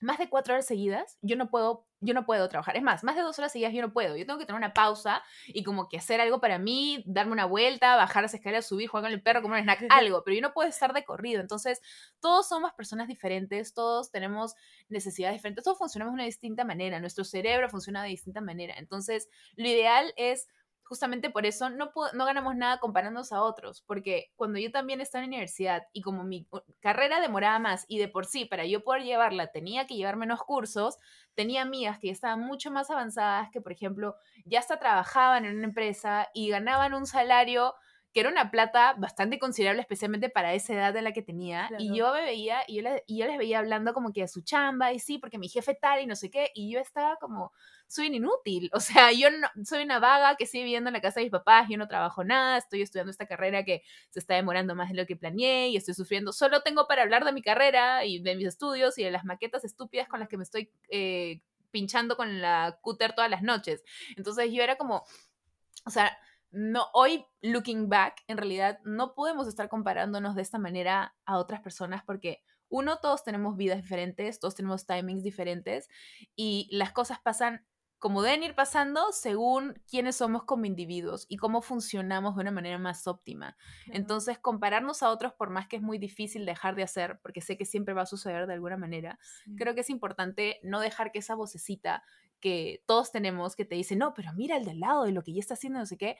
más 0.00 0.18
de 0.18 0.28
cuatro 0.28 0.54
horas 0.54 0.66
seguidas, 0.66 1.18
yo 1.22 1.36
no 1.36 1.50
puedo, 1.50 1.86
yo 2.00 2.14
no 2.14 2.24
puedo 2.24 2.48
trabajar. 2.48 2.76
Es 2.76 2.82
más, 2.82 3.02
más 3.02 3.16
de 3.16 3.22
dos 3.22 3.38
horas 3.38 3.52
seguidas 3.52 3.72
yo 3.72 3.82
no 3.82 3.92
puedo. 3.92 4.16
Yo 4.16 4.26
tengo 4.26 4.38
que 4.38 4.46
tener 4.46 4.58
una 4.58 4.72
pausa 4.72 5.22
y 5.46 5.64
como 5.64 5.88
que 5.88 5.98
hacer 5.98 6.20
algo 6.20 6.40
para 6.40 6.58
mí, 6.58 7.02
darme 7.06 7.32
una 7.32 7.46
vuelta, 7.46 7.96
bajar 7.96 8.22
las 8.22 8.34
escaleras, 8.34 8.66
subir, 8.66 8.88
jugar 8.88 9.04
con 9.04 9.12
el 9.12 9.22
perro, 9.22 9.42
comer 9.42 9.58
un 9.58 9.64
snack, 9.64 9.86
algo. 9.90 10.22
Pero 10.24 10.36
yo 10.36 10.42
no 10.42 10.52
puedo 10.52 10.68
estar 10.68 10.92
de 10.92 11.04
corrido. 11.04 11.40
Entonces, 11.40 11.80
todos 12.20 12.48
somos 12.48 12.72
personas 12.74 13.08
diferentes, 13.08 13.74
todos 13.74 14.10
tenemos 14.10 14.54
necesidades 14.88 15.36
diferentes, 15.36 15.64
todos 15.64 15.78
funcionamos 15.78 16.12
de 16.12 16.16
una 16.16 16.24
distinta 16.24 16.64
manera. 16.64 17.00
Nuestro 17.00 17.24
cerebro 17.24 17.68
funciona 17.68 18.02
de 18.02 18.10
distinta 18.10 18.40
manera. 18.40 18.74
Entonces, 18.78 19.28
lo 19.56 19.68
ideal 19.68 20.12
es 20.16 20.46
justamente 20.88 21.28
por 21.28 21.44
eso 21.44 21.68
no, 21.68 21.92
no 22.14 22.24
ganamos 22.24 22.56
nada 22.56 22.78
comparándonos 22.78 23.32
a 23.32 23.42
otros, 23.42 23.82
porque 23.86 24.32
cuando 24.36 24.58
yo 24.58 24.70
también 24.70 25.00
estaba 25.02 25.22
en 25.22 25.30
la 25.30 25.36
universidad 25.36 25.82
y 25.92 26.00
como 26.00 26.24
mi 26.24 26.46
carrera 26.80 27.20
demoraba 27.20 27.58
más 27.58 27.84
y 27.88 27.98
de 27.98 28.08
por 28.08 28.24
sí 28.24 28.46
para 28.46 28.64
yo 28.64 28.82
poder 28.82 29.02
llevarla 29.02 29.48
tenía 29.48 29.86
que 29.86 29.96
llevar 29.96 30.16
menos 30.16 30.42
cursos, 30.42 30.96
tenía 31.34 31.62
amigas 31.62 31.98
que 31.98 32.10
estaban 32.10 32.40
mucho 32.40 32.70
más 32.70 32.90
avanzadas, 32.90 33.50
que 33.52 33.60
por 33.60 33.72
ejemplo 33.72 34.16
ya 34.46 34.60
hasta 34.60 34.78
trabajaban 34.78 35.44
en 35.44 35.56
una 35.58 35.66
empresa 35.66 36.28
y 36.32 36.48
ganaban 36.48 36.94
un 36.94 37.06
salario 37.06 37.74
que 38.12 38.20
era 38.20 38.30
una 38.30 38.50
plata 38.50 38.94
bastante 38.98 39.38
considerable, 39.38 39.82
especialmente 39.82 40.30
para 40.30 40.54
esa 40.54 40.74
edad 40.74 40.94
de 40.94 41.02
la 41.02 41.12
que 41.12 41.22
tenía. 41.22 41.68
Y 41.78 41.94
yo 41.94 42.12
me 42.12 42.22
veía, 42.22 42.60
y 42.66 42.82
yo, 42.82 42.90
y 43.06 43.18
yo 43.18 43.26
les 43.26 43.38
veía 43.38 43.58
hablando 43.58 43.92
como 43.92 44.12
que 44.12 44.22
a 44.22 44.28
su 44.28 44.42
chamba, 44.42 44.92
y 44.92 44.98
sí, 44.98 45.18
porque 45.18 45.38
mi 45.38 45.48
jefe 45.48 45.74
tal, 45.74 46.00
y 46.00 46.06
no 46.06 46.16
sé 46.16 46.30
qué, 46.30 46.50
y 46.54 46.72
yo 46.72 46.80
estaba 46.80 47.16
como, 47.16 47.52
soy 47.86 48.06
inútil. 48.06 48.70
O 48.78 48.80
sea, 48.80 49.12
yo 49.12 49.30
no, 49.30 49.48
soy 49.64 49.82
una 49.82 49.98
vaga 49.98 50.36
que 50.36 50.46
sigue 50.46 50.64
viviendo 50.64 50.88
en 50.88 50.94
la 50.94 51.00
casa 51.00 51.20
de 51.20 51.24
mis 51.24 51.32
papás, 51.32 51.68
yo 51.68 51.76
no 51.76 51.88
trabajo 51.88 52.24
nada, 52.24 52.56
estoy 52.56 52.82
estudiando 52.82 53.10
esta 53.10 53.26
carrera 53.26 53.64
que 53.64 53.82
se 54.10 54.20
está 54.20 54.34
demorando 54.34 54.74
más 54.74 54.90
de 54.90 54.96
lo 54.96 55.06
que 55.06 55.16
planeé 55.16 55.68
y 55.68 55.76
estoy 55.76 55.94
sufriendo. 55.94 56.32
Solo 56.32 56.62
tengo 56.62 56.86
para 56.86 57.02
hablar 57.02 57.24
de 57.24 57.32
mi 57.32 57.42
carrera 57.42 58.04
y 58.04 58.20
de 58.20 58.36
mis 58.36 58.46
estudios 58.46 58.96
y 58.98 59.04
de 59.04 59.10
las 59.10 59.24
maquetas 59.24 59.64
estúpidas 59.64 60.08
con 60.08 60.20
las 60.20 60.28
que 60.28 60.36
me 60.36 60.44
estoy 60.44 60.70
eh, 60.90 61.40
pinchando 61.70 62.16
con 62.16 62.40
la 62.40 62.78
cúter 62.80 63.14
todas 63.14 63.30
las 63.30 63.42
noches. 63.42 63.82
Entonces 64.16 64.50
yo 64.52 64.62
era 64.62 64.76
como, 64.76 65.04
o 65.84 65.90
sea, 65.90 66.16
no, 66.50 66.86
hoy, 66.94 67.26
looking 67.42 67.88
back, 67.88 68.22
en 68.26 68.38
realidad 68.38 68.78
no 68.84 69.14
podemos 69.14 69.48
estar 69.48 69.68
comparándonos 69.68 70.34
de 70.34 70.42
esta 70.42 70.58
manera 70.58 71.14
a 71.24 71.38
otras 71.38 71.60
personas 71.60 72.02
porque 72.04 72.42
uno, 72.70 72.98
todos 72.98 73.24
tenemos 73.24 73.56
vidas 73.56 73.80
diferentes, 73.80 74.40
todos 74.40 74.54
tenemos 74.54 74.86
timings 74.86 75.22
diferentes 75.22 75.88
y 76.36 76.68
las 76.70 76.92
cosas 76.92 77.18
pasan 77.20 77.64
como 77.98 78.22
deben 78.22 78.44
ir 78.44 78.54
pasando 78.54 79.10
según 79.12 79.74
quiénes 79.90 80.16
somos 80.16 80.44
como 80.44 80.64
individuos 80.66 81.26
y 81.28 81.36
cómo 81.36 81.62
funcionamos 81.62 82.36
de 82.36 82.42
una 82.42 82.52
manera 82.52 82.78
más 82.78 83.06
óptima. 83.08 83.56
Entonces, 83.86 84.38
compararnos 84.38 85.02
a 85.02 85.10
otros, 85.10 85.32
por 85.32 85.50
más 85.50 85.66
que 85.66 85.76
es 85.76 85.82
muy 85.82 85.98
difícil 85.98 86.46
dejar 86.46 86.76
de 86.76 86.84
hacer, 86.84 87.18
porque 87.22 87.40
sé 87.40 87.56
que 87.56 87.64
siempre 87.64 87.94
va 87.94 88.02
a 88.02 88.06
suceder 88.06 88.46
de 88.46 88.54
alguna 88.54 88.76
manera, 88.76 89.18
creo 89.56 89.74
que 89.74 89.80
es 89.80 89.90
importante 89.90 90.60
no 90.62 90.78
dejar 90.80 91.10
que 91.10 91.18
esa 91.18 91.34
vocecita 91.34 92.04
que 92.40 92.82
todos 92.86 93.12
tenemos 93.12 93.56
que 93.56 93.64
te 93.64 93.74
dice, 93.74 93.96
no, 93.96 94.14
pero 94.14 94.32
mira 94.34 94.56
el 94.56 94.64
del 94.64 94.80
lado 94.80 95.04
de 95.04 95.12
lo 95.12 95.22
que 95.22 95.32
ya 95.32 95.40
está 95.40 95.54
haciendo, 95.54 95.78
no 95.78 95.86
sé 95.86 95.96
qué, 95.96 96.16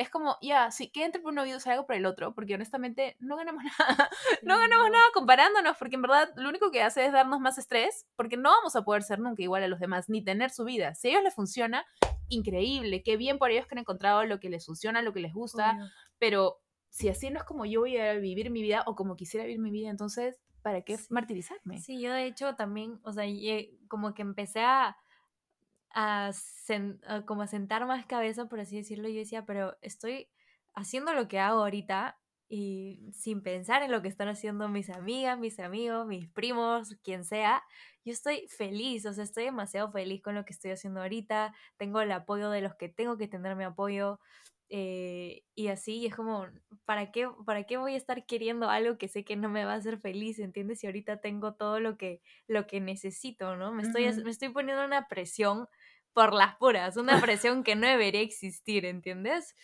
es 0.00 0.08
como, 0.08 0.38
ya, 0.40 0.70
sí, 0.70 0.88
que 0.88 1.04
entre 1.04 1.20
por 1.20 1.32
un 1.32 1.40
oído 1.40 1.60
salga 1.60 1.84
por 1.84 1.94
el 1.94 2.06
otro, 2.06 2.34
porque 2.34 2.54
honestamente 2.54 3.16
no 3.20 3.36
ganamos 3.36 3.62
nada, 3.78 4.10
no 4.42 4.58
ganamos 4.58 4.90
nada 4.90 5.04
comparándonos, 5.12 5.76
porque 5.76 5.96
en 5.96 6.02
verdad 6.02 6.32
lo 6.36 6.48
único 6.48 6.70
que 6.70 6.82
hace 6.82 7.04
es 7.04 7.12
darnos 7.12 7.38
más 7.40 7.58
estrés, 7.58 8.06
porque 8.16 8.38
no 8.38 8.50
vamos 8.50 8.74
a 8.76 8.82
poder 8.82 9.02
ser 9.02 9.18
nunca 9.18 9.42
igual 9.42 9.62
a 9.62 9.68
los 9.68 9.78
demás, 9.78 10.08
ni 10.08 10.24
tener 10.24 10.50
su 10.50 10.64
vida. 10.64 10.94
Si 10.94 11.08
a 11.08 11.10
ellos 11.10 11.24
les 11.24 11.34
funciona, 11.34 11.84
increíble, 12.28 13.02
qué 13.02 13.18
bien 13.18 13.38
por 13.38 13.50
ellos 13.50 13.66
que 13.66 13.74
han 13.74 13.80
encontrado 13.80 14.24
lo 14.24 14.40
que 14.40 14.48
les 14.48 14.64
funciona, 14.64 15.02
lo 15.02 15.12
que 15.12 15.20
les 15.20 15.34
gusta, 15.34 15.76
pero 16.18 16.62
si 16.88 17.08
así 17.08 17.30
no 17.30 17.38
es 17.38 17.44
como 17.44 17.66
yo 17.66 17.80
voy 17.80 17.98
a 17.98 18.14
vivir 18.14 18.50
mi 18.50 18.62
vida 18.62 18.84
o 18.86 18.96
como 18.96 19.16
quisiera 19.16 19.44
vivir 19.44 19.60
mi 19.60 19.70
vida, 19.70 19.90
entonces, 19.90 20.40
¿para 20.62 20.80
qué 20.80 20.98
martirizarme? 21.10 21.78
Sí, 21.78 22.00
yo 22.00 22.12
de 22.12 22.24
hecho 22.24 22.54
también, 22.56 23.00
o 23.02 23.12
sea, 23.12 23.24
como 23.88 24.14
que 24.14 24.22
empecé 24.22 24.60
a 24.60 24.96
a, 25.92 26.30
como 27.26 27.42
a 27.42 27.46
sentar 27.46 27.86
más 27.86 28.06
cabeza, 28.06 28.46
por 28.46 28.60
así 28.60 28.76
decirlo, 28.76 29.08
yo 29.08 29.16
decía, 29.18 29.44
pero 29.44 29.76
estoy 29.82 30.28
haciendo 30.74 31.14
lo 31.14 31.28
que 31.28 31.38
hago 31.38 31.60
ahorita 31.60 32.18
y 32.48 33.10
sin 33.12 33.42
pensar 33.42 33.82
en 33.82 33.92
lo 33.92 34.02
que 34.02 34.08
están 34.08 34.28
haciendo 34.28 34.68
mis 34.68 34.90
amigas, 34.90 35.38
mis 35.38 35.60
amigos, 35.60 36.06
mis 36.06 36.28
primos, 36.28 36.96
quien 37.02 37.24
sea, 37.24 37.62
yo 38.04 38.12
estoy 38.12 38.48
feliz, 38.48 39.06
o 39.06 39.12
sea, 39.12 39.24
estoy 39.24 39.44
demasiado 39.44 39.90
feliz 39.92 40.22
con 40.22 40.34
lo 40.34 40.44
que 40.44 40.52
estoy 40.52 40.72
haciendo 40.72 41.00
ahorita, 41.00 41.54
tengo 41.76 42.00
el 42.00 42.10
apoyo 42.12 42.50
de 42.50 42.60
los 42.60 42.74
que 42.74 42.88
tengo 42.88 43.16
que 43.16 43.28
tener 43.28 43.54
mi 43.56 43.64
apoyo, 43.64 44.18
eh, 44.72 45.42
y 45.56 45.66
así, 45.66 46.06
es 46.06 46.14
como, 46.14 46.46
¿para 46.84 47.10
qué, 47.10 47.28
¿para 47.44 47.64
qué 47.64 47.76
voy 47.76 47.94
a 47.94 47.96
estar 47.96 48.24
queriendo 48.24 48.70
algo 48.70 48.98
que 48.98 49.08
sé 49.08 49.24
que 49.24 49.34
no 49.34 49.48
me 49.48 49.64
va 49.64 49.72
a 49.72 49.76
hacer 49.76 49.98
feliz? 50.00 50.38
¿Entiendes? 50.38 50.78
Si 50.78 50.86
ahorita 50.86 51.20
tengo 51.20 51.54
todo 51.54 51.80
lo 51.80 51.96
que, 51.96 52.22
lo 52.46 52.68
que 52.68 52.80
necesito, 52.80 53.56
¿no? 53.56 53.72
Me 53.72 53.82
estoy, 53.82 54.04
me 54.22 54.30
estoy 54.30 54.50
poniendo 54.50 54.84
una 54.84 55.08
presión 55.08 55.66
por 56.12 56.34
las 56.34 56.56
puras, 56.56 56.96
una 56.96 57.20
presión 57.20 57.62
que 57.62 57.76
no 57.76 57.86
debería 57.86 58.20
existir, 58.20 58.84
¿entiendes? 58.84 59.54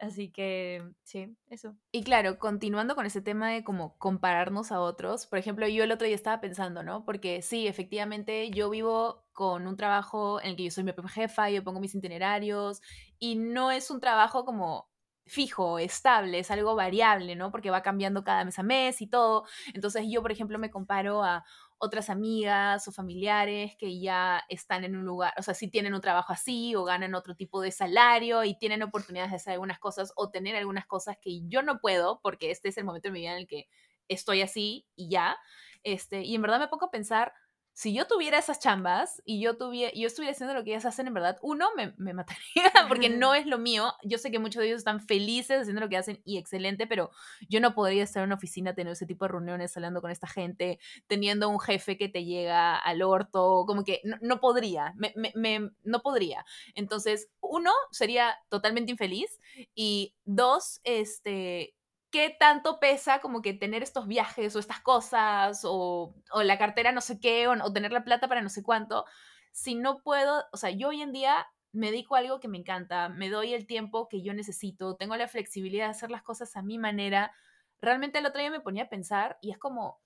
Así 0.00 0.30
que 0.30 0.82
sí, 1.02 1.36
eso. 1.50 1.74
Y 1.90 2.04
claro, 2.04 2.38
continuando 2.38 2.94
con 2.94 3.04
ese 3.04 3.20
tema 3.20 3.50
de 3.50 3.64
como 3.64 3.98
compararnos 3.98 4.70
a 4.70 4.80
otros, 4.80 5.26
por 5.26 5.40
ejemplo, 5.40 5.66
yo 5.66 5.82
el 5.82 5.90
otro 5.90 6.06
día 6.06 6.14
estaba 6.14 6.40
pensando, 6.40 6.84
¿no? 6.84 7.04
Porque 7.04 7.42
sí, 7.42 7.66
efectivamente, 7.66 8.50
yo 8.50 8.70
vivo 8.70 9.24
con 9.32 9.66
un 9.66 9.76
trabajo 9.76 10.40
en 10.40 10.50
el 10.50 10.56
que 10.56 10.64
yo 10.64 10.70
soy 10.70 10.84
mi 10.84 10.92
propia 10.92 11.10
jefa, 11.10 11.50
yo 11.50 11.64
pongo 11.64 11.80
mis 11.80 11.96
itinerarios 11.96 12.80
y 13.18 13.36
no 13.36 13.72
es 13.72 13.90
un 13.90 14.00
trabajo 14.00 14.44
como 14.44 14.88
fijo, 15.26 15.78
estable, 15.78 16.38
es 16.38 16.50
algo 16.50 16.74
variable, 16.74 17.36
¿no? 17.36 17.50
Porque 17.50 17.70
va 17.70 17.82
cambiando 17.82 18.24
cada 18.24 18.44
mes 18.44 18.58
a 18.58 18.62
mes 18.62 19.02
y 19.02 19.08
todo. 19.08 19.44
Entonces 19.74 20.06
yo, 20.08 20.22
por 20.22 20.32
ejemplo, 20.32 20.58
me 20.58 20.70
comparo 20.70 21.24
a 21.24 21.44
otras 21.78 22.10
amigas 22.10 22.86
o 22.88 22.92
familiares 22.92 23.76
que 23.78 24.00
ya 24.00 24.42
están 24.48 24.84
en 24.84 24.96
un 24.96 25.04
lugar, 25.04 25.32
o 25.38 25.42
sea, 25.42 25.54
si 25.54 25.68
tienen 25.68 25.94
un 25.94 26.00
trabajo 26.00 26.32
así 26.32 26.74
o 26.74 26.84
ganan 26.84 27.14
otro 27.14 27.34
tipo 27.36 27.60
de 27.60 27.70
salario 27.70 28.44
y 28.44 28.58
tienen 28.58 28.82
oportunidades 28.82 29.30
de 29.30 29.36
hacer 29.36 29.52
algunas 29.54 29.78
cosas 29.78 30.12
o 30.16 30.30
tener 30.30 30.56
algunas 30.56 30.86
cosas 30.86 31.16
que 31.20 31.40
yo 31.48 31.62
no 31.62 31.80
puedo 31.80 32.20
porque 32.22 32.50
este 32.50 32.68
es 32.68 32.78
el 32.78 32.84
momento 32.84 33.08
de 33.08 33.12
mi 33.12 33.20
vida 33.20 33.32
en 33.32 33.38
el 33.38 33.46
que 33.46 33.68
estoy 34.08 34.42
así 34.42 34.86
y 34.96 35.08
ya. 35.08 35.36
Este, 35.84 36.22
y 36.22 36.34
en 36.34 36.42
verdad 36.42 36.58
me 36.58 36.68
pongo 36.68 36.86
a 36.86 36.90
pensar, 36.90 37.32
si 37.78 37.94
yo 37.94 38.08
tuviera 38.08 38.38
esas 38.38 38.58
chambas 38.58 39.22
y 39.24 39.40
yo, 39.40 39.56
tuviera, 39.56 39.92
yo 39.94 40.08
estuviera 40.08 40.32
haciendo 40.32 40.52
lo 40.52 40.64
que 40.64 40.70
ellas 40.70 40.84
hacen, 40.84 41.06
en 41.06 41.14
verdad, 41.14 41.38
uno, 41.42 41.68
me, 41.76 41.94
me 41.96 42.12
mataría 42.12 42.42
porque 42.88 43.08
no 43.08 43.36
es 43.36 43.46
lo 43.46 43.56
mío. 43.56 43.92
Yo 44.02 44.18
sé 44.18 44.32
que 44.32 44.40
muchos 44.40 44.58
de 44.62 44.66
ellos 44.66 44.78
están 44.78 45.00
felices 45.00 45.60
haciendo 45.60 45.80
lo 45.80 45.88
que 45.88 45.96
hacen 45.96 46.20
y 46.24 46.38
excelente, 46.38 46.88
pero 46.88 47.12
yo 47.48 47.60
no 47.60 47.76
podría 47.76 48.02
estar 48.02 48.20
en 48.20 48.30
una 48.30 48.34
oficina 48.34 48.74
teniendo 48.74 48.94
ese 48.94 49.06
tipo 49.06 49.26
de 49.26 49.28
reuniones, 49.30 49.76
hablando 49.76 50.00
con 50.00 50.10
esta 50.10 50.26
gente, 50.26 50.80
teniendo 51.06 51.48
un 51.48 51.60
jefe 51.60 51.96
que 51.96 52.08
te 52.08 52.24
llega 52.24 52.76
al 52.76 53.00
orto, 53.00 53.62
como 53.64 53.84
que 53.84 54.00
no, 54.02 54.16
no 54.22 54.40
podría, 54.40 54.92
me, 54.96 55.14
me, 55.36 55.70
no 55.84 56.02
podría. 56.02 56.44
Entonces, 56.74 57.28
uno, 57.40 57.70
sería 57.92 58.34
totalmente 58.48 58.90
infeliz 58.90 59.38
y 59.76 60.16
dos, 60.24 60.80
este, 60.82 61.76
qué 62.10 62.34
tanto 62.38 62.80
pesa 62.80 63.20
como 63.20 63.42
que 63.42 63.52
tener 63.54 63.82
estos 63.82 64.06
viajes 64.06 64.54
o 64.56 64.58
estas 64.58 64.80
cosas 64.80 65.62
o, 65.64 66.14
o 66.30 66.42
la 66.42 66.58
cartera 66.58 66.92
no 66.92 67.00
sé 67.00 67.20
qué 67.20 67.48
o, 67.48 67.72
tener 67.72 67.92
la 67.92 68.04
plata 68.04 68.28
para 68.28 68.42
no 68.42 68.48
sé 68.48 68.62
cuánto, 68.62 69.04
si 69.52 69.74
no 69.74 70.02
puedo, 70.02 70.44
o 70.52 70.56
sea, 70.56 70.70
yo 70.70 70.88
hoy 70.88 71.02
en 71.02 71.12
día 71.12 71.46
me 71.72 71.90
dedico 71.90 72.16
a 72.16 72.20
algo 72.20 72.40
que 72.40 72.48
me 72.48 72.58
encanta, 72.58 73.08
me 73.08 73.28
doy 73.28 73.54
el 73.54 73.66
tiempo 73.66 74.08
que 74.08 74.22
yo 74.22 74.32
necesito, 74.34 74.96
tengo 74.96 75.16
la 75.16 75.28
flexibilidad 75.28 75.86
de 75.86 75.90
hacer 75.90 76.10
las 76.10 76.22
cosas 76.22 76.56
a 76.56 76.62
mi 76.62 76.78
manera. 76.78 77.32
Realmente 77.80 78.18
el 78.18 78.26
otro 78.26 78.40
día 78.40 78.50
me 78.50 78.60
ponía 78.60 78.84
a 78.84 78.88
pensar 78.88 79.38
y 79.42 79.50
es 79.50 79.58
como, 79.58 80.00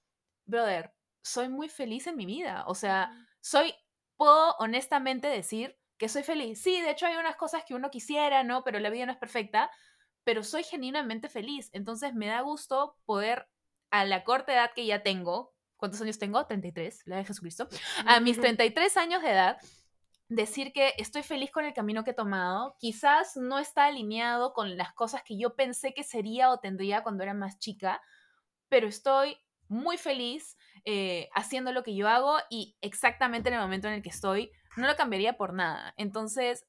brother, 0.44 0.94
soy 1.22 1.48
muy 1.48 1.68
feliz 1.68 2.06
en 2.06 2.16
mi 2.16 2.26
vida, 2.26 2.64
o 2.66 2.74
sea, 2.74 3.12
soy, 3.40 3.74
puedo 4.16 4.56
honestamente 4.58 5.28
decir 5.28 5.78
que 5.98 6.08
soy 6.08 6.24
feliz. 6.24 6.60
Sí, 6.60 6.80
de 6.80 6.90
hecho 6.90 7.06
hay 7.06 7.16
unas 7.16 7.36
cosas 7.36 7.64
que 7.64 7.74
uno 7.74 7.90
quisiera, 7.90 8.42
¿no? 8.42 8.64
Pero 8.64 8.80
la 8.80 8.90
vida 8.90 9.06
no 9.06 9.12
es 9.12 9.18
perfecta, 9.18 9.70
pero 10.24 10.42
soy 10.42 10.64
genuinamente 10.64 11.28
feliz. 11.28 11.70
Entonces 11.72 12.14
me 12.14 12.26
da 12.26 12.40
gusto 12.40 12.96
poder, 13.04 13.48
a 13.90 14.04
la 14.04 14.24
corta 14.24 14.52
edad 14.52 14.70
que 14.74 14.86
ya 14.86 15.02
tengo, 15.02 15.54
¿cuántos 15.76 16.00
años 16.00 16.18
tengo? 16.18 16.46
33, 16.46 17.02
la 17.06 17.16
de 17.16 17.24
Jesucristo. 17.24 17.68
A 18.06 18.20
mis 18.20 18.40
33 18.40 18.96
años 18.96 19.22
de 19.22 19.30
edad, 19.30 19.58
decir 20.28 20.72
que 20.72 20.94
estoy 20.96 21.22
feliz 21.22 21.50
con 21.50 21.64
el 21.64 21.74
camino 21.74 22.04
que 22.04 22.12
he 22.12 22.14
tomado. 22.14 22.76
Quizás 22.78 23.36
no 23.36 23.58
está 23.58 23.86
alineado 23.86 24.52
con 24.52 24.76
las 24.76 24.92
cosas 24.92 25.22
que 25.22 25.38
yo 25.38 25.54
pensé 25.54 25.94
que 25.94 26.04
sería 26.04 26.50
o 26.50 26.58
tendría 26.58 27.02
cuando 27.02 27.22
era 27.22 27.34
más 27.34 27.58
chica, 27.58 28.00
pero 28.68 28.88
estoy 28.88 29.36
muy 29.68 29.96
feliz 29.96 30.56
eh, 30.84 31.28
haciendo 31.34 31.72
lo 31.72 31.82
que 31.82 31.94
yo 31.94 32.08
hago 32.08 32.36
y 32.50 32.76
exactamente 32.80 33.48
en 33.48 33.54
el 33.54 33.60
momento 33.60 33.88
en 33.88 33.94
el 33.94 34.02
que 34.02 34.10
estoy, 34.10 34.50
no 34.76 34.86
lo 34.86 34.96
cambiaría 34.96 35.36
por 35.36 35.52
nada. 35.52 35.94
Entonces, 35.96 36.66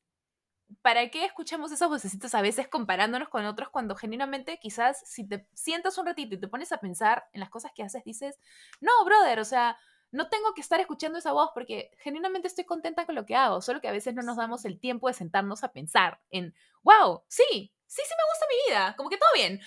¿para 0.81 1.09
qué 1.09 1.25
escuchamos 1.25 1.71
esos 1.71 1.89
vocecitos 1.89 2.33
a 2.35 2.41
veces 2.41 2.67
comparándonos 2.67 3.29
con 3.29 3.45
otros 3.45 3.69
cuando 3.69 3.95
genuinamente 3.95 4.59
quizás 4.59 5.01
si 5.05 5.27
te 5.27 5.47
sientas 5.53 5.97
un 5.97 6.05
ratito 6.05 6.35
y 6.35 6.39
te 6.39 6.47
pones 6.47 6.71
a 6.71 6.77
pensar 6.77 7.25
en 7.33 7.39
las 7.39 7.49
cosas 7.49 7.71
que 7.75 7.83
haces, 7.83 8.03
dices, 8.03 8.39
no, 8.81 8.91
brother, 9.05 9.39
o 9.39 9.45
sea, 9.45 9.77
no 10.11 10.29
tengo 10.29 10.53
que 10.53 10.61
estar 10.61 10.79
escuchando 10.79 11.17
esa 11.17 11.31
voz 11.31 11.49
porque 11.53 11.91
genuinamente 11.97 12.47
estoy 12.47 12.65
contenta 12.65 13.05
con 13.05 13.15
lo 13.15 13.25
que 13.25 13.35
hago, 13.35 13.61
solo 13.61 13.81
que 13.81 13.87
a 13.87 13.91
veces 13.91 14.13
no 14.13 14.21
nos 14.21 14.37
damos 14.37 14.63
el 14.63 14.79
tiempo 14.79 15.07
de 15.07 15.15
sentarnos 15.15 15.63
a 15.63 15.73
pensar 15.73 16.21
en, 16.29 16.53
wow, 16.83 17.23
sí, 17.27 17.72
sí, 17.93 18.01
sí 18.05 18.13
me 18.17 18.29
gusta 18.31 18.45
mi 18.49 18.71
vida, 18.71 18.95
como 18.97 19.09
que 19.09 19.17
todo 19.17 19.29
bien. 19.35 19.59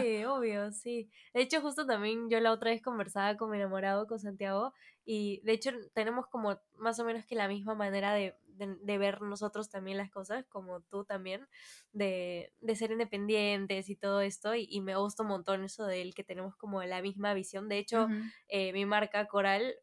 Sí, 0.00 0.24
obvio, 0.24 0.72
sí. 0.72 1.10
De 1.32 1.42
hecho, 1.42 1.60
justo 1.60 1.86
también 1.86 2.28
yo 2.30 2.40
la 2.40 2.52
otra 2.52 2.70
vez 2.70 2.82
conversaba 2.82 3.36
con 3.36 3.50
mi 3.50 3.56
enamorado, 3.56 4.06
con 4.06 4.18
Santiago, 4.18 4.72
y 5.04 5.40
de 5.42 5.52
hecho 5.52 5.70
tenemos 5.94 6.26
como 6.28 6.58
más 6.76 6.98
o 6.98 7.04
menos 7.04 7.26
que 7.26 7.34
la 7.34 7.48
misma 7.48 7.74
manera 7.74 8.12
de 8.14 8.36
de, 8.56 8.98
ver 8.98 9.22
nosotros 9.22 9.68
también 9.68 9.98
las 9.98 10.10
cosas, 10.10 10.44
como 10.48 10.80
tú 10.82 11.04
también, 11.04 11.46
de, 11.92 12.52
ser 12.74 12.92
independientes 12.92 13.88
y 13.88 13.96
todo 13.96 14.20
esto, 14.20 14.54
y, 14.54 14.80
me 14.80 14.96
gusta 14.96 15.22
un 15.22 15.30
montón 15.30 15.64
eso 15.64 15.86
de 15.86 16.02
él, 16.02 16.14
que 16.14 16.24
tenemos 16.24 16.56
como 16.56 16.82
la 16.82 17.02
misma 17.02 17.34
visión. 17.34 17.68
De 17.68 17.78
hecho, 17.78 18.08
eh, 18.48 18.72
mi 18.72 18.86
marca 18.86 19.26
Coral 19.26 19.74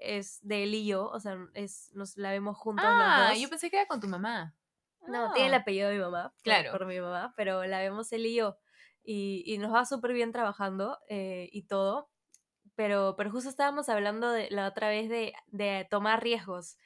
es 0.00 0.38
de 0.42 0.64
él 0.64 0.74
y 0.74 0.86
yo, 0.86 1.08
o 1.08 1.20
sea, 1.20 1.36
es, 1.54 1.90
nos 1.94 2.16
la 2.16 2.30
vemos 2.30 2.56
juntos 2.56 2.84
ah, 2.88 3.34
yo 3.36 3.48
pensé 3.48 3.70
que 3.70 3.76
era 3.76 3.86
con 3.86 4.00
tu 4.00 4.08
mamá. 4.08 4.54
No, 5.06 5.32
tiene 5.32 5.48
el 5.48 5.54
ah. 5.54 5.58
apellido 5.58 5.88
de 5.88 5.96
mi 5.96 6.02
mamá, 6.02 6.32
claro. 6.42 6.72
por, 6.72 6.86
mi 6.86 7.00
mamá, 7.00 7.34
pero 7.36 7.64
la 7.64 7.78
vemos 7.78 8.12
él 8.12 8.26
y 8.26 8.34
yo. 8.34 8.58
Y, 9.02 9.56
nos 9.58 9.72
va 9.72 9.84
súper 9.84 10.12
bien 10.12 10.30
trabajando 10.30 10.98
eh, 11.08 11.48
y 11.52 11.62
todo. 11.62 12.10
Pero, 12.76 13.14
pero 13.16 13.30
justo 13.30 13.50
estábamos 13.50 13.88
hablando 13.88 14.30
de, 14.30 14.50
la 14.50 14.68
otra 14.68 14.88
vez 14.88 15.08
de, 15.08 15.34
de 15.48 15.86
tomar 15.90 16.22
riesgos, 16.22 16.78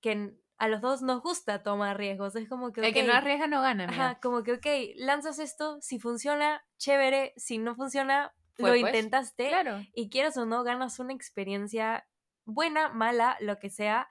que 0.00 0.34
a 0.58 0.68
los 0.68 0.80
dos 0.80 1.02
nos 1.02 1.22
gusta 1.22 1.62
tomar 1.62 1.96
riesgos. 1.96 2.34
Es 2.36 2.48
como 2.48 2.72
que. 2.72 2.86
El 2.86 2.92
que 2.92 3.04
no 3.04 3.12
arriesga 3.12 3.46
no 3.46 3.62
gana. 3.62 3.84
Ajá, 3.84 4.18
como 4.20 4.42
que, 4.42 4.54
ok, 4.54 4.66
lanzas 4.96 5.38
esto, 5.38 5.78
si 5.80 5.98
funciona, 5.98 6.64
chévere, 6.78 7.32
si 7.36 7.58
no 7.58 7.74
funciona, 7.76 8.34
lo 8.56 8.68
pues, 8.68 8.80
intentaste. 8.80 9.48
Claro. 9.48 9.80
Y 9.94 10.10
quieras 10.10 10.36
o 10.36 10.46
no, 10.46 10.64
ganas 10.64 10.98
una 10.98 11.12
experiencia 11.12 12.06
buena, 12.44 12.88
mala, 12.88 13.36
lo 13.40 13.58
que 13.58 13.70
sea, 13.70 14.08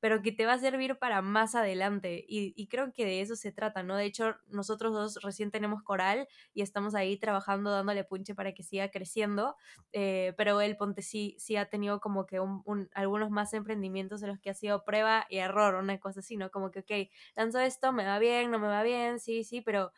pero 0.00 0.22
que 0.22 0.32
te 0.32 0.46
va 0.46 0.54
a 0.54 0.58
servir 0.58 0.98
para 0.98 1.22
más 1.22 1.54
adelante. 1.54 2.24
Y, 2.26 2.66
creo 2.68 2.92
que 2.92 3.04
de 3.04 3.20
eso 3.20 3.36
se 3.36 3.52
trata, 3.52 3.82
¿no? 3.82 3.96
De 3.96 4.04
hecho, 4.04 4.36
nosotros 4.48 4.92
dos 4.92 5.22
recién 5.22 5.50
tenemos 5.50 5.82
coral 5.82 6.28
y 6.54 6.62
estamos 6.62 6.94
ahí 6.94 7.18
trabajando, 7.18 7.70
dándole 7.70 8.04
punche 8.04 8.34
para 8.34 8.52
que 8.52 8.62
siga 8.62 8.90
creciendo, 8.90 9.56
eh, 9.92 10.34
pero 10.36 10.60
él, 10.60 10.76
ponte, 10.76 11.02
sí, 11.02 11.36
sí 11.38 11.56
ha 11.56 11.68
tenido 11.68 12.00
como 12.00 12.26
que 12.26 12.40
un, 12.40 12.88
algunos 12.94 13.30
más 13.30 13.52
emprendimientos 13.54 14.22
en 14.22 14.28
los 14.28 14.38
que 14.40 14.50
ha 14.50 14.54
sido 14.54 14.84
prueba 14.84 15.26
y 15.28 15.38
error, 15.38 15.74
una 15.74 15.98
cosa 15.98 16.20
así, 16.20 16.36
¿no? 16.36 16.50
Como 16.50 16.70
que, 16.70 16.80
ok, 16.80 17.10
lanzo 17.36 17.60
esto, 17.60 17.92
me 17.92 18.04
va 18.04 18.18
bien, 18.18 18.50
no 18.50 18.58
me 18.58 18.68
va 18.68 18.82
bien, 18.82 19.20
sí, 19.20 19.44
sí, 19.44 19.60
pero 19.60 19.92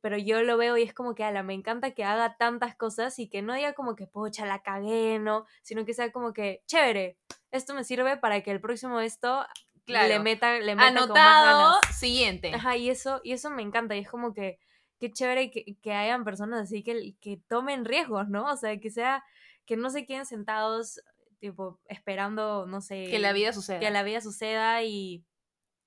pero 0.00 0.18
yo 0.18 0.42
lo 0.42 0.56
veo 0.56 0.76
y 0.76 0.82
es 0.82 0.94
como 0.94 1.16
que, 1.16 1.24
ala, 1.24 1.42
me 1.42 1.54
encanta 1.54 1.90
que 1.90 2.04
haga 2.04 2.36
tantas 2.36 2.76
cosas 2.76 3.18
y 3.18 3.28
que 3.28 3.42
no 3.42 3.54
diga 3.54 3.72
como 3.72 3.96
que, 3.96 4.06
pocha, 4.06 4.46
la 4.46 4.62
cagué, 4.62 5.18
¿no? 5.18 5.46
Sino 5.62 5.84
que 5.84 5.94
sea 5.94 6.12
como 6.12 6.32
que, 6.32 6.62
chévere, 6.66 7.18
esto 7.56 7.74
me 7.74 7.84
sirve 7.84 8.16
para 8.16 8.42
que 8.42 8.50
el 8.50 8.60
próximo 8.60 9.00
esto 9.00 9.46
le 9.86 10.18
meta, 10.18 10.58
le 10.58 10.74
meta 10.74 10.88
Anotado, 10.88 11.78
siguiente. 11.92 12.52
Ajá, 12.54 12.76
y 12.76 12.90
eso, 12.90 13.20
y 13.24 13.32
eso 13.32 13.50
me 13.50 13.62
encanta 13.62 13.96
y 13.96 14.00
es 14.00 14.08
como 14.08 14.34
que, 14.34 14.58
qué 14.98 15.12
chévere 15.12 15.50
que, 15.50 15.76
que 15.82 15.92
hayan 15.92 16.24
personas 16.24 16.62
así 16.62 16.82
que, 16.82 17.14
que 17.20 17.40
tomen 17.48 17.84
riesgos, 17.84 18.28
¿no? 18.28 18.50
O 18.50 18.56
sea, 18.56 18.78
que 18.78 18.90
sea, 18.90 19.24
que 19.64 19.76
no 19.76 19.90
se 19.90 20.06
queden 20.06 20.26
sentados, 20.26 21.00
tipo, 21.38 21.80
esperando, 21.88 22.66
no 22.66 22.80
sé. 22.80 23.06
Que 23.10 23.18
la 23.18 23.32
vida 23.32 23.52
suceda. 23.52 23.80
Que 23.80 23.90
la 23.90 24.02
vida 24.02 24.20
suceda 24.20 24.82
y 24.82 25.24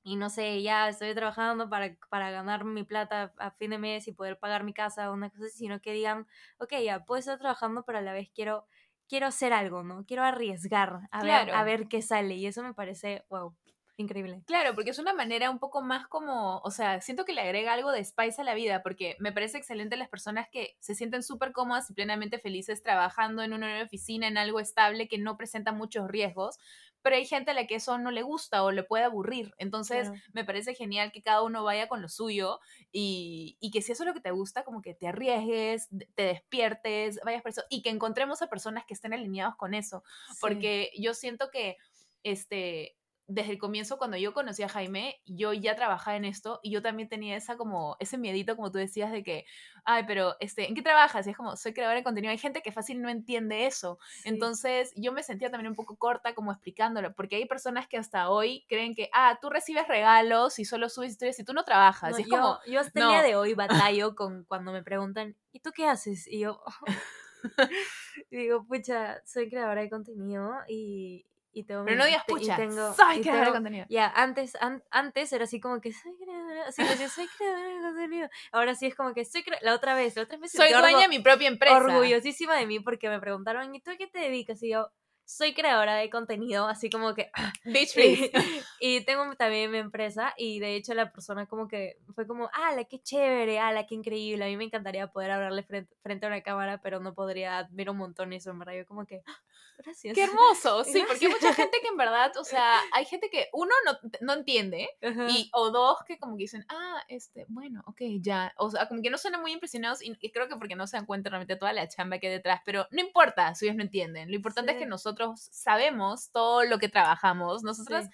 y 0.03 0.15
no 0.15 0.29
sé, 0.29 0.61
ya 0.61 0.87
estoy 0.89 1.13
trabajando 1.13 1.69
para, 1.69 1.95
para 2.09 2.31
ganar 2.31 2.63
mi 2.63 2.83
plata 2.83 3.33
a 3.37 3.51
fin 3.51 3.71
de 3.71 3.77
mes 3.77 4.07
y 4.07 4.13
poder 4.13 4.39
pagar 4.39 4.63
mi 4.63 4.73
casa 4.73 5.11
o 5.11 5.13
una 5.13 5.29
cosa 5.29 5.45
así, 5.45 5.57
sino 5.57 5.81
que 5.81 5.91
digan, 5.91 6.25
ok, 6.57 6.73
ya 6.83 7.05
puedo 7.05 7.19
estar 7.19 7.37
trabajando, 7.37 7.83
pero 7.83 7.97
a 7.97 8.01
la 8.01 8.13
vez 8.13 8.29
quiero, 8.33 8.65
quiero 9.09 9.27
hacer 9.27 9.51
algo, 9.51 9.83
¿no? 9.83 10.05
Quiero 10.05 10.23
arriesgar 10.23 11.01
a, 11.11 11.23
ver, 11.23 11.51
a 11.51 11.63
ver 11.63 11.87
qué 11.87 12.01
sale. 12.01 12.35
Y 12.35 12.45
eso 12.45 12.63
me 12.63 12.73
parece, 12.73 13.25
wow, 13.29 13.55
increíble. 13.97 14.43
Claro, 14.45 14.75
porque 14.75 14.91
es 14.91 14.99
una 14.99 15.13
manera 15.13 15.49
un 15.49 15.59
poco 15.59 15.81
más 15.81 16.07
como, 16.07 16.59
o 16.59 16.71
sea, 16.71 17.01
siento 17.01 17.25
que 17.25 17.33
le 17.33 17.41
agrega 17.41 17.73
algo 17.73 17.91
de 17.91 18.05
spice 18.05 18.41
a 18.41 18.45
la 18.45 18.53
vida, 18.53 18.81
porque 18.83 19.17
me 19.19 19.31
parece 19.31 19.57
excelente 19.57 19.97
las 19.97 20.09
personas 20.09 20.47
que 20.51 20.77
se 20.79 20.95
sienten 20.95 21.23
súper 21.23 21.51
cómodas 21.51 21.89
y 21.89 21.93
plenamente 21.93 22.39
felices 22.39 22.81
trabajando 22.81 23.41
en 23.41 23.53
una 23.53 23.83
oficina, 23.83 24.27
en 24.27 24.37
algo 24.37 24.59
estable 24.59 25.07
que 25.07 25.17
no 25.17 25.35
presenta 25.37 25.71
muchos 25.71 26.07
riesgos, 26.07 26.57
pero 27.01 27.15
hay 27.15 27.25
gente 27.25 27.51
a 27.51 27.53
la 27.53 27.65
que 27.65 27.75
eso 27.75 27.97
no 27.97 28.11
le 28.11 28.21
gusta 28.21 28.63
o 28.63 28.71
le 28.71 28.83
puede 28.83 29.03
aburrir. 29.03 29.53
Entonces, 29.57 30.11
me 30.33 30.43
parece 30.43 30.75
genial 30.75 31.11
que 31.11 31.21
cada 31.21 31.41
uno 31.43 31.63
vaya 31.63 31.87
con 31.87 32.01
lo 32.01 32.09
suyo 32.09 32.59
y, 32.91 33.57
que 33.71 33.81
si 33.81 33.91
eso 33.91 34.03
es 34.03 34.07
lo 34.07 34.13
que 34.13 34.21
te 34.21 34.31
gusta, 34.31 34.63
como 34.63 34.81
que 34.81 34.93
te 34.93 35.07
arriesgues, 35.07 35.87
te 36.15 36.23
despiertes, 36.23 37.19
vayas 37.23 37.41
por 37.41 37.51
eso 37.51 37.63
y 37.69 37.81
que 37.81 37.89
encontremos 37.89 38.41
a 38.41 38.47
personas 38.47 38.85
que 38.85 38.93
estén 38.93 39.13
alineados 39.13 39.55
con 39.55 39.73
eso. 39.73 40.03
Porque 40.41 40.91
yo 40.97 41.13
siento 41.13 41.49
que, 41.51 41.77
este, 42.23 42.98
desde 43.29 43.53
el 43.53 43.57
comienzo, 43.59 43.97
cuando 43.97 44.17
yo 44.17 44.33
conocí 44.33 44.63
a 44.63 44.69
Jaime, 44.69 45.21
yo 45.25 45.53
ya 45.53 45.75
trabajaba 45.75 46.17
en 46.17 46.25
esto 46.25 46.59
y 46.63 46.71
yo 46.71 46.81
también 46.81 47.07
tenía 47.07 47.37
esa 47.37 47.57
como, 47.57 47.95
ese 47.99 48.17
miedito, 48.17 48.55
como 48.55 48.71
tú 48.71 48.79
decías, 48.79 49.11
de 49.11 49.23
que, 49.23 49.45
ay, 49.85 50.03
pero, 50.07 50.35
este, 50.39 50.67
¿en 50.67 50.73
qué 50.73 50.81
trabajas? 50.81 51.27
Y 51.27 51.29
es 51.29 51.37
como, 51.37 51.55
soy 51.55 51.73
creadora 51.73 51.99
de 51.99 52.03
contenido. 52.03 52.31
Hay 52.31 52.39
gente 52.39 52.61
que 52.61 52.71
fácil 52.71 53.01
no 53.01 53.09
entiende 53.09 53.67
eso. 53.67 53.99
Entonces, 54.25 54.91
yo 54.95 55.13
me 55.13 55.21
sentía 55.21 55.51
también 55.51 55.69
un 55.69 55.75
poco 55.75 55.95
corta 55.97 56.33
como 56.33 56.51
explicándolo, 56.51 57.13
porque 57.13 57.35
hay 57.35 57.45
personas 57.45 57.87
que 57.87 57.97
hasta 57.97 58.29
hoy 58.31 58.65
creen 58.67 58.95
que, 58.95 59.09
ah, 59.13 59.37
tú 59.39 59.49
recibes 59.49 59.87
regalos 59.87 60.57
y 60.57 60.65
solo 60.65 60.89
subes 60.89 61.11
historias 61.11 61.39
y 61.39 61.45
tú 61.45 61.53
no 61.53 61.63
trabajas. 61.63 62.17
y 62.17 62.23
es 62.23 62.27
yo, 62.27 62.35
como, 62.35 62.59
yo 62.65 62.79
hasta 62.79 62.99
el 62.99 63.07
día 63.09 63.21
de 63.21 63.35
hoy 63.35 63.53
batallo 63.93 64.15
con 64.15 64.43
cuando 64.45 64.71
me 64.71 64.81
preguntan, 64.81 65.35
¿y 65.51 65.59
tú 65.59 65.71
qué 65.71 65.85
haces? 65.85 66.27
Y 66.27 66.39
yo... 66.39 66.61
digo, 68.31 68.65
pucha, 68.65 69.21
soy 69.25 69.49
creadora 69.49 69.81
de 69.81 69.89
contenido 69.89 70.51
y, 70.67 71.25
y 71.51 71.63
tengo 71.63 71.85
Pero 71.85 71.97
no 71.97 72.05
digas 72.05 72.23
pucha, 72.27 72.55
tengo, 72.55 72.93
soy 72.93 73.21
creadora 73.21 73.45
de 73.47 73.51
contenido. 73.51 73.85
Ya, 73.89 74.07
antes, 74.15 74.57
antes 74.91 75.33
era 75.33 75.45
así 75.45 75.59
como 75.59 75.81
que 75.81 75.91
soy 75.91 76.15
creadora, 76.17 76.67
así 76.67 76.83
decía, 76.83 77.09
soy 77.09 77.27
creadora 77.37 77.67
de 77.67 77.81
contenido. 77.81 78.29
Ahora 78.51 78.75
sí 78.75 78.85
es 78.87 78.95
como 78.95 79.13
que 79.13 79.25
soy 79.25 79.43
la 79.61 79.73
otra 79.73 79.95
vez, 79.95 80.15
la 80.15 80.23
otra 80.23 80.37
vez 80.37 80.51
soy 80.51 80.71
dueña 80.71 80.99
de 80.99 81.07
mi 81.07 81.19
propia 81.19 81.47
empresa. 81.47 81.77
Orgullosísima 81.77 82.55
de 82.55 82.65
mí 82.65 82.79
porque 82.79 83.09
me 83.09 83.19
preguntaron, 83.19 83.73
¿y 83.73 83.81
tú 83.81 83.91
a 83.91 83.97
qué 83.97 84.07
te 84.07 84.19
dedicas? 84.19 84.61
Y 84.63 84.69
yo, 84.69 84.91
soy 85.29 85.53
creadora 85.53 85.93
de 85.93 86.09
contenido, 86.09 86.67
así 86.67 86.89
como 86.89 87.13
que... 87.13 87.31
Bitch, 87.63 87.95
y, 87.97 88.31
y 88.79 89.01
tengo 89.05 89.35
también 89.35 89.69
mi 89.69 89.77
empresa 89.77 90.33
y 90.37 90.59
de 90.59 90.75
hecho 90.75 90.95
la 90.95 91.11
persona 91.11 91.45
como 91.45 91.67
que 91.67 91.99
fue 92.15 92.25
como, 92.25 92.49
la 92.75 92.83
qué 92.85 92.99
chévere! 92.99 93.55
la 93.55 93.85
qué 93.85 93.93
increíble! 93.93 94.43
A 94.43 94.47
mí 94.47 94.57
me 94.57 94.63
encantaría 94.63 95.05
poder 95.11 95.29
hablarle 95.29 95.61
frente, 95.61 95.95
frente 96.01 96.25
a 96.25 96.29
una 96.29 96.41
cámara, 96.41 96.81
pero 96.81 96.99
no 96.99 97.13
podría, 97.13 97.59
admiro 97.59 97.91
un 97.91 97.99
montón 97.99 98.33
eso, 98.33 98.49
en 98.49 98.57
verdad. 98.57 98.73
Yo 98.73 98.87
como 98.87 99.05
que, 99.05 99.21
¡Ah! 99.27 99.37
gracias. 99.77 100.15
¡Qué 100.15 100.23
hermoso! 100.23 100.83
Sí, 100.89 101.03
porque 101.07 101.27
hay 101.27 101.31
mucha 101.31 101.53
gente 101.53 101.77
que 101.81 101.87
en 101.87 101.97
verdad, 101.97 102.35
o 102.37 102.43
sea, 102.43 102.79
hay 102.93 103.05
gente 103.05 103.29
que 103.29 103.47
uno 103.53 103.71
no, 103.85 103.99
no 104.21 104.33
entiende 104.33 104.89
y 105.29 105.49
o 105.53 105.69
dos 105.69 105.99
que 106.07 106.17
como 106.17 106.35
que 106.35 106.43
dicen, 106.43 106.65
ah, 106.69 107.03
este, 107.07 107.45
bueno, 107.49 107.83
ok, 107.85 108.01
ya. 108.19 108.53
O 108.57 108.71
sea, 108.71 108.87
como 108.87 109.01
que 109.03 109.11
no 109.11 109.19
suenan 109.19 109.41
muy 109.41 109.51
impresionados 109.51 110.01
y, 110.01 110.15
creo 110.31 110.47
que 110.47 110.55
porque 110.55 110.75
no 110.75 110.87
se 110.87 110.97
dan 110.97 111.05
cuenta 111.05 111.29
realmente 111.29 111.55
toda 111.55 111.73
la 111.73 111.87
chamba 111.87 112.17
que 112.17 112.27
hay 112.27 112.33
detrás, 112.33 112.61
pero 112.65 112.87
no 112.91 113.01
importa 113.01 113.53
si 113.53 113.65
ellos 113.65 113.77
no 113.77 113.83
entienden. 113.83 114.29
Lo 114.29 114.35
importante 114.35 114.71
es 114.71 114.77
que 114.77 114.85
nosotros 114.85 115.18
sabemos 115.37 116.31
todo 116.31 116.63
lo 116.63 116.79
que 116.79 116.89
trabajamos. 116.89 117.63
Nosotros 117.63 118.05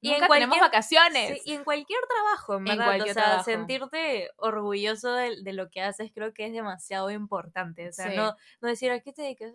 y 0.00 0.10
en 0.10 0.18
cualquier, 0.26 0.50
tenemos 0.50 0.60
vacaciones. 0.60 1.42
y 1.44 1.52
en 1.52 1.64
cualquier 1.64 2.00
trabajo, 2.08 2.56
en 2.56 3.02
o 3.02 3.12
sea, 3.12 3.42
sentirte 3.42 4.30
orgulloso 4.36 5.12
de, 5.14 5.52
lo 5.52 5.70
que 5.70 5.80
haces 5.80 6.10
creo 6.14 6.32
que 6.32 6.46
es 6.46 6.52
demasiado 6.52 7.10
importante. 7.10 7.88
O 7.88 7.92
sea, 7.92 8.10
no, 8.14 8.36
no 8.60 8.68
decir, 8.68 8.90
¿a 8.90 9.00
qué 9.00 9.12
te 9.12 9.22
dedicas? 9.22 9.52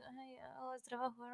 Trabajo 0.82 1.26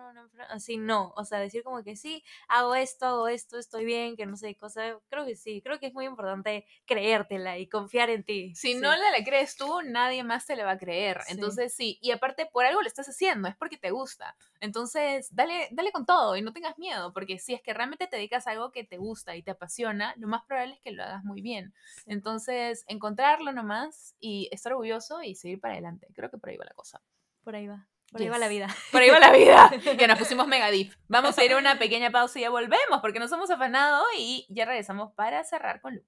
así 0.49 0.77
no, 0.77 1.13
o 1.15 1.25
sea, 1.25 1.39
decir 1.39 1.63
como 1.63 1.83
que 1.83 1.95
sí, 1.95 2.23
hago 2.47 2.75
esto, 2.75 3.05
hago 3.05 3.27
esto, 3.27 3.57
estoy 3.57 3.85
bien, 3.85 4.15
que 4.15 4.25
no 4.25 4.35
sé, 4.35 4.55
cosa, 4.55 4.99
creo 5.09 5.25
que 5.25 5.35
sí, 5.35 5.61
creo 5.61 5.79
que 5.79 5.87
es 5.87 5.93
muy 5.93 6.05
importante 6.05 6.65
creértela 6.85 7.57
y 7.57 7.67
confiar 7.67 8.09
en 8.09 8.23
ti. 8.23 8.53
Si 8.55 8.75
no 8.75 8.95
la 8.95 9.11
le 9.11 9.23
crees 9.23 9.55
tú, 9.55 9.81
nadie 9.83 10.23
más 10.23 10.45
te 10.45 10.55
le 10.55 10.63
va 10.63 10.71
a 10.71 10.77
creer, 10.77 11.19
entonces 11.29 11.73
sí, 11.73 11.99
y 12.01 12.11
aparte 12.11 12.45
por 12.45 12.65
algo 12.65 12.81
lo 12.81 12.87
estás 12.87 13.07
haciendo, 13.07 13.47
es 13.47 13.55
porque 13.55 13.77
te 13.77 13.91
gusta, 13.91 14.35
entonces 14.59 15.33
dale, 15.35 15.67
dale 15.71 15.91
con 15.91 16.05
todo 16.05 16.35
y 16.35 16.41
no 16.41 16.53
tengas 16.53 16.77
miedo, 16.77 17.13
porque 17.13 17.39
si 17.39 17.53
es 17.53 17.61
que 17.61 17.73
realmente 17.73 18.07
te 18.07 18.17
dedicas 18.17 18.47
a 18.47 18.51
algo 18.51 18.71
que 18.71 18.83
te 18.83 18.97
gusta 18.97 19.35
y 19.35 19.43
te 19.43 19.51
apasiona, 19.51 20.13
lo 20.17 20.27
más 20.27 20.43
probable 20.45 20.75
es 20.75 20.81
que 20.81 20.91
lo 20.91 21.03
hagas 21.03 21.23
muy 21.23 21.41
bien, 21.41 21.73
entonces 22.05 22.83
encontrarlo 22.87 23.51
nomás 23.51 24.15
y 24.19 24.49
estar 24.51 24.73
orgulloso 24.73 25.21
y 25.23 25.35
seguir 25.35 25.59
para 25.59 25.73
adelante, 25.73 26.07
creo 26.13 26.29
que 26.29 26.37
por 26.37 26.49
ahí 26.49 26.57
va 26.57 26.65
la 26.65 26.73
cosa. 26.73 27.01
Por 27.43 27.55
ahí 27.55 27.67
va. 27.67 27.92
Por 28.13 28.21
ahí 28.21 28.29
va 28.29 28.37
la 28.37 28.47
vida. 28.47 28.67
Por 28.91 29.01
ahí 29.01 29.09
va 29.09 29.19
la 29.19 29.31
vida. 29.31 29.71
que 29.97 30.07
nos 30.07 30.19
pusimos 30.19 30.47
mega 30.47 30.69
deep. 30.69 30.93
Vamos 31.07 31.35
a 31.37 31.43
ir 31.43 31.51
a 31.53 31.57
una 31.57 31.79
pequeña 31.79 32.11
pausa 32.11 32.37
y 32.37 32.43
ya 32.43 32.51
volvemos 32.51 33.01
porque 33.01 33.19
nos 33.19 33.31
hemos 33.31 33.49
afanado 33.49 34.03
y 34.17 34.45
ya 34.49 34.65
regresamos 34.65 35.11
para 35.15 35.43
cerrar 35.43 35.81
con 35.81 35.95
Lu. 35.95 36.03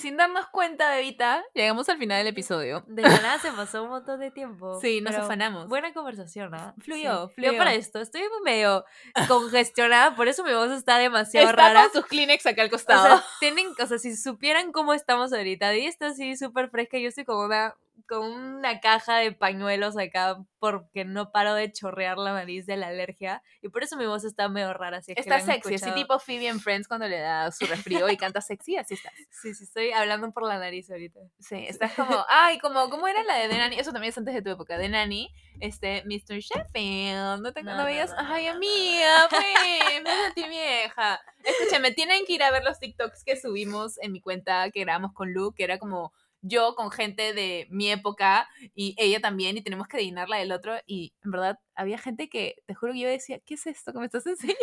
Sin 0.00 0.16
darnos 0.16 0.46
cuenta, 0.48 0.90
bebita, 0.90 1.44
llegamos 1.54 1.88
al 1.88 1.98
final 1.98 2.18
del 2.18 2.28
episodio. 2.28 2.82
De 2.86 3.02
nada 3.02 3.38
se 3.38 3.52
pasó 3.52 3.84
un 3.84 3.90
montón 3.90 4.20
de 4.20 4.30
tiempo. 4.30 4.78
Sí, 4.80 5.00
nos 5.00 5.14
afanamos. 5.14 5.68
Buena 5.68 5.92
conversación, 5.92 6.54
¿ah? 6.54 6.74
Fluyó, 6.78 7.28
fluyó. 7.30 7.56
para 7.56 7.74
esto. 7.74 8.00
Estoy 8.00 8.22
medio 8.44 8.84
congestionada, 9.28 10.16
por 10.16 10.26
eso 10.26 10.42
mi 10.42 10.52
voz 10.52 10.70
está 10.70 10.98
demasiado 10.98 11.52
rara. 11.52 11.84
Está 11.84 12.00
sus 12.00 12.06
Kleenex 12.06 12.46
acá 12.46 12.62
al 12.62 12.70
costado. 12.70 13.02
O 13.02 13.18
sea, 13.18 13.24
tienen, 13.40 13.68
o 13.78 13.86
sea, 13.86 13.98
si 13.98 14.16
supieran 14.16 14.72
cómo 14.72 14.94
estamos 14.94 15.32
ahorita, 15.32 15.76
y 15.76 15.86
está 15.86 16.08
así 16.08 16.36
súper 16.36 16.70
fresca, 16.70 16.98
yo 16.98 17.08
estoy 17.08 17.24
como 17.24 17.44
una 17.44 17.74
con 18.10 18.28
una 18.28 18.80
caja 18.80 19.18
de 19.18 19.30
pañuelos 19.30 19.96
acá 19.96 20.36
porque 20.58 21.04
no 21.04 21.30
paro 21.30 21.54
de 21.54 21.70
chorrear 21.70 22.18
la 22.18 22.32
nariz 22.32 22.66
de 22.66 22.76
la 22.76 22.88
alergia 22.88 23.40
y 23.62 23.68
por 23.68 23.84
eso 23.84 23.96
mi 23.96 24.04
voz 24.04 24.24
está 24.24 24.48
medio 24.48 24.74
rara. 24.74 24.96
Así 24.96 25.12
está 25.16 25.38
sexy, 25.38 25.76
así 25.76 25.92
tipo 25.92 26.18
Phoebe 26.18 26.48
en 26.48 26.58
Friends 26.58 26.88
cuando 26.88 27.06
le 27.06 27.20
da 27.20 27.52
su 27.52 27.66
resfrío 27.66 28.10
y 28.10 28.16
canta 28.16 28.40
sexy, 28.40 28.76
así 28.76 28.94
estás. 28.94 29.12
Sí, 29.30 29.54
sí, 29.54 29.62
estoy 29.62 29.92
hablando 29.92 30.32
por 30.32 30.44
la 30.44 30.58
nariz 30.58 30.90
ahorita. 30.90 31.20
Sí, 31.38 31.64
estás 31.68 31.94
como, 31.94 32.10
ay, 32.28 32.58
como, 32.58 32.90
¿cómo 32.90 33.06
era 33.06 33.22
la 33.22 33.36
de 33.36 33.46
Nani? 33.46 33.78
Eso 33.78 33.92
también 33.92 34.10
es 34.10 34.18
antes 34.18 34.34
de 34.34 34.42
tu 34.42 34.50
época, 34.50 34.76
de 34.76 34.88
Nani, 34.88 35.32
este, 35.60 36.02
Mr. 36.04 36.40
Sheffield, 36.40 37.40
no 37.40 37.52
te 37.52 37.62
no, 37.62 37.84
veías, 37.84 38.12
ay, 38.18 38.48
amiga, 38.48 39.28
pues, 39.30 40.02
me 40.02 40.10
sentí 40.10 40.42
vieja. 40.48 41.20
Escúchame, 41.44 41.92
tienen 41.92 42.26
que 42.26 42.32
ir 42.32 42.42
a 42.42 42.50
ver 42.50 42.64
los 42.64 42.80
TikToks 42.80 43.22
que 43.24 43.40
subimos 43.40 43.98
en 44.02 44.10
mi 44.10 44.20
cuenta 44.20 44.68
que 44.72 44.80
grabamos 44.80 45.12
con 45.12 45.32
Luke, 45.32 45.56
que 45.56 45.64
era 45.64 45.78
como 45.78 46.12
yo 46.42 46.74
con 46.74 46.90
gente 46.90 47.32
de 47.34 47.66
mi 47.70 47.90
época 47.90 48.48
y 48.74 48.94
ella 48.98 49.20
también 49.20 49.56
y 49.56 49.62
tenemos 49.62 49.88
que 49.88 49.98
adivinar 49.98 50.28
la 50.28 50.38
del 50.38 50.52
otro 50.52 50.74
y 50.86 51.14
en 51.24 51.30
verdad 51.30 51.58
había 51.74 51.98
gente 51.98 52.28
que, 52.28 52.56
te 52.66 52.74
juro 52.74 52.92
que 52.92 53.00
yo 53.00 53.08
decía, 53.08 53.40
¿qué 53.40 53.54
es 53.54 53.66
esto 53.66 53.92
que 53.92 53.98
me 53.98 54.04
estás 54.06 54.26
enseñando? 54.26 54.58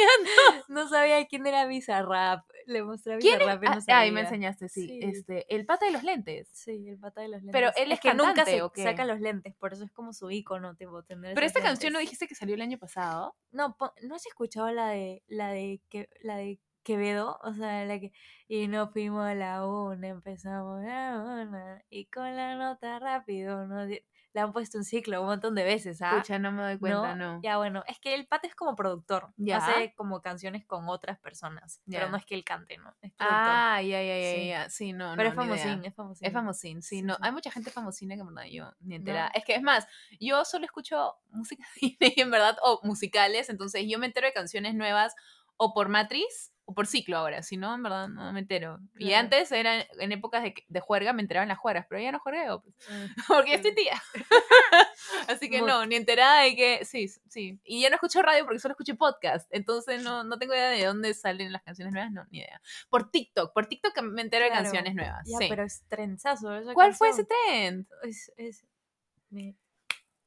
no 0.68 0.88
sabía 0.88 1.26
quién 1.28 1.46
era 1.48 1.66
Bizarrap, 1.66 2.46
le 2.66 2.84
mostré 2.84 3.14
a 3.14 3.18
Bizarrap 3.18 3.64
y 3.64 3.66
no 3.68 3.82
sabía. 3.82 4.00
Ay, 4.00 4.12
me 4.12 4.22
enseñaste, 4.22 4.70
sí. 4.70 5.00
Este, 5.02 5.46
el 5.54 5.66
pata 5.66 5.86
de 5.86 5.92
los 5.92 6.04
lentes. 6.04 6.48
Sí, 6.52 6.88
el 6.88 7.00
pata 7.00 7.22
de 7.22 7.30
los 7.30 7.42
lentes. 7.42 7.54
Pero 7.54 7.72
él 7.76 7.92
es, 7.92 8.00
que 8.00 8.14
nunca 8.14 8.46
se 8.46 8.62
saca 8.76 9.06
los 9.06 9.20
lentes, 9.20 9.56
por 9.56 9.74
eso 9.74 9.84
es 9.84 9.92
como 9.92 10.14
su 10.14 10.30
icono, 10.30 10.76
tipo, 10.76 11.04
tener 11.04 11.34
Pero 11.34 11.48
esta 11.48 11.62
canción 11.62 11.94
no 11.94 12.00
dijiste 12.00 12.28
que 12.28 12.36
salió 12.36 12.56
el 12.56 12.62
año 12.62 12.78
pasado. 12.78 13.36
No, 13.52 13.76
¿no 14.04 14.16
has 14.16 14.26
escuchado 14.26 14.72
la 14.72 14.90
de 14.90 15.24
la 15.28 15.50
de 15.50 15.82
que 15.90 16.10
la 16.22 16.38
de 16.38 16.60
Quevedo, 16.88 17.38
o 17.44 17.54
sea, 17.54 17.84
la 17.84 18.00
que, 18.00 18.14
y 18.48 18.70
nos 18.70 18.94
fuimos 18.94 19.28
a 19.28 19.36
la 19.36 19.68
una, 19.68 20.08
empezamos 20.08 20.82
a 20.86 21.22
una, 21.22 21.84
y 21.90 22.06
con 22.06 22.34
la 22.34 22.56
nota 22.56 22.98
rápido, 23.00 23.68
¿no? 23.68 23.86
le 23.86 24.42
han 24.42 24.54
puesto 24.54 24.78
un 24.78 24.86
ciclo 24.86 25.20
un 25.20 25.28
montón 25.28 25.54
de 25.54 25.66
veces, 25.66 26.02
¿ah? 26.02 26.12
Escucha, 26.12 26.40
no 26.40 26.54
me 26.54 26.64
doy 26.64 26.78
cuenta, 26.78 27.14
no. 27.14 27.42
Ya, 27.44 27.58
bueno, 27.58 27.84
es 27.88 28.00
que 28.00 28.16
el 28.16 28.26
Pate 28.26 28.48
es 28.48 28.56
como 28.56 28.74
productor, 28.74 29.34
ya. 29.36 29.58
hace 29.58 29.94
como 29.96 30.22
canciones 30.22 30.66
con 30.66 30.88
otras 30.88 31.20
personas, 31.20 31.82
pero 31.86 32.08
no 32.10 32.16
es 32.16 32.26
que 32.26 32.36
él 32.36 32.46
cante, 32.46 32.78
¿no? 32.78 32.96
Es 33.02 33.12
ah, 33.20 33.82
ya, 33.82 34.02
ya, 34.02 34.18
ya, 34.18 34.44
ya, 34.44 34.70
sí, 34.70 34.94
no, 34.94 35.14
Pero 35.18 35.28
es 35.28 35.36
famosín, 35.36 35.84
es 35.84 35.94
famosín. 35.94 36.26
Es 36.26 36.34
famosín, 36.34 36.82
sí, 36.82 37.02
no, 37.02 37.18
hay 37.20 37.34
mucha 37.34 37.52
gente 37.52 37.70
famosina 37.70 38.16
que 38.16 38.22
en 38.22 38.28
verdad 38.28 38.50
yo 38.50 38.72
ni 38.80 38.96
entera. 38.96 39.28
Es 39.34 39.44
que 39.44 39.56
es 39.56 39.62
más, 39.62 39.86
yo 40.22 40.46
solo 40.46 40.64
escucho 40.64 41.16
música 41.32 41.66
cine 41.74 42.14
en 42.16 42.32
verdad, 42.32 42.58
o 42.64 42.80
musicales, 42.84 43.50
entonces 43.50 43.84
yo 43.90 44.00
me 44.00 44.06
entero 44.06 44.28
de 44.28 44.32
canciones 44.32 44.74
nuevas 44.74 45.16
o 45.58 45.74
por 45.74 45.90
Matriz 45.90 46.54
o 46.70 46.74
por 46.74 46.86
ciclo 46.86 47.18
ahora, 47.18 47.44
si 47.44 47.56
no, 47.56 47.74
en 47.74 47.82
verdad 47.82 48.10
no 48.10 48.34
me 48.34 48.42
entero. 48.42 48.82
Y 48.98 49.14
antes 49.14 49.54
era 49.54 49.86
en 50.00 50.12
épocas 50.12 50.44
de, 50.44 50.54
de, 50.68 50.80
juerga, 50.82 51.14
me 51.14 51.22
enteraban 51.22 51.48
las 51.48 51.58
juergas, 51.58 51.86
pero 51.88 52.02
ya 52.02 52.12
no 52.12 52.20
juergueo, 52.20 52.62
pues, 52.62 52.76
mm, 52.90 53.06
porque 53.30 53.52
ya 53.52 53.56
estoy 53.56 53.74
tía. 53.74 54.04
Así 55.30 55.50
que 55.50 55.62
no, 55.62 55.86
ni 55.86 55.96
enterada 55.96 56.42
de 56.42 56.58
que, 56.58 56.84
sí, 56.84 57.08
sí. 57.30 57.58
Y 57.64 57.82
ya 57.82 57.90
no 57.90 57.96
escucho 57.96 58.22
radio 58.22 58.44
porque 58.44 58.60
solo 58.60 58.74
escucho 58.74 58.98
podcast, 58.98 59.48
entonces 59.52 60.04
no, 60.04 60.26
no 60.26 60.38
tengo 60.38 60.54
idea 60.54 60.70
de 60.70 60.84
dónde 60.84 61.14
salen 61.14 61.54
las 61.54 61.64
canciones 61.64 61.94
nuevas, 61.94 62.12
no, 62.12 62.26
ni 62.32 62.40
idea. 62.40 62.62
Por 62.90 63.12
TikTok, 63.12 63.54
por 63.54 63.68
TikTok 63.68 64.02
me 64.02 64.22
entero 64.22 64.44
de 64.44 64.52
canciones 64.52 64.94
nuevas. 64.94 65.26
Ya, 65.26 65.38
pero 65.48 65.64
es 65.64 65.86
trenzazo. 65.88 66.50
¿Cuál 66.74 66.94
fue 66.94 67.10
ese 67.10 67.24
trend? 67.24 67.88
Es, 68.04 68.30
es, 68.36 68.66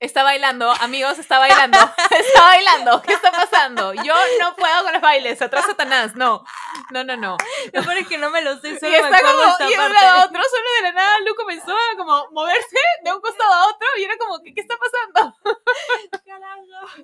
Está 0.01 0.23
bailando, 0.23 0.71
amigos, 0.81 1.19
está 1.19 1.39
bailando. 1.39 1.79
Está 2.11 2.43
bailando. 2.43 3.03
¿Qué 3.03 3.13
está 3.13 3.31
pasando? 3.31 3.93
Yo 3.93 4.15
no 4.41 4.57
puedo 4.57 4.83
con 4.83 4.95
los 4.95 5.03
bailes. 5.03 5.43
Atrás 5.43 5.67
Satanás. 5.67 6.17
No. 6.17 6.43
No, 6.91 7.05
no, 7.05 7.19
no. 7.19 7.37
Lo 7.75 7.83
peor 7.83 7.99
es 7.99 8.09
que 8.09 8.17
no 8.17 8.31
me 8.31 8.41
lo 8.41 8.59
sé. 8.61 8.79
Solo 8.81 8.93
y 8.93 8.95
está 8.95 9.21
como, 9.21 9.43
esta 9.43 9.67
y 9.67 9.75
de 9.75 9.79
un 9.79 9.93
lado 9.93 10.21
a 10.21 10.25
otro, 10.25 10.43
solo 10.43 10.69
de 10.77 10.83
la 10.85 10.93
nada, 10.93 11.19
Lu 11.21 11.35
comenzó 11.35 11.73
a 11.73 11.97
como 11.99 12.31
moverse 12.31 12.79
de 13.05 13.13
un 13.13 13.21
costado 13.21 13.53
a 13.53 13.69
otro 13.69 13.89
y 13.99 14.05
era 14.05 14.17
como, 14.17 14.41
¿qué, 14.43 14.55
qué 14.55 14.63
está 14.63 14.77
pasando? 14.79 15.37
Ya, 16.27 16.39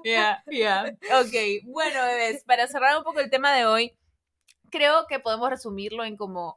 ya. 0.03 0.42
Yeah, 0.49 0.88
yeah. 0.90 1.20
Ok, 1.20 1.64
bueno, 1.64 2.03
bebés, 2.03 2.44
para 2.44 2.66
cerrar 2.66 2.97
un 2.97 3.05
poco 3.05 3.20
el 3.20 3.28
tema 3.28 3.53
de 3.53 3.66
hoy, 3.66 3.97
creo 4.70 5.07
que 5.07 5.20
podemos 5.20 5.51
resumirlo 5.51 6.05
en 6.05 6.16
como 6.16 6.55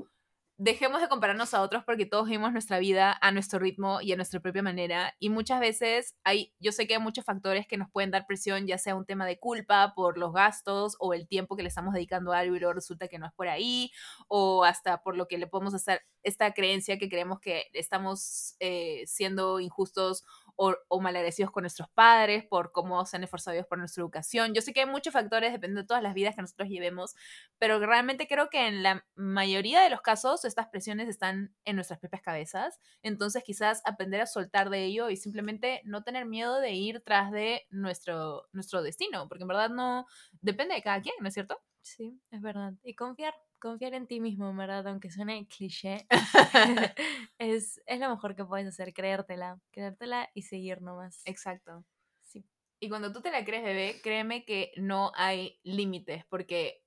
dejemos 0.59 0.99
de 0.99 1.07
compararnos 1.07 1.53
a 1.53 1.61
otros 1.61 1.85
porque 1.85 2.05
todos 2.05 2.25
vivimos 2.25 2.51
nuestra 2.51 2.79
vida 2.79 3.17
a 3.21 3.31
nuestro 3.31 3.59
ritmo 3.59 4.01
y 4.01 4.11
a 4.11 4.17
nuestra 4.17 4.41
propia 4.41 4.61
manera. 4.61 5.15
Y 5.17 5.29
muchas 5.29 5.61
veces 5.61 6.17
hay, 6.25 6.53
yo 6.59 6.73
sé 6.73 6.85
que 6.85 6.95
hay 6.95 6.99
muchos 6.99 7.23
factores 7.23 7.65
que 7.65 7.77
nos 7.77 7.89
pueden 7.89 8.11
dar 8.11 8.27
presión, 8.27 8.67
ya 8.67 8.77
sea 8.77 8.95
un 8.95 9.05
tema 9.05 9.25
de 9.25 9.39
culpa 9.39 9.93
por 9.95 10.17
los 10.17 10.33
gastos 10.33 10.97
o 10.99 11.13
el 11.13 11.29
tiempo 11.29 11.55
que 11.55 11.63
le 11.63 11.69
estamos 11.69 11.93
dedicando 11.93 12.33
a 12.33 12.39
algo 12.39 12.57
y 12.57 12.59
luego 12.59 12.73
resulta 12.73 13.07
que 13.07 13.17
no 13.17 13.25
es 13.25 13.33
por 13.33 13.47
ahí, 13.47 13.91
o 14.27 14.65
hasta 14.65 15.01
por 15.01 15.15
lo 15.15 15.27
que 15.29 15.37
le 15.37 15.47
podemos 15.47 15.73
hacer 15.73 16.01
esta 16.23 16.53
creencia 16.53 16.99
que 16.99 17.07
creemos 17.07 17.39
que 17.39 17.67
estamos 17.71 18.57
eh, 18.59 19.03
siendo 19.07 19.61
injustos 19.61 20.25
o, 20.61 20.75
o 20.89 20.99
con 21.53 21.61
nuestros 21.63 21.89
padres 21.91 22.43
por 22.45 22.73
cómo 22.73 23.05
se 23.05 23.15
han 23.15 23.23
esforzado 23.23 23.55
ellos 23.55 23.65
por 23.67 23.77
nuestra 23.77 24.01
educación. 24.01 24.53
Yo 24.53 24.61
sé 24.61 24.73
que 24.73 24.81
hay 24.81 24.85
muchos 24.85 25.13
factores, 25.13 25.53
depende 25.53 25.81
de 25.81 25.87
todas 25.87 26.03
las 26.03 26.13
vidas 26.13 26.35
que 26.35 26.41
nosotros 26.41 26.67
llevemos, 26.67 27.15
pero 27.57 27.79
realmente 27.79 28.27
creo 28.27 28.49
que 28.49 28.67
en 28.67 28.83
la 28.83 29.05
mayoría 29.15 29.81
de 29.81 29.89
los 29.89 30.01
casos 30.01 30.43
estas 30.43 30.67
presiones 30.67 31.07
están 31.07 31.55
en 31.63 31.75
nuestras 31.77 31.99
propias 31.99 32.21
cabezas. 32.21 32.77
Entonces 33.01 33.41
quizás 33.45 33.81
aprender 33.85 34.19
a 34.19 34.25
soltar 34.25 34.69
de 34.69 34.83
ello 34.83 35.09
y 35.09 35.15
simplemente 35.15 35.81
no 35.85 36.03
tener 36.03 36.25
miedo 36.25 36.59
de 36.59 36.73
ir 36.73 37.01
tras 37.05 37.31
de 37.31 37.65
nuestro, 37.69 38.49
nuestro 38.51 38.81
destino, 38.83 39.29
porque 39.29 39.43
en 39.43 39.47
verdad 39.47 39.69
no 39.69 40.07
depende 40.41 40.75
de 40.75 40.81
cada 40.81 41.01
quien, 41.01 41.15
¿no 41.21 41.29
es 41.29 41.33
cierto? 41.33 41.57
Sí, 41.81 42.21
es 42.31 42.41
verdad. 42.41 42.73
Y 42.83 42.95
confiar, 42.95 43.33
confiar 43.59 43.93
en 43.93 44.07
ti 44.07 44.19
mismo, 44.19 44.53
¿verdad? 44.55 44.87
Aunque 44.87 45.09
suene 45.11 45.47
cliché, 45.47 46.05
es, 47.39 47.81
es 47.85 47.99
lo 47.99 48.09
mejor 48.09 48.35
que 48.35 48.45
puedes 48.45 48.67
hacer, 48.67 48.93
creértela, 48.93 49.59
creértela 49.71 50.29
y 50.33 50.43
seguir 50.43 50.81
nomás. 50.81 51.21
Exacto. 51.25 51.85
Sí. 52.23 52.45
Y 52.79 52.89
cuando 52.89 53.11
tú 53.11 53.21
te 53.21 53.31
la 53.31 53.43
crees, 53.45 53.63
bebé, 53.63 53.99
créeme 54.03 54.45
que 54.45 54.71
no 54.77 55.11
hay 55.15 55.59
límites, 55.63 56.25
porque 56.29 56.83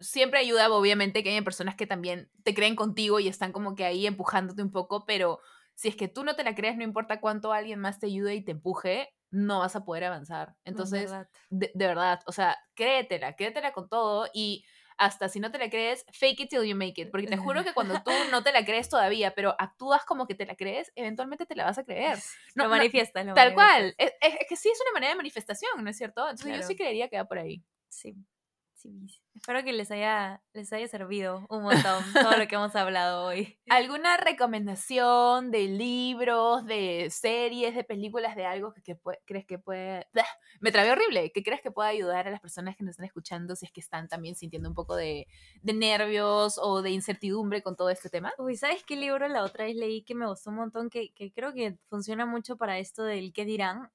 siempre 0.00 0.40
ayuda, 0.40 0.70
obviamente, 0.72 1.22
que 1.22 1.30
hay 1.30 1.40
personas 1.42 1.76
que 1.76 1.86
también 1.86 2.30
te 2.42 2.54
creen 2.54 2.76
contigo 2.76 3.20
y 3.20 3.28
están 3.28 3.52
como 3.52 3.74
que 3.74 3.84
ahí 3.84 4.06
empujándote 4.06 4.62
un 4.62 4.72
poco, 4.72 5.04
pero 5.06 5.40
si 5.74 5.88
es 5.88 5.96
que 5.96 6.08
tú 6.08 6.24
no 6.24 6.36
te 6.36 6.44
la 6.44 6.54
crees, 6.54 6.76
no 6.76 6.84
importa 6.84 7.20
cuánto 7.20 7.52
alguien 7.52 7.80
más 7.80 7.98
te 8.00 8.06
ayude 8.06 8.34
y 8.34 8.44
te 8.44 8.52
empuje, 8.52 9.08
no 9.32 9.60
vas 9.60 9.74
a 9.74 9.84
poder 9.84 10.04
avanzar. 10.04 10.54
Entonces, 10.64 11.10
De, 11.50 11.72
de, 11.74 11.86
verdad, 11.86 12.20
o 12.26 12.32
sea, 12.32 12.56
créetela, 12.74 13.34
créetela 13.34 13.72
con 13.72 13.88
todo 13.88 14.28
y 14.32 14.64
hasta 14.98 15.28
si 15.28 15.40
no 15.40 15.50
te 15.50 15.58
la 15.58 15.68
crees, 15.70 16.04
fake 16.12 16.40
it 16.40 16.50
till 16.50 16.64
you 16.64 16.76
make 16.76 17.00
it, 17.00 17.10
porque 17.10 17.26
te 17.26 17.36
juro 17.36 17.64
que 17.64 17.72
cuando 17.72 18.00
tú 18.02 18.10
no 18.30 18.42
te 18.42 18.52
la 18.52 18.64
crees 18.64 18.88
todavía, 18.88 19.34
pero 19.34 19.56
actúas 19.58 20.04
como 20.04 20.26
que 20.26 20.34
te 20.34 20.46
la 20.46 20.54
crees, 20.54 20.92
eventualmente 20.94 21.46
te 21.46 21.56
la 21.56 21.64
vas 21.64 21.78
a 21.78 21.84
creer. 21.84 22.18
No, 22.54 22.64
lo 22.64 22.70
manifiestas. 22.70 23.26
tal 23.34 23.54
cual. 23.54 23.94
Es, 23.98 24.12
es, 24.20 24.46
que 24.48 24.54
sí 24.54 24.68
es 24.68 24.80
una 24.82 24.92
manera 24.92 25.12
de 25.12 25.16
manifestación, 25.16 25.82
¿no 25.82 25.90
es 25.90 25.96
cierto? 25.96 26.28
Entonces 26.28 26.60
yo 26.60 26.62
sí 26.66 26.76
creería 26.76 27.08
que 27.08 27.16
va 27.16 27.24
por 27.24 27.38
ahí. 27.38 27.64
Sí. 27.88 28.14
Espero 29.34 29.64
que 29.64 29.72
les 29.72 29.90
haya, 29.90 30.42
les 30.52 30.72
haya 30.72 30.86
servido 30.88 31.46
un 31.48 31.62
montón 31.62 32.04
todo 32.12 32.36
lo 32.36 32.46
que 32.46 32.54
hemos 32.54 32.76
hablado 32.76 33.24
hoy. 33.24 33.58
¿Alguna 33.68 34.16
recomendación 34.16 35.50
de 35.50 35.68
libros, 35.68 36.64
de 36.66 37.08
series, 37.10 37.74
de 37.74 37.84
películas, 37.84 38.36
de 38.36 38.44
algo 38.44 38.72
que, 38.74 38.96
crees 39.24 39.46
que 39.46 39.58
puede... 39.58 40.06
Me 40.60 40.70
trabé 40.70 40.92
horrible. 40.92 41.32
¿Qué 41.32 41.42
crees 41.42 41.60
que 41.60 41.70
pueda 41.70 41.88
ayudar 41.88 42.28
a 42.28 42.30
las 42.30 42.40
personas 42.40 42.76
que 42.76 42.84
nos 42.84 42.92
están 42.92 43.06
escuchando 43.06 43.56
si 43.56 43.66
es 43.66 43.72
que 43.72 43.80
están 43.80 44.08
también 44.08 44.36
sintiendo 44.36 44.68
un 44.68 44.74
poco 44.74 44.96
de, 44.96 45.26
de 45.62 45.72
nervios 45.72 46.58
o 46.58 46.82
de 46.82 46.90
incertidumbre 46.90 47.62
con 47.62 47.74
todo 47.74 47.90
este 47.90 48.10
tema? 48.10 48.32
Uy, 48.38 48.56
¿sabes 48.56 48.84
qué 48.84 48.96
libro 48.96 49.28
la 49.28 49.44
otra 49.44 49.64
vez 49.64 49.76
leí 49.76 50.02
que 50.02 50.14
me 50.14 50.26
gustó 50.26 50.50
un 50.50 50.56
montón? 50.56 50.90
Que, 50.90 51.12
que 51.12 51.32
creo 51.32 51.52
que 51.52 51.78
funciona 51.88 52.26
mucho 52.26 52.56
para 52.56 52.78
esto 52.78 53.02
del 53.02 53.32
qué 53.32 53.44
dirán. 53.44 53.90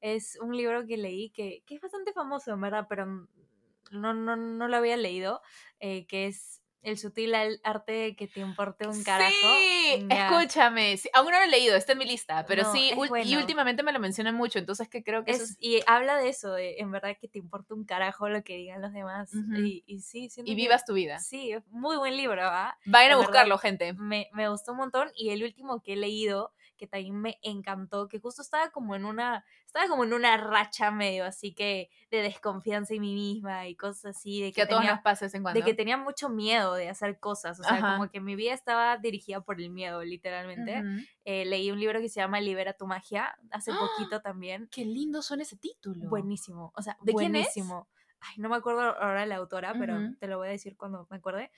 Es 0.00 0.38
un 0.40 0.56
libro 0.56 0.86
que 0.86 0.96
leí 0.96 1.30
que, 1.30 1.62
que 1.66 1.74
es 1.74 1.80
bastante 1.80 2.12
famoso, 2.12 2.56
¿verdad? 2.56 2.86
Pero 2.88 3.28
no, 3.90 4.14
no, 4.14 4.36
no 4.36 4.68
lo 4.68 4.76
había 4.76 4.96
leído, 4.96 5.42
eh, 5.80 6.06
que 6.06 6.26
es 6.26 6.58
el 6.82 6.96
sutil 6.96 7.34
arte 7.64 7.92
de 7.92 8.16
que 8.16 8.28
te 8.28 8.40
importe 8.40 8.86
un 8.86 9.02
carajo. 9.02 9.30
Sí, 9.32 10.06
escúchame. 10.08 10.96
aún 11.12 11.30
no 11.30 11.38
lo 11.38 11.44
he 11.44 11.48
leído, 11.48 11.76
está 11.76 11.92
en 11.92 11.98
mi 11.98 12.04
lista, 12.04 12.46
pero 12.46 12.70
sí, 12.72 12.92
y 13.24 13.36
últimamente 13.36 13.82
me 13.82 13.92
lo 13.92 13.98
mencionan 13.98 14.34
mucho, 14.34 14.58
entonces 14.58 14.88
que 14.88 15.02
creo 15.02 15.24
que 15.24 15.32
es, 15.32 15.56
Y 15.60 15.80
habla 15.86 16.16
de 16.16 16.28
eso, 16.28 16.52
de 16.52 16.76
en 16.78 16.90
verdad 16.90 17.16
que 17.20 17.28
te 17.28 17.38
importa 17.38 17.74
un 17.74 17.84
carajo 17.84 18.28
lo 18.28 18.42
que 18.44 18.56
digan 18.56 18.80
los 18.80 18.92
demás. 18.92 19.30
y, 19.56 19.82
y, 19.86 20.00
sí, 20.00 20.28
Y 20.44 20.54
vivas 20.54 20.84
tu 20.84 20.94
vida. 20.94 21.18
Sí, 21.18 21.54
muy 21.66 21.96
buen 21.96 22.16
libro, 22.16 22.42
¿va? 22.42 22.78
Vayan 22.86 23.12
a 23.12 23.16
buscarlo, 23.16 23.58
gente. 23.58 23.92
Me, 23.94 24.28
me 24.32 24.48
gustó 24.48 24.72
un 24.72 24.78
montón 24.78 25.10
y 25.14 25.30
el 25.30 25.42
último 25.42 25.82
que 25.82 25.94
he 25.94 25.96
leído 25.96 26.52
que 26.78 26.86
también 26.86 27.20
me 27.20 27.38
encantó, 27.42 28.08
que 28.08 28.18
justo 28.18 28.40
estaba 28.40 28.70
como 28.70 28.94
en 28.94 29.04
una, 29.04 29.44
estaba 29.66 29.86
como 29.88 30.04
en 30.04 30.14
una 30.14 30.38
racha 30.38 30.90
medio 30.90 31.26
así 31.26 31.52
que 31.52 31.90
de 32.10 32.22
desconfianza 32.22 32.94
en 32.94 33.02
mí 33.02 33.14
misma 33.14 33.68
y 33.68 33.76
cosas 33.76 34.16
así. 34.16 34.40
De 34.40 34.52
que, 34.52 34.62
a 34.62 34.68
todos 34.68 34.84
nos 34.84 35.00
pasa 35.00 35.26
en 35.26 35.42
cuando. 35.42 35.60
De 35.60 35.66
que 35.66 35.74
tenía 35.74 35.98
mucho 35.98 36.30
miedo 36.30 36.74
de 36.74 36.88
hacer 36.88 37.20
cosas, 37.20 37.60
o 37.60 37.64
sea, 37.64 37.80
como 37.80 38.10
que 38.10 38.20
mi 38.20 38.36
vida 38.36 38.54
estaba 38.54 38.96
dirigida 38.96 39.42
por 39.42 39.60
el 39.60 39.68
miedo, 39.70 40.02
literalmente. 40.02 40.82
Eh, 41.24 41.44
leí 41.44 41.70
un 41.70 41.78
libro 41.78 42.00
que 42.00 42.08
se 42.08 42.20
llama 42.20 42.40
Libera 42.40 42.72
tu 42.72 42.86
magia 42.86 43.36
hace 43.50 43.72
¡Ah! 43.72 43.78
poquito 43.78 44.22
también. 44.22 44.68
Qué 44.70 44.84
lindo 44.84 45.20
son 45.20 45.42
ese 45.42 45.56
título. 45.56 46.08
Buenísimo, 46.08 46.72
o 46.74 46.80
sea, 46.80 46.96
¿De 47.02 47.12
buenísimo. 47.12 47.88
Ay, 48.20 48.34
no 48.38 48.48
me 48.48 48.56
acuerdo 48.56 48.80
ahora 48.80 49.26
la 49.26 49.36
autora, 49.36 49.74
pero 49.78 49.96
te 50.18 50.26
lo 50.26 50.38
voy 50.38 50.48
a 50.48 50.50
decir 50.50 50.76
cuando 50.76 51.06
me 51.10 51.16
acuerde. 51.18 51.50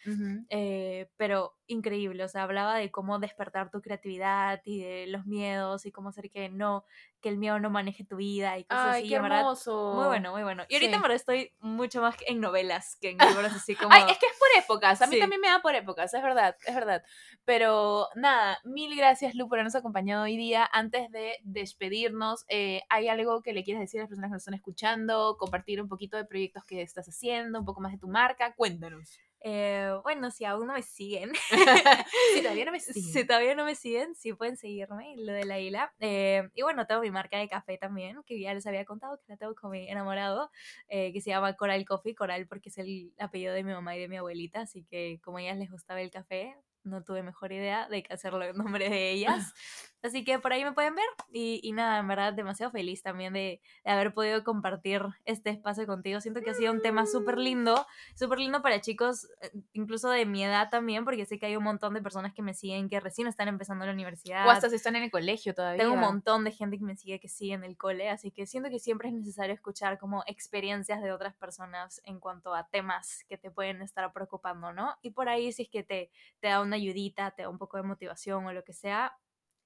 Eh, 0.51 1.09
pero 1.17 1.57
increíble, 1.67 2.25
o 2.25 2.29
sea, 2.29 2.43
hablaba 2.43 2.77
de 2.77 2.91
cómo 2.91 3.19
despertar 3.19 3.71
tu 3.71 3.81
creatividad 3.81 4.61
y 4.65 4.83
de 4.83 5.07
los 5.07 5.25
miedos 5.25 5.87
y 5.87 5.93
cómo 5.93 6.11
hacer 6.11 6.31
que 6.31 6.49
no, 6.49 6.85
que 7.21 7.29
el 7.29 7.39
miedo 7.39 7.59
no 7.61 7.71
maneje 7.71 8.05
tu 8.05 8.17
vida 8.17 8.59
y 8.59 8.65
cosas 8.65 8.95
Ay, 8.95 9.01
así. 9.01 9.09
Qué 9.09 9.15
hermoso. 9.15 9.95
muy 9.95 10.07
bueno, 10.07 10.33
muy 10.33 10.43
bueno. 10.43 10.65
Y 10.69 10.75
ahorita 10.75 10.99
me 10.99 11.15
estoy 11.15 11.53
mucho 11.61 12.01
más 12.01 12.17
en 12.27 12.41
novelas 12.41 12.97
que 13.01 13.11
en 13.11 13.19
libros 13.49 13.53
así 13.53 13.75
como. 13.75 13.93
Ay, 13.93 14.03
es 14.11 14.19
que 14.19 14.27
es 14.27 14.39
por 14.39 14.49
épocas. 14.63 15.01
A 15.03 15.07
mí 15.07 15.19
también 15.19 15.41
me 15.41 15.49
da 15.49 15.63
por 15.63 15.75
épocas, 15.75 16.13
es 16.13 16.23
verdad, 16.23 16.57
es 16.67 16.75
verdad. 16.75 17.03
Pero 17.45 18.09
nada, 18.15 18.59
mil 18.65 18.95
gracias, 18.97 19.35
Lu, 19.35 19.49
por 19.49 19.59
habernos 19.59 19.75
acompañado 19.77 20.25
hoy 20.25 20.37
día. 20.37 20.69
Antes 20.73 21.11
de 21.11 21.37
despedirnos, 21.43 22.45
eh, 22.49 22.83
¿hay 22.89 23.09
algo 23.09 23.43
que 23.43 23.53
le 23.53 23.65
quieres 23.65 23.81
decir 23.81 24.01
a 24.01 24.03
las 24.05 24.09
personas 24.09 24.29
que 24.29 24.35
nos 24.35 24.43
están 24.43 24.55
escuchando? 24.55 25.37
Compartir 25.39 25.81
un 25.81 25.89
poquito 25.89 26.17
de 26.17 26.25
proyectos 26.25 26.50
que 26.67 26.83
estás 26.83 27.09
haciendo, 27.09 27.59
un 27.59 27.65
poco 27.65 27.81
más 27.81 27.93
de 27.93 27.99
tu 27.99 28.09
marca. 28.09 28.55
Cuéntanos. 28.55 29.19
Eh, 29.43 29.91
bueno, 30.03 30.31
si 30.31 30.45
aún 30.45 30.67
no 30.67 30.75
me 30.75 30.83
siguen, 30.83 31.33
si 32.35 32.43
todavía 32.43 32.67
no 32.67 32.73
me 32.73 32.81
siguen, 32.81 33.03
si 33.03 33.25
todavía 33.25 33.55
no 33.55 33.65
me 33.65 33.75
siguen, 33.75 34.15
sí 34.15 34.35
pueden 34.35 34.57
seguirme, 34.57 35.15
lo 35.17 35.33
de 35.33 35.45
la 35.45 35.59
isla. 35.59 35.95
Eh, 35.99 36.49
y 36.55 36.63
bueno, 36.63 36.87
tengo 36.87 37.01
mi 37.01 37.11
marca 37.11 37.39
de 37.39 37.49
café 37.49 37.79
también, 37.79 38.23
que 38.27 38.39
ya 38.39 38.53
les 38.53 38.67
había 38.67 38.85
contado 38.85 39.19
que 39.19 39.33
la 39.33 39.37
tengo 39.37 39.55
con 39.55 39.71
mi 39.71 39.89
enamorado, 39.89 40.51
eh, 40.89 41.13
que 41.13 41.21
se 41.21 41.31
llama 41.31 41.55
Coral 41.55 41.85
Coffee, 41.87 42.15
Coral 42.15 42.47
porque 42.47 42.69
es 42.69 42.79
el 42.79 43.15
apellido 43.19 43.55
de 43.55 43.65
mi 43.65 43.73
mamá 43.73 43.97
y 43.97 44.01
de 44.01 44.09
mi 44.09 44.19
abuelita, 44.19 44.61
así 44.61 44.85
que 44.85 45.21
como 45.23 45.39
a 45.39 45.43
ellas 45.43 45.57
les 45.57 45.71
gustaba 45.71 46.03
el 46.03 46.11
café, 46.11 46.55
no 46.85 47.03
tuve 47.03 47.23
mejor 47.23 47.53
idea 47.53 47.89
de 47.89 48.03
que 48.03 48.13
hacerlo 48.13 48.43
en 48.45 48.57
nombre 48.57 48.89
de 48.89 49.11
ellas. 49.11 49.55
Así 50.03 50.25
que 50.25 50.39
por 50.39 50.53
ahí 50.53 50.65
me 50.65 50.73
pueden 50.73 50.95
ver. 50.95 51.05
Y, 51.33 51.61
y 51.63 51.73
nada, 51.73 51.99
en 51.99 52.09
verdad, 52.09 52.33
demasiado 52.33 52.73
feliz 52.73 53.03
también 53.03 53.33
de, 53.33 53.61
de, 53.85 53.91
haber 53.91 54.15
podido 54.15 54.43
compartir 54.45 55.03
este 55.25 55.51
espacio 55.51 55.87
contigo. 55.87 56.21
Siento 56.21 56.41
que 56.41 56.51
ha 56.51 56.55
sido 56.55 56.73
un 56.73 56.81
tema 56.81 57.07
súper 57.07 57.39
lindo, 57.39 57.87
súper 58.15 58.39
lindo 58.39 58.63
para 58.63 58.81
chicos, 58.81 59.29
eh, 59.43 59.51
incluso 59.73 60.11
de 60.11 60.27
mi 60.27 60.45
edad 60.45 60.71
también, 60.71 61.05
porque 61.05 61.27
sé 61.27 61.39
que 61.39 61.47
hay 61.47 61.57
un 61.57 61.65
montón 61.65 61.95
de 61.95 62.03
personas 62.03 62.33
que 62.33 62.43
me 62.43 62.55
siguen 62.55 62.89
que 62.89 63.01
recién 63.01 63.29
están 63.29 63.49
empezando 63.49 63.85
la 63.87 63.93
universidad. 63.93 64.47
O 64.47 64.51
hasta 64.51 64.69
si 64.69 64.77
están 64.77 64.97
en 64.97 65.05
el 65.05 65.11
colegio 65.11 65.55
todavía. 65.55 65.83
Tengo 65.83 65.95
un 65.95 66.01
montón 66.01 66.45
de 66.45 66.53
gente 66.53 66.79
que 66.79 66.85
me 66.85 66.97
sigue 66.97 67.21
que 67.21 67.29
sigue 67.29 67.55
en 67.55 67.65
el 67.65 67.77
cole, 67.77 68.09
así 68.09 68.31
que 68.31 68.47
siento 68.47 68.71
que 68.71 68.79
siempre 68.79 69.09
es 69.09 69.15
necesario 69.15 69.55
escuchar 69.55 69.99
como 69.99 70.25
experiencias 70.27 71.03
de 71.03 71.13
otras 71.13 71.35
personas 71.35 72.01
en 72.05 72.21
cuanto 72.21 72.55
a 72.55 72.67
temas 72.69 73.25
que 73.29 73.37
te 73.37 73.51
pueden 73.51 73.83
estar 73.83 74.13
preocupando, 74.13 74.73
¿no? 74.73 74.97
Y 75.03 75.11
por 75.11 75.29
ahí, 75.29 75.53
si 75.53 75.63
es 75.63 75.69
que 75.69 75.83
te, 75.83 76.11
te 76.41 76.49
da 76.49 76.61
una 76.61 76.77
ayudita, 76.77 77.31
te 77.33 77.43
da 77.43 77.49
un 77.49 77.59
poco 77.59 77.77
de 77.77 77.83
motivación 77.83 78.47
o 78.47 78.53
lo 78.53 78.65
que 78.65 78.73
sea, 78.73 79.17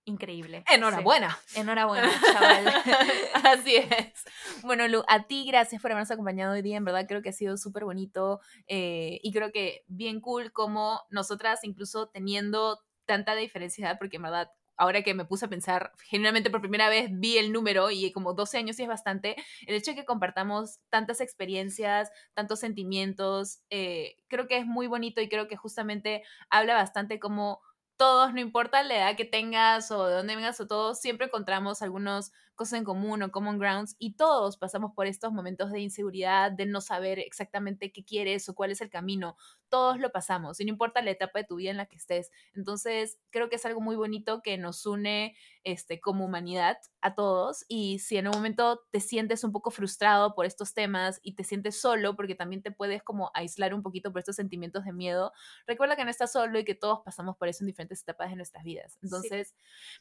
increíble. 0.04 0.64
Enhorabuena. 0.72 1.38
Enhorabuena, 1.54 2.10
chaval. 2.32 2.64
Así 3.44 3.76
es. 3.76 4.24
Bueno, 4.62 4.86
Lu, 4.88 5.02
a 5.08 5.26
ti 5.26 5.46
gracias 5.46 5.80
por 5.80 5.90
habernos 5.90 6.10
acompañado 6.10 6.52
hoy 6.54 6.62
día. 6.62 6.76
En 6.76 6.84
verdad 6.84 7.06
creo 7.08 7.22
que 7.22 7.30
ha 7.30 7.32
sido 7.32 7.56
súper 7.56 7.84
bonito 7.84 8.40
eh, 8.66 9.20
y 9.22 9.32
creo 9.32 9.52
que 9.52 9.84
bien 9.86 10.20
cool 10.20 10.52
como 10.52 11.00
nosotras, 11.10 11.64
incluso 11.64 12.08
teniendo 12.08 12.80
tanta 13.06 13.34
diferencia, 13.34 13.96
porque 13.98 14.16
en 14.16 14.22
verdad 14.22 14.50
ahora 14.76 15.02
que 15.02 15.14
me 15.14 15.24
puse 15.24 15.46
a 15.46 15.48
pensar, 15.48 15.92
genuinamente 16.04 16.50
por 16.50 16.60
primera 16.60 16.88
vez 16.88 17.08
vi 17.12 17.38
el 17.38 17.52
número 17.52 17.90
y 17.90 18.10
como 18.12 18.34
12 18.34 18.58
años 18.58 18.76
sí 18.76 18.82
es 18.82 18.88
bastante, 18.88 19.36
el 19.66 19.74
hecho 19.76 19.92
de 19.92 19.96
que 19.96 20.04
compartamos 20.04 20.80
tantas 20.90 21.20
experiencias, 21.20 22.10
tantos 22.34 22.60
sentimientos, 22.60 23.60
eh, 23.70 24.16
creo 24.28 24.46
que 24.46 24.58
es 24.58 24.66
muy 24.66 24.86
bonito 24.86 25.20
y 25.20 25.28
creo 25.28 25.48
que 25.48 25.56
justamente 25.56 26.22
habla 26.50 26.74
bastante 26.74 27.18
como 27.18 27.60
todos, 27.96 28.32
no 28.34 28.40
importa 28.40 28.82
la 28.82 28.96
edad 28.96 29.16
que 29.16 29.24
tengas 29.24 29.90
o 29.90 30.06
de 30.06 30.14
dónde 30.14 30.36
vengas 30.36 30.60
o 30.60 30.66
todos, 30.66 31.00
siempre 31.00 31.26
encontramos 31.26 31.82
algunos 31.82 32.32
cosas 32.54 32.78
en 32.78 32.84
común 32.84 33.22
o 33.22 33.30
common 33.30 33.58
grounds 33.58 33.96
y 33.98 34.16
todos 34.16 34.56
pasamos 34.56 34.92
por 34.94 35.06
estos 35.06 35.32
momentos 35.32 35.70
de 35.70 35.80
inseguridad, 35.80 36.52
de 36.52 36.66
no 36.66 36.80
saber 36.80 37.18
exactamente 37.18 37.92
qué 37.92 38.04
quieres 38.04 38.48
o 38.48 38.54
cuál 38.54 38.70
es 38.70 38.80
el 38.80 38.90
camino. 38.90 39.36
Todos 39.68 39.98
lo 39.98 40.10
pasamos 40.12 40.60
y 40.60 40.64
no 40.64 40.70
importa 40.70 41.02
la 41.02 41.10
etapa 41.10 41.40
de 41.40 41.44
tu 41.44 41.56
vida 41.56 41.70
en 41.70 41.76
la 41.76 41.86
que 41.86 41.96
estés. 41.96 42.30
Entonces, 42.54 43.18
creo 43.30 43.48
que 43.48 43.56
es 43.56 43.66
algo 43.66 43.80
muy 43.80 43.96
bonito 43.96 44.40
que 44.42 44.56
nos 44.58 44.86
une 44.86 45.34
este, 45.64 46.00
como 46.00 46.24
humanidad 46.24 46.76
a 47.00 47.14
todos 47.14 47.64
y 47.68 47.98
si 47.98 48.16
en 48.16 48.28
un 48.28 48.34
momento 48.34 48.82
te 48.90 49.00
sientes 49.00 49.44
un 49.44 49.52
poco 49.52 49.70
frustrado 49.70 50.34
por 50.34 50.46
estos 50.46 50.74
temas 50.74 51.20
y 51.22 51.34
te 51.34 51.44
sientes 51.44 51.80
solo 51.80 52.16
porque 52.16 52.34
también 52.34 52.62
te 52.62 52.70
puedes 52.70 53.02
como 53.02 53.30
aislar 53.34 53.74
un 53.74 53.82
poquito 53.82 54.12
por 54.12 54.20
estos 54.20 54.36
sentimientos 54.36 54.84
de 54.84 54.92
miedo, 54.92 55.32
recuerda 55.66 55.96
que 55.96 56.04
no 56.04 56.10
estás 56.10 56.32
solo 56.32 56.58
y 56.58 56.64
que 56.64 56.74
todos 56.74 57.00
pasamos 57.04 57.36
por 57.36 57.48
eso 57.48 57.64
en 57.64 57.68
diferentes 57.68 58.02
etapas 58.02 58.30
de 58.30 58.36
nuestras 58.36 58.64
vidas. 58.64 58.98
Entonces, 59.02 59.54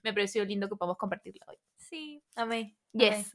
me 0.04 0.14
pareció 0.14 0.46
lindo 0.46 0.70
que 0.70 0.76
podamos 0.76 0.98
compartirlo 0.98 1.42
hoy. 1.48 1.58
Sí, 1.78 2.24
Amé. 2.44 2.76
Yes. 2.94 3.32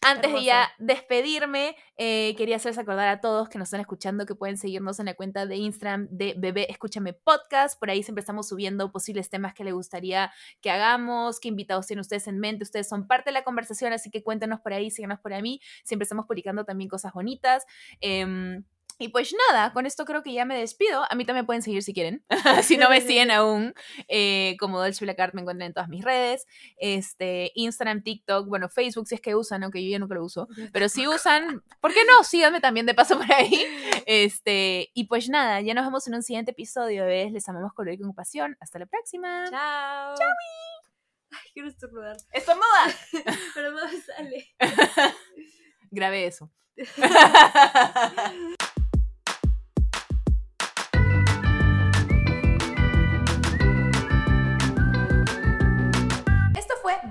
Antes 0.00 0.32
de 0.32 0.42
ya 0.42 0.70
despedirme, 0.78 1.76
eh, 1.98 2.34
quería 2.36 2.56
hacerles 2.56 2.78
acordar 2.78 3.08
a 3.08 3.20
todos 3.20 3.50
que 3.50 3.58
nos 3.58 3.66
están 3.66 3.80
escuchando 3.80 4.24
que 4.24 4.34
pueden 4.34 4.56
seguirnos 4.56 4.98
en 5.00 5.06
la 5.06 5.14
cuenta 5.14 5.44
de 5.44 5.56
Instagram 5.56 6.08
de 6.10 6.34
Bebé 6.38 6.66
Escúchame 6.70 7.12
Podcast. 7.12 7.78
Por 7.78 7.90
ahí 7.90 8.02
siempre 8.02 8.20
estamos 8.20 8.48
subiendo 8.48 8.90
posibles 8.90 9.28
temas 9.28 9.52
que 9.52 9.64
les 9.64 9.74
gustaría 9.74 10.32
que 10.62 10.70
hagamos, 10.70 11.40
qué 11.40 11.48
invitados 11.48 11.86
tienen 11.86 12.00
ustedes 12.00 12.26
en 12.26 12.38
mente. 12.40 12.64
Ustedes 12.64 12.88
son 12.88 13.06
parte 13.06 13.28
de 13.30 13.34
la 13.34 13.44
conversación, 13.44 13.92
así 13.92 14.10
que 14.10 14.22
cuéntenos 14.22 14.60
por 14.60 14.72
ahí, 14.72 14.90
síganos 14.90 15.20
por 15.20 15.34
ahí. 15.34 15.60
Siempre 15.84 16.04
estamos 16.04 16.24
publicando 16.26 16.64
también 16.64 16.88
cosas 16.88 17.12
bonitas. 17.12 17.66
Em, 18.00 18.64
y 18.98 19.08
pues 19.08 19.34
nada, 19.48 19.72
con 19.72 19.86
esto 19.86 20.04
creo 20.04 20.22
que 20.22 20.32
ya 20.32 20.44
me 20.44 20.58
despido. 20.58 21.04
A 21.10 21.14
mí 21.14 21.24
también 21.24 21.46
pueden 21.46 21.62
seguir 21.62 21.82
si 21.82 21.92
quieren, 21.92 22.24
si 22.62 22.76
no 22.76 22.88
me 22.88 23.00
siguen 23.00 23.30
aún. 23.30 23.74
Eh, 24.08 24.56
como 24.58 24.78
Dolce 24.78 25.04
Black 25.04 25.34
me 25.34 25.40
encuentran 25.42 25.68
en 25.68 25.74
todas 25.74 25.88
mis 25.88 26.04
redes. 26.04 26.46
Este, 26.76 27.52
Instagram, 27.54 28.02
TikTok, 28.02 28.48
bueno, 28.48 28.68
Facebook 28.68 29.06
si 29.06 29.14
es 29.14 29.20
que 29.20 29.34
usan, 29.34 29.62
aunque 29.62 29.84
yo 29.84 29.90
ya 29.90 29.98
nunca 29.98 30.14
lo 30.14 30.24
uso. 30.24 30.48
Pero 30.72 30.88
si 30.88 31.06
usan, 31.06 31.62
¿por 31.80 31.92
qué 31.92 32.00
no? 32.04 32.24
Síganme 32.24 32.60
también 32.60 32.86
de 32.86 32.94
paso 32.94 33.16
por 33.16 33.30
ahí. 33.32 33.52
Este, 34.04 34.90
y 34.94 35.04
pues 35.04 35.28
nada, 35.28 35.60
ya 35.60 35.74
nos 35.74 35.84
vemos 35.84 36.06
en 36.08 36.14
un 36.14 36.22
siguiente 36.22 36.50
episodio. 36.50 37.06
¿ves? 37.06 37.30
Les 37.32 37.48
amamos 37.48 37.72
con 37.72 37.88
y 37.88 37.98
con 37.98 38.14
pasión. 38.14 38.56
Hasta 38.60 38.80
la 38.80 38.86
próxima. 38.86 39.44
Chao. 39.48 40.14
Chao. 40.16 40.28
Ay, 41.30 41.50
quiero 41.54 41.68
estornudar. 41.68 42.16
¡Estornuda! 42.32 42.94
Pero 43.54 43.72
no 43.72 43.86
me 43.86 44.00
sale. 44.00 44.54
Grabé 45.90 46.26
eso. 46.26 46.50